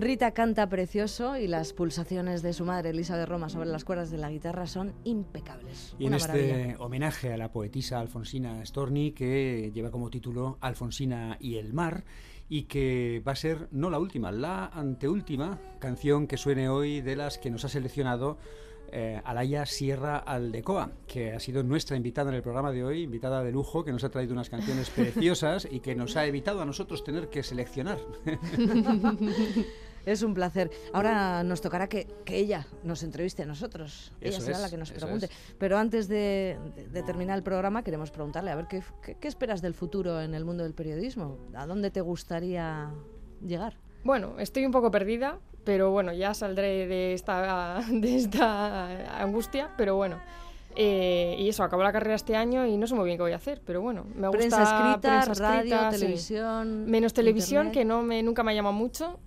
Rita 0.07 0.31
canta 0.31 0.69
precioso 0.69 1.37
y 1.37 1.49
las 1.49 1.73
pulsaciones 1.73 2.41
de 2.41 2.53
su 2.53 2.65
madre, 2.65 2.91
Elisa 2.91 3.17
de 3.17 3.27
Roma, 3.27 3.49
sobre 3.49 3.69
las 3.69 3.85
cuerdas 3.85 4.09
de 4.09 4.19
la 4.19 4.31
guitarra 4.31 4.69
son 4.69 4.95
impecables. 5.03 5.97
Y 5.99 6.07
en 6.07 6.15
este 6.15 6.77
homenaje 6.79 7.33
a 7.33 7.37
la 7.37 7.51
poetisa 7.51 7.99
Alfonsina 7.99 8.65
Storni, 8.65 9.11
que 9.11 9.73
lleva 9.75 9.91
como 9.91 10.09
título 10.09 10.59
Alfonsina 10.61 11.39
y 11.41 11.57
el 11.57 11.73
mar, 11.73 12.05
y 12.49 12.67
que 12.67 13.21
va 13.27 13.33
a 13.33 13.35
ser 13.35 13.67
no 13.73 13.91
la 13.91 13.99
última, 13.99 14.31
la 14.31 14.67
anteúltima 14.67 15.59
canción 15.81 16.29
que 16.29 16.37
suene 16.37 16.69
hoy 16.69 17.01
de 17.01 17.17
las 17.17 17.39
que 17.39 17.51
nos 17.51 17.65
ha 17.65 17.69
seleccionado 17.69 18.39
eh, 18.93 19.21
Alaya 19.25 19.67
Sierra 19.67 20.19
Aldecoa, 20.19 20.93
que 21.09 21.33
ha 21.33 21.41
sido 21.41 21.65
nuestra 21.65 21.97
invitada 21.97 22.31
en 22.31 22.37
el 22.37 22.43
programa 22.43 22.71
de 22.71 22.85
hoy, 22.85 23.03
invitada 23.03 23.43
de 23.43 23.51
lujo, 23.51 23.85
que 23.85 23.91
nos 23.91 24.05
ha 24.05 24.11
traído 24.11 24.35
unas 24.35 24.51
canciones 24.51 24.89
preciosas 24.95 25.67
y 25.69 25.81
que 25.81 25.97
nos 25.97 26.17
ha 26.17 26.27
evitado 26.27 26.63
a 26.63 26.65
nosotros 26.65 27.03
tener 27.03 27.29
que 27.29 27.43
seleccionar. 27.43 27.99
Es 30.07 30.23
un 30.23 30.33
placer. 30.35 30.71
Ahora 30.95 31.43
nos 31.43 31.61
tocará 31.61 31.89
que, 31.89 32.07
que 32.25 32.37
ella 32.39 32.67
nos 32.85 33.03
entreviste 33.03 33.43
a 33.43 33.47
nosotros. 33.47 34.13
ella 34.21 34.31
Eso 34.31 34.41
será 34.41 34.57
es, 34.57 34.63
la 34.63 34.71
que 34.71 34.77
nos 34.79 34.93
pregunte. 34.93 35.27
es. 35.27 35.33
Pero 35.59 35.77
antes 35.77 36.07
de, 36.09 36.57
de- 36.77 36.89
de 36.89 37.03
terminar 37.03 37.37
el 37.37 37.43
programa, 37.43 37.83
queremos 37.83 38.11
preguntarle 38.11 38.51
a 38.53 38.55
ver 38.55 38.67
¿qué, 38.69 38.83
qué, 39.03 39.17
qué 39.17 39.29
esperas 39.29 39.61
del 39.61 39.75
futuro 39.75 40.21
en 40.23 40.35
el 40.35 40.45
mundo 40.45 40.63
del 40.63 40.75
periodismo. 40.75 41.37
¿A 41.55 41.67
dónde 41.67 41.91
te 41.91 42.01
gustaría 42.01 42.89
llegar? 43.45 43.77
Bueno, 44.05 44.39
estoy 44.39 44.65
un 44.65 44.71
poco 44.73 44.91
perdida, 44.93 45.41
pero 45.65 45.91
bueno, 45.91 46.13
ya 46.13 46.33
saldré 46.35 46.87
de 46.87 47.13
esta, 47.13 47.81
de 47.91 48.17
esta 48.17 49.21
angustia, 49.21 49.71
pero 49.77 49.97
bueno. 49.97 50.21
Eh, 50.79 51.37
y 51.39 51.49
eso, 51.49 51.65
acabo 51.65 51.83
la 51.83 51.91
carrera 51.91 52.15
este 52.15 52.37
año 52.37 52.67
y 52.67 52.77
no 52.77 52.87
sé 52.87 52.95
muy 52.95 53.07
bien 53.07 53.17
qué 53.17 53.23
voy 53.23 53.33
a 53.33 53.37
hacer, 53.37 53.63
pero 53.65 53.81
bueno, 53.81 54.05
me 54.15 54.29
gusta 54.29 54.39
Prensa 54.39 54.63
escrita, 54.63 55.23
prensa 55.25 55.43
radio, 55.43 55.59
escrita, 55.75 55.93
sí. 55.93 55.99
televisión. 56.01 56.85
Menos 56.87 57.13
televisión, 57.15 57.67
internet. 57.69 57.73
que 57.81 57.85
no 57.87 58.03
me, 58.03 58.23
nunca 58.23 58.43
me 58.43 58.53
ha 58.53 58.55
llamado 58.55 58.75
mucho. 58.75 59.19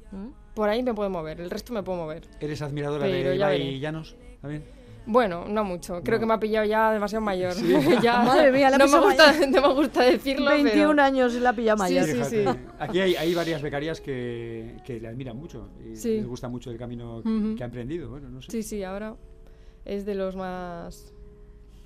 Por 0.59 0.67
ahí 0.67 0.83
me 0.83 0.93
puedo 0.93 1.09
mover, 1.09 1.39
el 1.39 1.49
resto 1.49 1.71
me 1.71 1.81
puedo 1.83 1.99
mover. 1.99 2.23
¿Eres 2.41 2.61
admiradora 2.61 3.05
Pero 3.05 3.29
de 3.29 3.37
ya 3.37 3.45
Ibai 3.53 3.59
veré. 3.59 3.79
Llanos? 3.79 4.17
¿También? 4.41 4.65
Bueno, 5.05 5.45
no 5.47 5.63
mucho. 5.63 6.01
Creo 6.03 6.17
No. 6.17 6.19
que 6.19 6.25
me 6.25 6.33
ha 6.33 6.39
pillado 6.41 6.65
ya 6.65 6.91
demasiado 6.91 7.21
mayor. 7.23 7.53
Sí. 7.53 7.73
Ya- 8.03 8.21
Madre 8.23 8.51
mía, 8.51 8.69
la 8.69 8.77
no, 8.77 8.83
me 8.83 8.89
pillado 8.89 9.05
gusta, 9.07 9.31
mayor. 9.31 9.47
no 9.49 9.61
me 9.69 9.73
gusta 9.73 10.03
decirlo, 10.03 10.49
21 10.51 10.89
pero... 10.89 11.01
años 11.01 11.33
la 11.35 11.53
pilla 11.53 11.77
mayor. 11.77 12.03
Sí, 12.03 12.23
sí, 12.25 12.45
Aquí 12.77 12.99
hay, 12.99 13.15
hay 13.15 13.33
varias 13.33 13.61
becarias 13.61 14.01
que, 14.01 14.75
que 14.85 14.99
le 14.99 15.07
admiran 15.07 15.37
mucho 15.37 15.69
y 15.89 15.95
Sí. 15.95 16.17
les 16.17 16.27
gusta 16.27 16.49
mucho 16.49 16.71
el 16.71 16.77
camino 16.77 17.23
que 17.23 17.63
ha 17.63 17.67
emprendido. 17.67 18.09
Bueno, 18.09 18.27
no 18.29 18.41
sé. 18.41 18.51
Sí, 18.51 18.61
sí, 18.61 18.83
ahora 18.83 19.15
es 19.85 20.05
de 20.05 20.13
los 20.13 20.35
más... 20.35 21.13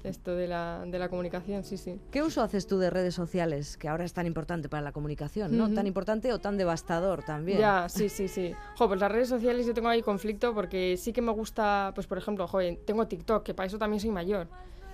Esto 0.03 0.35
de 0.35 0.47
la, 0.47 0.83
de 0.85 0.99
la 0.99 1.07
comunicación, 1.07 1.63
sí, 1.63 1.77
sí. 1.77 1.97
¿Qué 2.11 2.21
uso 2.21 2.41
haces 2.41 2.67
tú 2.67 2.77
de 2.77 2.89
redes 2.89 3.15
sociales, 3.15 3.77
que 3.77 3.87
ahora 3.87 4.03
es 4.03 4.13
tan 4.13 4.27
importante 4.27 4.67
para 4.67 4.81
la 4.81 4.91
comunicación, 4.91 5.57
¿no? 5.57 5.73
Tan 5.73 5.87
importante 5.87 6.33
o 6.33 6.39
tan 6.39 6.57
devastador 6.57 7.23
también. 7.23 7.59
Ya, 7.59 7.87
sí, 7.87 8.09
sí, 8.09 8.27
sí. 8.27 8.53
Jo, 8.77 8.87
pues 8.89 8.99
las 8.99 9.11
redes 9.11 9.29
sociales 9.29 9.65
yo 9.65 9.73
tengo 9.73 9.87
ahí 9.87 10.01
conflicto 10.01 10.53
porque 10.53 10.97
sí 10.97 11.13
que 11.13 11.21
me 11.21 11.31
gusta, 11.31 11.91
pues 11.95 12.05
por 12.05 12.17
ejemplo, 12.17 12.47
joder, 12.47 12.79
tengo 12.85 13.07
TikTok, 13.07 13.43
que 13.43 13.53
para 13.53 13.67
eso 13.67 13.77
también 13.77 14.01
soy 14.01 14.11
mayor. 14.11 14.47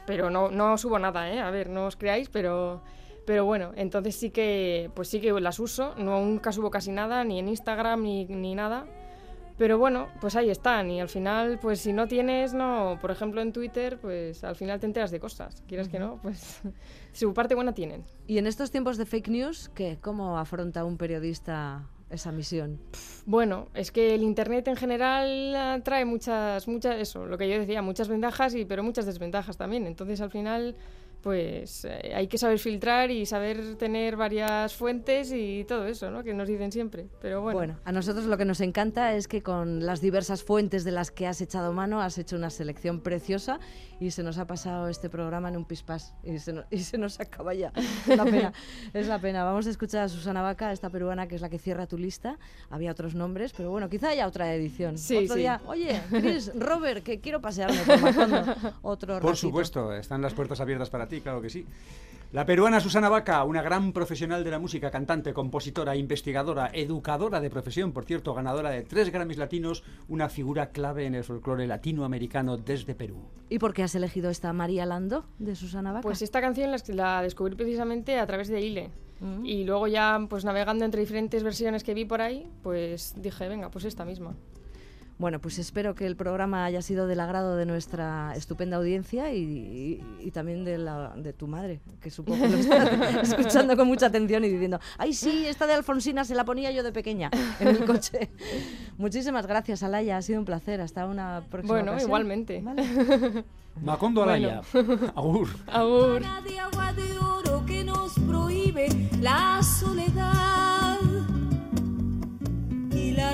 Pero 0.05 0.29
no, 0.29 0.51
no 0.51 0.77
subo 0.77 0.99
nada, 0.99 1.31
¿eh? 1.31 1.39
A 1.39 1.49
ver, 1.49 1.69
no 1.69 1.87
os 1.87 1.95
creáis, 1.95 2.29
pero, 2.29 2.81
pero 3.25 3.45
bueno, 3.45 3.71
entonces 3.75 4.15
sí 4.15 4.29
que, 4.29 4.91
pues 4.93 5.07
sí 5.07 5.19
que 5.19 5.31
las 5.39 5.59
uso. 5.59 5.95
No, 5.97 6.19
nunca 6.21 6.51
subo 6.51 6.69
casi 6.69 6.91
nada, 6.91 7.23
ni 7.23 7.39
en 7.39 7.47
Instagram, 7.47 8.03
ni, 8.03 8.25
ni 8.25 8.53
nada. 8.53 8.85
Pero 9.59 9.77
bueno, 9.77 10.07
pues 10.21 10.37
ahí 10.37 10.49
están. 10.49 10.89
Y 10.89 11.01
al 11.01 11.09
final, 11.09 11.59
pues 11.59 11.81
si 11.81 11.91
no 11.91 12.07
tienes, 12.07 12.53
no, 12.53 12.97
por 13.01 13.11
ejemplo 13.11 13.41
en 13.41 13.51
Twitter, 13.51 13.99
pues 13.99 14.41
al 14.45 14.55
final 14.55 14.79
te 14.79 14.85
enteras 14.85 15.11
de 15.11 15.19
cosas. 15.19 15.63
Quieras 15.67 15.89
que 15.89 15.99
no, 15.99 16.17
pues 16.23 16.61
su 17.11 17.33
parte 17.33 17.55
buena 17.55 17.73
tienen. 17.73 18.05
Y 18.25 18.37
en 18.37 18.47
estos 18.47 18.71
tiempos 18.71 18.97
de 18.97 19.05
fake 19.05 19.27
news, 19.27 19.69
¿qué? 19.75 19.99
¿Cómo 20.01 20.39
afronta 20.39 20.85
un 20.85 20.97
periodista 20.97 21.89
esa 22.09 22.31
misión? 22.31 22.79
Bueno, 23.25 23.67
es 23.73 23.91
que 23.91 24.15
el 24.15 24.23
internet 24.23 24.69
en 24.69 24.77
general 24.77 25.81
trae 25.83 26.05
muchas, 26.05 26.65
muchas, 26.69 26.95
eso, 26.95 27.25
lo 27.25 27.37
que 27.37 27.49
yo 27.49 27.59
decía, 27.59 27.81
muchas 27.81 28.07
ventajas 28.07 28.55
y 28.55 28.63
pero 28.63 28.81
muchas 28.81 29.05
desventajas 29.05 29.57
también. 29.57 29.87
Entonces 29.87 30.21
al 30.21 30.31
final, 30.31 30.77
pues 31.21 31.85
eh, 31.85 32.13
hay 32.15 32.27
que 32.27 32.37
saber 32.37 32.59
filtrar 32.59 33.11
y 33.11 33.25
saber 33.25 33.75
tener 33.75 34.15
varias 34.15 34.75
fuentes 34.75 35.31
y 35.33 35.65
todo 35.67 35.85
eso, 35.85 36.09
¿no? 36.11 36.23
Que 36.23 36.33
nos 36.33 36.47
dicen 36.47 36.71
siempre. 36.71 37.07
Pero 37.21 37.41
bueno. 37.41 37.57
Bueno, 37.57 37.77
a 37.83 37.91
nosotros 37.91 38.25
lo 38.25 38.37
que 38.37 38.45
nos 38.45 38.61
encanta 38.61 39.13
es 39.15 39.27
que 39.27 39.43
con 39.43 39.85
las 39.85 40.01
diversas 40.01 40.43
fuentes 40.43 40.83
de 40.83 40.91
las 40.91 41.11
que 41.11 41.27
has 41.27 41.41
echado 41.41 41.73
mano 41.73 42.01
has 42.01 42.17
hecho 42.17 42.35
una 42.35 42.49
selección 42.49 43.01
preciosa 43.01 43.59
y 43.99 44.11
se 44.11 44.23
nos 44.23 44.37
ha 44.37 44.47
pasado 44.47 44.87
este 44.87 45.09
programa 45.09 45.49
en 45.49 45.57
un 45.57 45.65
pispás 45.65 46.13
y 46.23 46.39
se, 46.39 46.53
no- 46.53 46.63
y 46.71 46.79
se 46.79 46.97
nos 46.97 47.19
acaba 47.19 47.53
ya. 47.53 47.71
Es 48.07 48.15
la 48.17 48.23
pena, 48.25 48.53
es 48.93 49.07
la 49.07 49.19
pena. 49.19 49.43
Vamos 49.43 49.67
a 49.67 49.69
escuchar 49.69 50.03
a 50.03 50.09
Susana 50.09 50.41
Vaca, 50.41 50.71
esta 50.71 50.89
peruana 50.89 51.27
que 51.27 51.35
es 51.35 51.41
la 51.41 51.49
que 51.49 51.59
cierra 51.59 51.85
tu 51.85 51.97
lista. 51.97 52.37
Había 52.69 52.91
otros 52.91 53.13
nombres, 53.15 53.53
pero 53.55 53.71
bueno, 53.71 53.89
quizá 53.89 54.09
haya 54.09 54.25
otra 54.27 54.53
edición. 54.53 54.97
Sí, 54.97 55.17
Otro 55.17 55.33
sí. 55.35 55.39
día, 55.41 55.61
oye, 55.65 55.99
Chris, 56.09 56.51
Robert, 56.55 57.03
que 57.03 57.19
quiero 57.19 57.41
pasearme 57.41 57.79
por 57.85 57.99
Macondo. 58.01 58.55
Otro 58.81 59.07
Por 59.15 59.23
ratito. 59.31 59.35
supuesto, 59.35 59.93
están 59.93 60.21
las 60.21 60.33
puertas 60.33 60.61
abiertas 60.61 60.89
para 60.89 61.07
ti, 61.09 61.21
claro 61.21 61.41
que 61.41 61.49
sí. 61.49 61.65
La 62.31 62.45
peruana 62.45 62.79
Susana 62.79 63.09
Vaca, 63.09 63.43
una 63.43 63.63
gran 63.63 63.91
profesional 63.91 64.43
de 64.43 64.51
la 64.51 64.59
música, 64.59 64.91
cantante, 64.91 65.33
compositora, 65.33 65.95
investigadora, 65.95 66.69
educadora 66.71 67.41
de 67.41 67.49
profesión, 67.49 67.91
por 67.91 68.05
cierto, 68.05 68.35
ganadora 68.35 68.69
de 68.69 68.83
tres 68.83 69.09
Grammys 69.09 69.37
latinos, 69.37 69.83
una 70.07 70.29
figura 70.29 70.69
clave 70.69 71.07
en 71.07 71.15
el 71.15 71.23
folclore 71.23 71.65
latinoamericano 71.65 72.55
desde 72.55 72.93
Perú. 72.93 73.17
¿Y 73.49 73.57
por 73.57 73.73
qué 73.73 73.81
has 73.81 73.95
elegido 73.95 74.29
esta 74.29 74.53
María 74.53 74.85
Lando 74.85 75.25
de 75.39 75.55
Susana 75.55 75.91
Vaca? 75.91 76.03
Pues 76.03 76.21
esta 76.21 76.39
canción 76.39 76.69
la, 76.69 76.77
la 76.89 77.23
descubrí 77.23 77.55
precisamente 77.55 78.19
a 78.19 78.27
través 78.27 78.47
de 78.47 78.61
Ile. 78.61 78.91
Y 79.43 79.65
luego 79.65 79.87
ya, 79.87 80.17
pues 80.29 80.45
navegando 80.45 80.85
entre 80.85 81.01
diferentes 81.01 81.43
versiones 81.43 81.83
que 81.83 81.93
vi 81.93 82.05
por 82.05 82.21
ahí, 82.21 82.47
pues 82.63 83.15
dije, 83.17 83.49
venga, 83.49 83.69
pues 83.69 83.85
esta 83.85 84.05
misma. 84.05 84.35
Bueno, 85.19 85.39
pues 85.39 85.59
espero 85.59 85.95
que 85.95 86.05
el 86.07 86.15
programa 86.15 86.63
haya 86.63 86.81
sido 86.81 87.05
del 87.05 87.19
agrado 87.19 87.57
de 87.57 87.65
nuestra 87.65 88.33
estupenda 88.37 88.77
audiencia 88.77 89.33
y, 89.33 89.41
y- 89.41 90.01
y 90.27 90.31
también 90.31 90.63
de, 90.63 90.77
la, 90.77 91.13
de 91.17 91.33
tu 91.33 91.45
madre, 91.45 91.81
que 92.01 92.09
supongo 92.09 92.41
que 92.41 92.49
lo 92.49 92.57
está 92.57 93.21
escuchando 93.21 93.75
con 93.75 93.85
mucha 93.87 94.05
atención 94.05 94.45
y 94.45 94.49
diciendo, 94.49 94.79
ay 94.97 95.13
sí, 95.13 95.45
esta 95.45 95.67
de 95.67 95.73
Alfonsina 95.73 96.23
se 96.23 96.35
la 96.35 96.45
ponía 96.45 96.71
yo 96.71 96.83
de 96.83 96.93
pequeña 96.93 97.29
en 97.59 97.67
el 97.67 97.83
coche. 97.83 98.29
Muchísimas 98.97 99.45
gracias, 99.45 99.83
Alaya, 99.83 100.15
ha 100.15 100.21
sido 100.21 100.39
un 100.39 100.45
placer. 100.45 100.79
Hasta 100.79 101.05
una 101.05 101.43
próxima 101.51 101.73
Bueno, 101.73 101.91
ocasión. 101.91 102.09
igualmente. 102.09 102.63
Macondo 103.83 104.23
Alaya. 104.23 104.61
Agur. 105.15 105.49
Agur. 105.67 106.21
de 106.45 106.59
agua 106.59 106.93
de 106.93 107.17
oro 107.19 107.65
que 107.65 107.83
nos 107.83 108.13
prohíbe 108.19 108.87
la 109.19 109.61
soledad. 109.63 110.68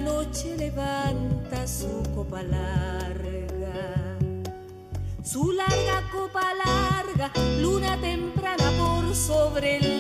Noche 0.01 0.57
levanta 0.57 1.65
su 1.65 2.03
copa 2.13 2.43
larga. 2.43 4.17
Su 5.23 5.51
larga 5.53 6.03
copa 6.11 6.53
larga, 6.53 7.31
luna 7.59 7.97
temprana 7.99 8.71
por 8.77 9.15
sobre 9.15 9.77
el 9.77 9.94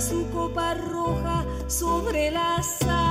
su 0.00 0.28
copa 0.30 0.74
roja 0.74 1.44
sobre 1.66 2.30
las 2.30 2.82
aguas. 2.82 3.01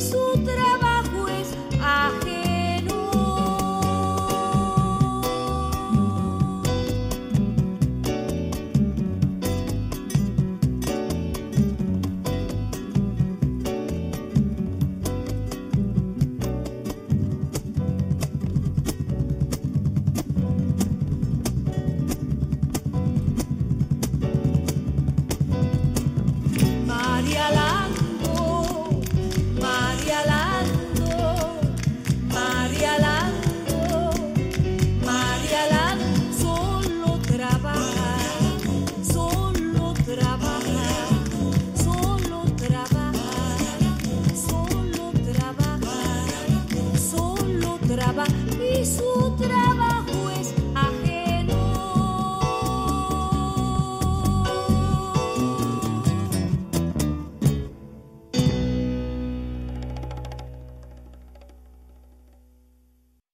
Solo 0.00 0.35